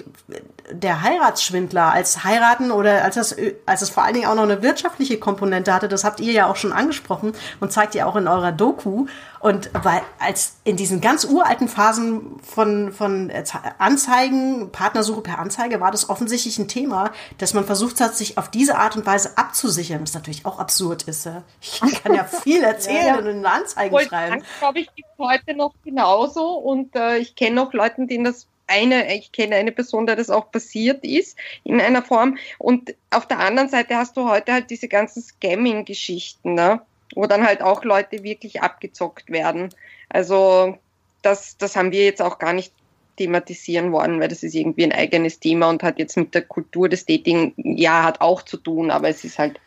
[0.71, 4.63] der Heiratsschwindler als heiraten oder als das, als es vor allen Dingen auch noch eine
[4.63, 8.29] wirtschaftliche Komponente hatte, das habt ihr ja auch schon angesprochen und zeigt ihr auch in
[8.29, 9.07] eurer Doku.
[9.41, 13.31] Und weil als in diesen ganz uralten Phasen von, von
[13.79, 18.51] Anzeigen, Partnersuche per Anzeige, war das offensichtlich ein Thema, dass man versucht hat, sich auf
[18.51, 21.29] diese Art und Weise abzusichern, was natürlich auch absurd ist.
[21.61, 23.19] Ich kann ja viel erzählen ja, ja.
[23.19, 24.45] und in Anzeigen Voll schreiben.
[24.61, 29.15] glaube ich, gibt heute noch genauso und äh, ich kenne auch Leute, denen das eine,
[29.17, 32.39] ich kenne eine Person, der das auch passiert ist in einer Form.
[32.59, 36.81] Und auf der anderen Seite hast du heute halt diese ganzen Scamming-Geschichten, ne?
[37.15, 39.75] wo dann halt auch Leute wirklich abgezockt werden.
[40.11, 40.79] Also
[41.23, 42.73] das, das haben wir jetzt auch gar nicht
[43.19, 46.89] thematisieren wollen, weil das ist irgendwie ein eigenes Thema und hat jetzt mit der Kultur
[46.89, 49.61] des Dating, ja, hat auch zu tun, aber es ist halt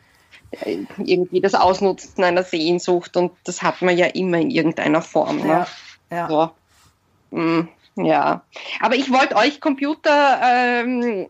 [0.64, 5.38] äh, irgendwie das Ausnutzen einer Sehnsucht und das hat man ja immer in irgendeiner Form.
[5.38, 5.66] Ne?
[6.10, 6.28] Ja, ja.
[6.28, 7.36] So.
[7.36, 8.42] Mm, ja.
[8.80, 11.28] Aber ich wollte euch Computer ähm,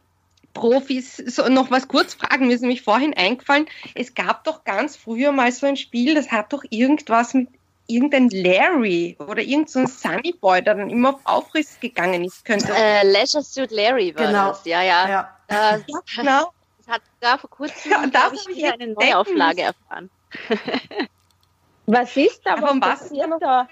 [0.55, 4.97] Profis so noch was kurz fragen, mir ist nämlich vorhin eingefallen, es gab doch ganz
[4.97, 7.49] früher mal so ein Spiel, das hat doch irgendwas mit
[7.87, 12.73] irgendein Larry oder irgendein so Sunny Boy, der dann immer auf Aufriss gegangen ist, könnte.
[12.75, 14.49] Äh, Leisure Suit Larry war genau.
[14.49, 15.09] das, ja, ja.
[15.09, 15.37] ja.
[15.49, 16.53] Das, ja genau.
[16.79, 20.09] Das hat da vor kurzem, ja, da ich hier eine Neuauflage erfahren.
[21.87, 22.55] was ist da?
[22.55, 23.69] Aber was passiert da?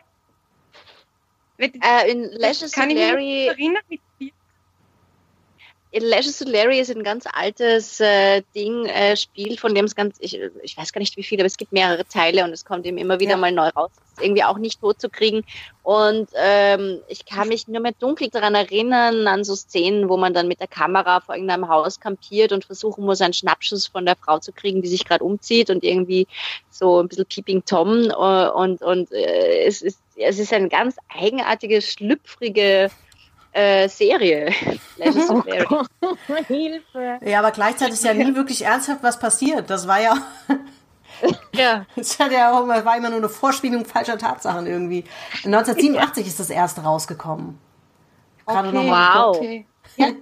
[1.58, 3.46] Äh, in Leisure Suit Larry...
[3.46, 4.00] Erinnern, mit
[5.92, 10.16] Lashes to Larry ist ein ganz altes äh, Ding, äh, Spiel, von dem es ganz,
[10.20, 12.86] ich, ich weiß gar nicht wie viele, aber es gibt mehrere Teile und es kommt
[12.86, 13.36] eben immer wieder ja.
[13.36, 13.90] mal neu raus.
[14.20, 15.42] Irgendwie auch nicht tot zu kriegen.
[15.82, 20.32] Und ähm, ich kann mich nur mehr dunkel daran erinnern, an so Szenen, wo man
[20.32, 24.16] dann mit der Kamera vor irgendeinem Haus kampiert und versuchen muss, einen Schnappschuss von der
[24.16, 26.28] Frau zu kriegen, die sich gerade umzieht und irgendwie
[26.70, 28.10] so ein bisschen Peeping Tom.
[28.10, 32.90] Äh, und und äh, es, ist, es ist ein ganz eigenartige, schlüpfrige
[33.52, 34.52] äh, Serie.
[34.98, 35.42] oh
[36.46, 37.18] Hilfe.
[37.24, 39.70] Ja, aber gleichzeitig ist ja nie wirklich ernsthaft was passiert.
[39.70, 40.16] Das war ja.
[41.54, 41.86] ja.
[41.96, 45.04] Das hat ja auch, war immer nur eine Vorspielung falscher Tatsachen irgendwie.
[45.44, 47.58] 1987 ist das erste rausgekommen.
[48.46, 49.36] Gerade okay, wow.
[49.36, 49.66] Okay.
[49.96, 50.12] Ja,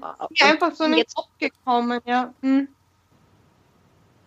[0.49, 2.33] einfach so eine Top gekommen, ja.
[2.43, 2.69] Hm.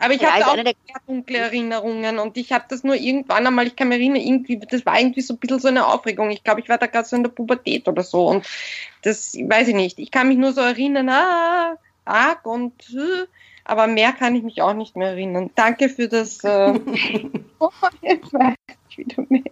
[0.01, 3.67] Aber ich ja, habe also auch dunkle Erinnerungen und ich habe das nur irgendwann einmal,
[3.67, 6.31] ich kann mich erinnern, irgendwie, das war irgendwie so ein bisschen so eine Aufregung.
[6.31, 8.47] Ich glaube, ich war da gerade so in der Pubertät oder so und
[9.03, 9.99] das weiß ich nicht.
[9.99, 13.27] Ich kann mich nur so erinnern, ah, arg und äh,
[13.63, 15.51] aber mehr kann ich mich auch nicht mehr erinnern.
[15.53, 16.43] Danke für das.
[16.43, 16.73] Äh,
[17.59, 17.69] oh,
[18.01, 18.55] jetzt weiß
[18.89, 19.43] ich wieder mehr.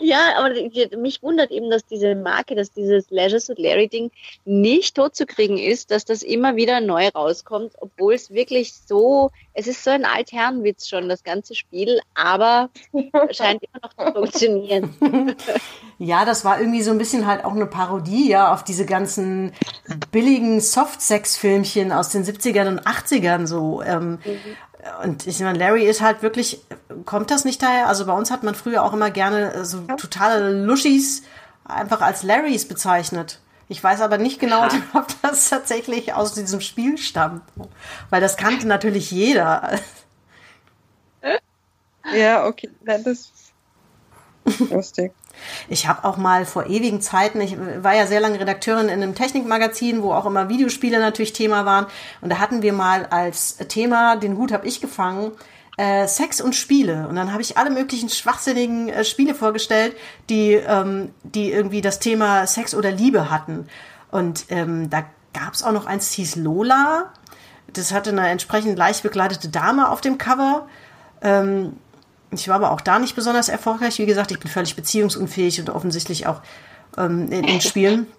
[0.00, 0.50] Ja, aber
[0.98, 4.10] mich wundert eben, dass diese Marke, dass dieses Leisure Suit Larry Ding
[4.44, 9.30] nicht tot zu kriegen ist, dass das immer wieder neu rauskommt, obwohl es wirklich so,
[9.52, 12.70] es ist so ein Altherrenwitz schon, das ganze Spiel, aber
[13.30, 14.94] scheint immer noch zu funktionieren.
[15.98, 19.52] Ja, das war irgendwie so ein bisschen halt auch eine Parodie, ja, auf diese ganzen
[20.10, 23.80] billigen Soft-Sex-Filmchen aus den 70ern und 80ern so.
[23.80, 24.56] Ähm, mhm.
[25.02, 26.60] Und ich meine, Larry ist halt wirklich,
[27.06, 27.88] kommt das nicht daher?
[27.88, 31.22] Also bei uns hat man früher auch immer gerne so totale Luschis
[31.64, 33.40] einfach als Larrys bezeichnet.
[33.68, 34.70] Ich weiß aber nicht genau, ja.
[34.94, 37.42] ob das tatsächlich aus diesem Spiel stammt.
[38.10, 39.78] Weil das kannte natürlich jeder.
[42.12, 42.70] Ja, okay.
[42.84, 43.32] Das ist
[44.70, 45.12] lustig.
[45.68, 49.14] Ich habe auch mal vor ewigen Zeiten, ich war ja sehr lange Redakteurin in einem
[49.14, 51.86] Technikmagazin, wo auch immer Videospiele natürlich Thema waren.
[52.20, 55.32] Und da hatten wir mal als Thema, den Hut habe ich gefangen,
[55.76, 57.08] äh, Sex und Spiele.
[57.08, 59.96] Und dann habe ich alle möglichen schwachsinnigen äh, Spiele vorgestellt,
[60.30, 63.66] die, ähm, die irgendwie das Thema Sex oder Liebe hatten.
[64.10, 67.12] Und ähm, da gab es auch noch eins, das hieß Lola.
[67.72, 70.68] Das hatte eine entsprechend leicht bekleidete Dame auf dem Cover.
[71.20, 71.76] Ähm,
[72.40, 73.98] ich war aber auch da nicht besonders erfolgreich.
[73.98, 76.40] Wie gesagt, ich bin völlig beziehungsunfähig und offensichtlich auch
[76.96, 78.06] ähm, in, in Spielen.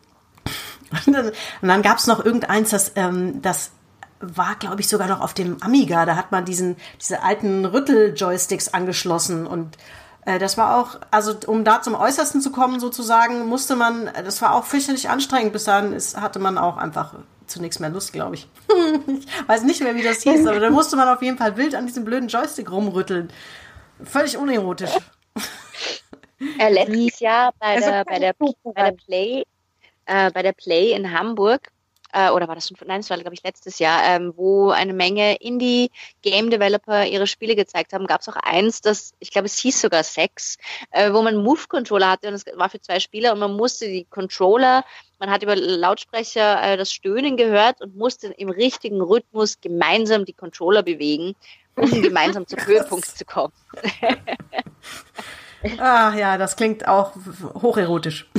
[1.07, 1.31] Und dann,
[1.61, 3.71] dann gab es noch irgendeins, das, ähm, das
[4.19, 6.05] war, glaube ich, sogar noch auf dem Amiga.
[6.05, 9.77] Da hat man diesen, diese alten Rüttel-Joysticks angeschlossen und
[10.25, 14.41] äh, das war auch, also um da zum Äußersten zu kommen sozusagen, musste man, das
[14.41, 15.53] war auch fürchterlich anstrengend.
[15.53, 17.13] Bis dahin ist, hatte man auch einfach
[17.47, 18.49] zunächst mehr Lust, glaube ich.
[19.07, 21.75] ich weiß nicht mehr, wie das hieß, aber da musste man auf jeden Fall wild
[21.75, 23.29] an diesem blöden Joystick rumrütteln.
[24.03, 24.91] Völlig unerotisch.
[26.59, 29.43] Äh, letztes Jahr bei der, bei der, bei der Play,
[30.05, 31.71] äh, bei der Play in Hamburg
[32.15, 34.93] äh, oder war das schon, nein, das war glaube ich letztes Jahr, ähm, wo eine
[34.93, 39.81] Menge Indie-Game-Developer ihre Spiele gezeigt haben, gab es auch eins, das, ich glaube, es hieß
[39.81, 40.57] sogar Sex,
[40.91, 44.05] äh, wo man Move-Controller hatte und es war für zwei Spieler und man musste die
[44.05, 44.85] Controller,
[45.19, 50.33] man hat über Lautsprecher äh, das Stöhnen gehört und musste im richtigen Rhythmus gemeinsam die
[50.33, 51.35] Controller bewegen,
[51.75, 53.53] um gemeinsam zum Höhepunkt zu kommen.
[55.79, 57.13] Ah ja, das klingt auch
[57.55, 58.29] hocherotisch.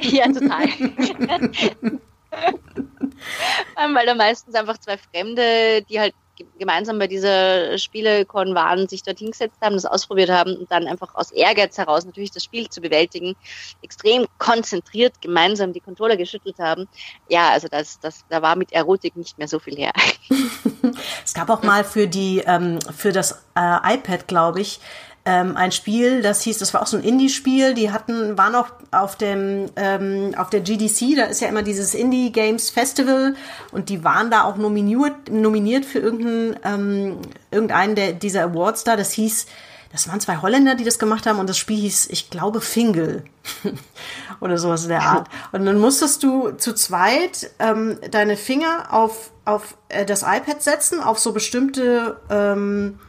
[0.00, 0.66] Ja, total.
[3.94, 6.14] Weil da meistens einfach zwei Fremde, die halt
[6.58, 11.14] gemeinsam bei dieser Spielekon waren, sich dort hingesetzt haben, das ausprobiert haben und dann einfach
[11.14, 13.36] aus Ehrgeiz heraus natürlich das Spiel zu bewältigen,
[13.82, 16.88] extrem konzentriert gemeinsam die Controller geschüttelt haben.
[17.28, 19.92] Ja, also das, das, da war mit Erotik nicht mehr so viel her.
[21.24, 24.80] es gab auch mal für die, ähm, für das äh, iPad, glaube ich,
[25.26, 28.68] ähm, ein Spiel, das hieß, das war auch so ein Indie-Spiel, die hatten, waren auch
[28.92, 33.34] auf dem, ähm, auf der GDC, da ist ja immer dieses Indie Games Festival.
[33.72, 37.18] Und die waren da auch nominiert, nominiert für irgendeinen, ähm,
[37.50, 39.46] irgendeinen der, dieser Awards da, das hieß,
[39.90, 41.40] das waren zwei Holländer, die das gemacht haben.
[41.40, 43.24] Und das Spiel hieß, ich glaube, Fingal.
[44.40, 45.28] Oder sowas in der Art.
[45.50, 51.00] Und dann musstest du zu zweit ähm, deine Finger auf, auf äh, das iPad setzen,
[51.00, 53.00] auf so bestimmte ähm,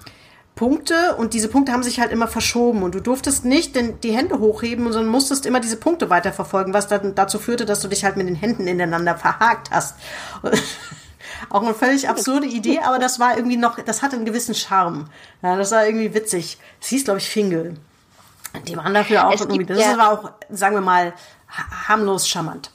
[0.57, 4.11] Punkte und diese Punkte haben sich halt immer verschoben und du durftest nicht denn die
[4.11, 8.03] Hände hochheben, sondern musstest immer diese Punkte weiterverfolgen, was dann dazu führte, dass du dich
[8.03, 9.95] halt mit den Händen ineinander verhakt hast.
[11.49, 15.09] Auch eine völlig absurde Idee, aber das war irgendwie noch, das hatte einen gewissen Charme.
[15.41, 16.57] Ja, das war irgendwie witzig.
[16.81, 17.77] Es hieß, glaube ich, Fingel.
[18.65, 21.13] Die waren dafür auch irgendwie, das ja war auch, sagen wir mal,
[21.87, 22.71] harmlos charmant.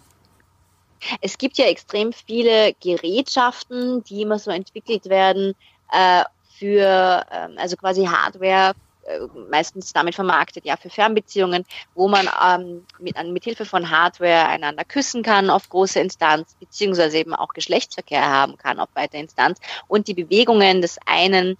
[1.20, 5.54] Es gibt ja extrem viele Gerätschaften, die immer so entwickelt werden,
[5.90, 6.22] äh,
[6.62, 8.72] für, ähm, also quasi Hardware,
[9.04, 9.18] äh,
[9.50, 11.64] meistens damit vermarktet, ja, für Fernbeziehungen,
[11.96, 17.18] wo man ähm, mit, mit Hilfe von Hardware einander küssen kann auf große Instanz, beziehungsweise
[17.18, 19.58] eben auch Geschlechtsverkehr haben kann auf weiter Instanz
[19.88, 21.58] und die Bewegungen des einen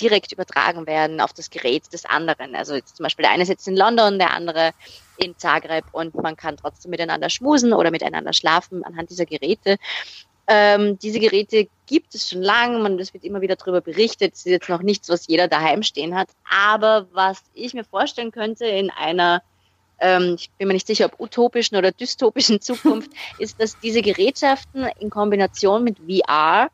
[0.00, 2.54] direkt übertragen werden auf das Gerät des anderen.
[2.54, 4.70] Also jetzt zum Beispiel der eine sitzt in London, der andere
[5.16, 9.78] in Zagreb und man kann trotzdem miteinander schmusen oder miteinander schlafen anhand dieser Geräte.
[10.46, 14.34] Ähm, diese Geräte gibt es schon lange, man, es wird immer wieder darüber berichtet.
[14.34, 16.28] Es ist jetzt noch nichts, was jeder daheim stehen hat.
[16.50, 19.42] Aber was ich mir vorstellen könnte in einer,
[20.00, 24.86] ähm, ich bin mir nicht sicher, ob utopischen oder dystopischen Zukunft, ist, dass diese Gerätschaften
[25.00, 26.68] in Kombination mit VR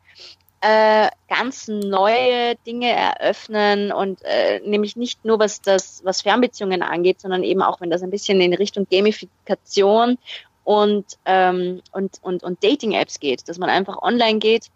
[0.61, 7.19] äh, ganz neue Dinge eröffnen und äh, nämlich nicht nur was das was Fernbeziehungen angeht,
[7.19, 10.19] sondern eben auch wenn das ein bisschen in Richtung Gamifikation
[10.63, 14.67] und, ähm, und, und, und Dating-Apps geht, dass man einfach online geht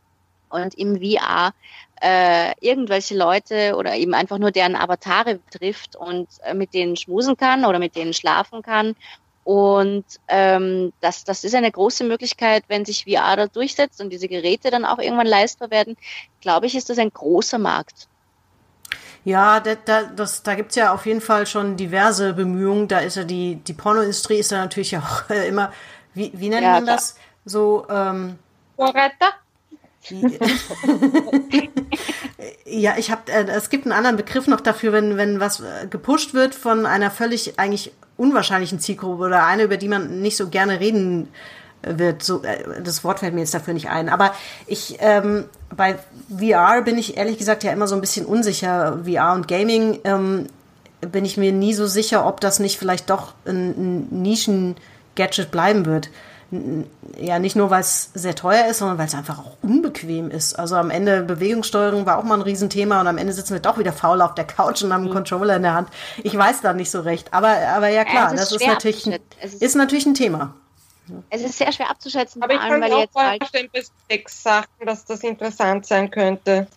[0.49, 1.53] und im VR
[2.01, 7.37] äh, irgendwelche Leute oder eben einfach nur deren Avatare trifft und äh, mit denen schmusen
[7.37, 8.95] kann oder mit denen schlafen kann.
[9.43, 14.27] Und ähm, das, das ist eine große Möglichkeit, wenn sich VR da durchsetzt und diese
[14.27, 15.97] Geräte dann auch irgendwann leistbar werden,
[16.41, 18.07] glaube ich, ist das ein großer Markt.
[19.26, 22.88] Ja, da, da, das, da gibt's ja auf jeden Fall schon diverse Bemühungen.
[22.88, 25.73] Da ist ja die, die Pornoindustrie ist da natürlich auch äh, immer,
[26.14, 27.18] wie, wie nennt ja, man das?
[27.43, 28.38] So, ähm,
[28.76, 29.31] Vorreiter?
[32.65, 35.88] ja, ich habe, äh, es gibt einen anderen Begriff noch dafür, wenn, wenn was äh,
[35.89, 40.49] gepusht wird von einer völlig eigentlich unwahrscheinlichen Zielgruppe oder eine, über die man nicht so
[40.49, 41.30] gerne reden
[41.84, 42.23] wird.
[42.23, 44.10] So, äh, das Wort fällt mir jetzt dafür nicht ein.
[44.10, 44.34] Aber
[44.68, 45.45] ich, ähm,
[45.76, 45.97] bei
[46.30, 48.99] VR bin ich ehrlich gesagt ja immer so ein bisschen unsicher.
[49.06, 50.47] VR und Gaming ähm,
[51.02, 55.85] bin ich mir nie so sicher, ob das nicht vielleicht doch ein, ein Nischen-Gadget bleiben
[55.85, 56.10] wird.
[57.19, 60.57] Ja, nicht nur, weil es sehr teuer ist, sondern weil es einfach auch unbequem ist.
[60.57, 63.77] Also am Ende Bewegungssteuerung war auch mal ein Riesenthema und am Ende sitzen wir doch
[63.77, 65.15] wieder faul auf der Couch und haben einen mhm.
[65.15, 65.89] Controller in der Hand.
[66.23, 67.34] Ich weiß da nicht so recht.
[67.34, 69.07] Aber, aber ja klar, ja, ist das ist natürlich,
[69.41, 70.53] ist, ist natürlich ein Thema.
[71.30, 74.86] Es ist sehr schwer abzuschätzen, aber ich allem, kann mir auch vorstellen, bei sechs Sachen,
[74.86, 76.68] dass das interessant sein könnte.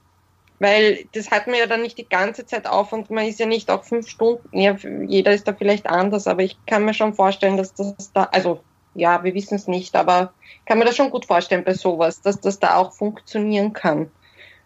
[0.60, 3.46] Weil das hat man ja dann nicht die ganze Zeit auf und man ist ja
[3.46, 4.58] nicht auch fünf Stunden.
[4.58, 4.76] Ja,
[5.06, 8.60] jeder ist da vielleicht anders, aber ich kann mir schon vorstellen, dass das da, also
[8.94, 10.32] ja, wir wissen es nicht, aber
[10.66, 14.10] kann mir das schon gut vorstellen bei sowas, dass das da auch funktionieren kann.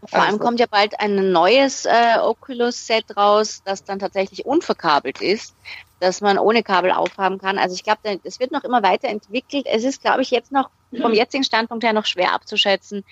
[0.04, 5.54] Vor allem kommt ja bald ein neues äh, Oculus-Set raus, das dann tatsächlich unverkabelt ist,
[6.00, 7.58] dass man ohne Kabel aufhaben kann.
[7.58, 9.66] Also ich glaube, es wird noch immer weiterentwickelt.
[9.66, 10.70] Es ist, glaube ich, jetzt noch
[11.00, 13.04] vom jetzigen Standpunkt her noch schwer abzuschätzen,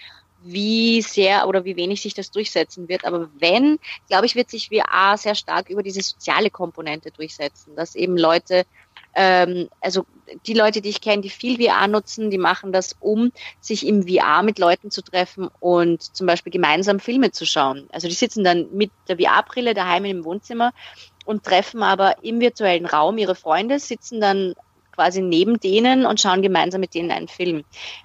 [0.43, 3.05] wie sehr oder wie wenig sich das durchsetzen wird.
[3.05, 7.95] Aber wenn, glaube ich, wird sich VR sehr stark über diese soziale Komponente durchsetzen, dass
[7.95, 8.65] eben Leute
[9.15, 10.07] ähm, also
[10.47, 14.07] die Leute, die ich kenne, die viel VR nutzen, die machen das, um sich im
[14.07, 17.89] VR mit Leuten zu treffen und zum Beispiel gemeinsam Filme zu schauen.
[17.93, 20.73] Also die sitzen dann mit der VR-Brille daheim im Wohnzimmer
[21.25, 24.55] und treffen aber im virtuellen Raum ihre Freunde, sitzen dann
[24.93, 27.65] quasi neben denen und schauen gemeinsam mit denen einen Film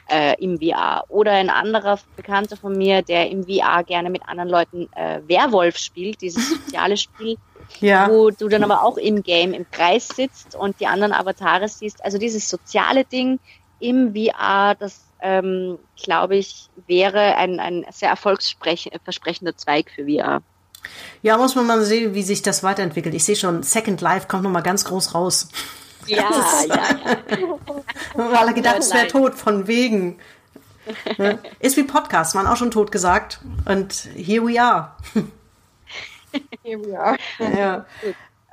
[0.10, 1.04] äh, im VR.
[1.10, 5.78] Oder ein anderer Bekannter von mir, der im VR gerne mit anderen Leuten äh, Werwolf
[5.78, 7.38] spielt, dieses soziale Spiel,
[7.80, 8.10] ja.
[8.10, 12.04] wo du dann aber auch im Game im Kreis sitzt und die anderen Avatare siehst.
[12.04, 13.40] Also dieses soziale Ding
[13.80, 20.42] im VR, das ähm, glaube ich, wäre ein, ein sehr erfolgsversprechender Zweig für VR.
[21.22, 23.16] Ja, muss man mal sehen, wie sich das weiterentwickelt.
[23.16, 25.50] Ich sehe schon, Second Life kommt nochmal ganz groß raus.
[26.06, 26.30] Ja,
[26.68, 26.76] ja,
[28.18, 28.30] ja.
[28.30, 30.20] Alle gedacht, es wäre tot, von wegen.
[31.18, 31.40] Ne?
[31.60, 33.40] Ist wie Podcast, waren auch schon tot gesagt.
[33.66, 34.96] Und here we are.
[36.64, 37.16] Ja.
[37.40, 37.86] Ja.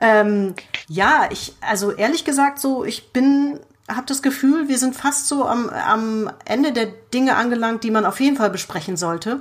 [0.02, 0.54] Ähm,
[0.88, 5.46] ja, ich, also ehrlich gesagt, so, ich bin, habe das Gefühl, wir sind fast so
[5.46, 9.40] am, am Ende der Dinge angelangt, die man auf jeden Fall besprechen sollte.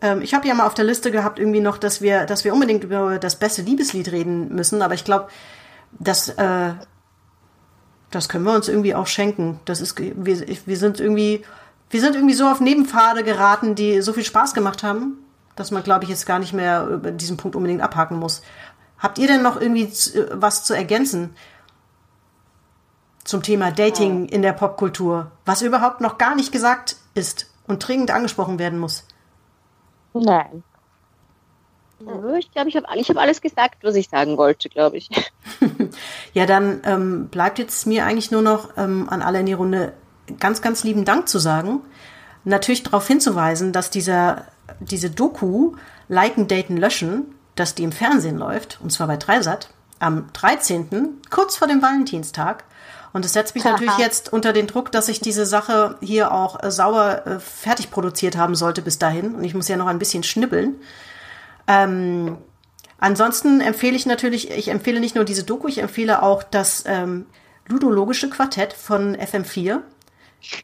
[0.00, 2.54] Ähm, ich habe ja mal auf der Liste gehabt, irgendwie noch, dass wir, dass wir
[2.54, 5.28] unbedingt über das beste Liebeslied reden müssen, aber ich glaube,
[5.98, 6.72] das, äh,
[8.10, 9.60] das können wir uns irgendwie auch schenken.
[9.66, 11.44] Das ist, wir, wir sind irgendwie,
[11.90, 15.23] wir sind irgendwie so auf Nebenpfade geraten, die so viel Spaß gemacht haben
[15.56, 18.42] dass man, glaube ich, jetzt gar nicht mehr über diesen Punkt unbedingt abhaken muss.
[18.98, 19.92] Habt ihr denn noch irgendwie
[20.32, 21.34] was zu ergänzen
[23.24, 28.10] zum Thema Dating in der Popkultur, was überhaupt noch gar nicht gesagt ist und dringend
[28.10, 29.06] angesprochen werden muss?
[30.12, 30.62] Nein.
[32.38, 35.08] Ich glaube, ich habe hab alles gesagt, was ich sagen wollte, glaube ich.
[36.34, 39.94] ja, dann ähm, bleibt jetzt mir eigentlich nur noch ähm, an alle in die Runde
[40.38, 41.80] ganz, ganz lieben Dank zu sagen.
[42.44, 44.44] Natürlich darauf hinzuweisen, dass dieser
[44.80, 45.74] diese Doku
[46.08, 51.56] Liken, Daten, Löschen, dass die im Fernsehen läuft, und zwar bei Dreisat, am 13., kurz
[51.56, 52.64] vor dem Valentinstag.
[53.12, 56.60] Und es setzt mich natürlich jetzt unter den Druck, dass ich diese Sache hier auch
[56.62, 59.36] äh, sauer äh, fertig produziert haben sollte bis dahin.
[59.36, 60.74] Und ich muss ja noch ein bisschen schnibbeln.
[61.68, 62.38] Ähm,
[62.98, 67.26] ansonsten empfehle ich natürlich, ich empfehle nicht nur diese Doku, ich empfehle auch das ähm,
[67.68, 69.80] Ludologische Quartett von FM4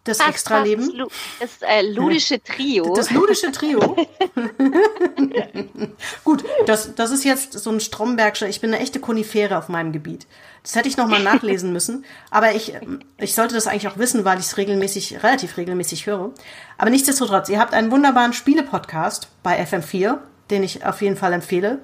[0.05, 0.85] das fast, Extraleben.
[0.85, 2.95] Fast, das, das äh, ludische Trio.
[2.95, 3.97] Das ludische Trio.
[6.25, 8.49] Gut, das, das ist jetzt so ein Strombergscher.
[8.49, 10.27] Ich bin eine echte Konifere auf meinem Gebiet.
[10.63, 12.05] Das hätte ich nochmal nachlesen müssen.
[12.31, 12.75] Aber ich,
[13.19, 16.33] ich sollte das eigentlich auch wissen, weil ich es regelmäßig, relativ regelmäßig höre.
[16.77, 20.19] Aber nichtsdestotrotz, ihr habt einen wunderbaren Spiele-Podcast bei FM4,
[20.51, 21.79] den ich auf jeden Fall empfehle.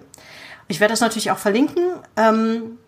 [0.69, 1.85] Ich werde das natürlich auch verlinken.
[2.17, 2.79] Ähm,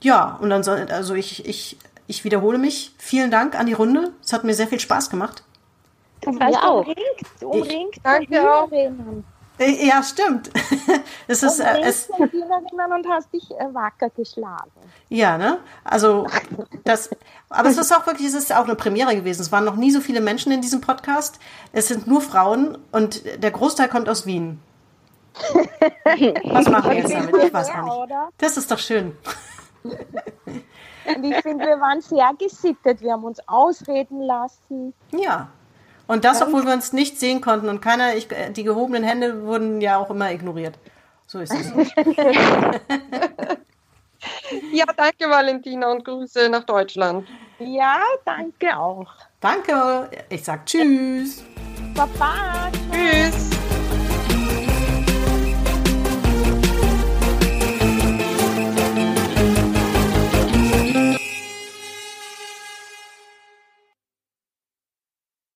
[0.00, 1.76] ja, und dann soll, also ich, ich
[2.06, 2.94] ich wiederhole mich.
[2.98, 4.12] Vielen Dank an die Runde.
[4.22, 5.42] Es hat mir sehr viel Spaß gemacht.
[6.20, 8.70] Das heißt, ja, umringt, umringt danke auch.
[9.58, 10.50] Äh, ja, stimmt.
[11.28, 14.70] es ist äh, es und hast dich äh, wacker geschlagen.
[15.08, 15.58] Ja, ne?
[15.84, 16.26] Also
[16.84, 17.10] das
[17.48, 19.40] aber es ist auch wirklich, es ist auch eine Premiere gewesen.
[19.40, 21.38] Es waren noch nie so viele Menschen in diesem Podcast.
[21.72, 24.60] Es sind nur Frauen und der Großteil kommt aus Wien.
[26.44, 27.34] Was machen wir jetzt damit?
[27.36, 28.14] Ich weiß auch nicht.
[28.38, 29.16] Das ist doch schön.
[31.14, 33.00] Und ich finde, wir waren sehr gesittet.
[33.00, 34.94] Wir haben uns ausreden lassen.
[35.12, 35.48] Ja.
[36.06, 39.80] Und das, obwohl wir uns nicht sehen konnten und keiner, ich, die gehobenen Hände wurden
[39.80, 40.78] ja auch immer ignoriert.
[41.26, 41.72] So ist es.
[44.72, 47.26] ja, danke Valentina und Grüße nach Deutschland.
[47.58, 49.12] Ja, danke auch.
[49.40, 50.08] Danke.
[50.28, 51.42] Ich sag Tschüss.
[51.94, 52.70] Baba.
[52.92, 53.55] Tschüss.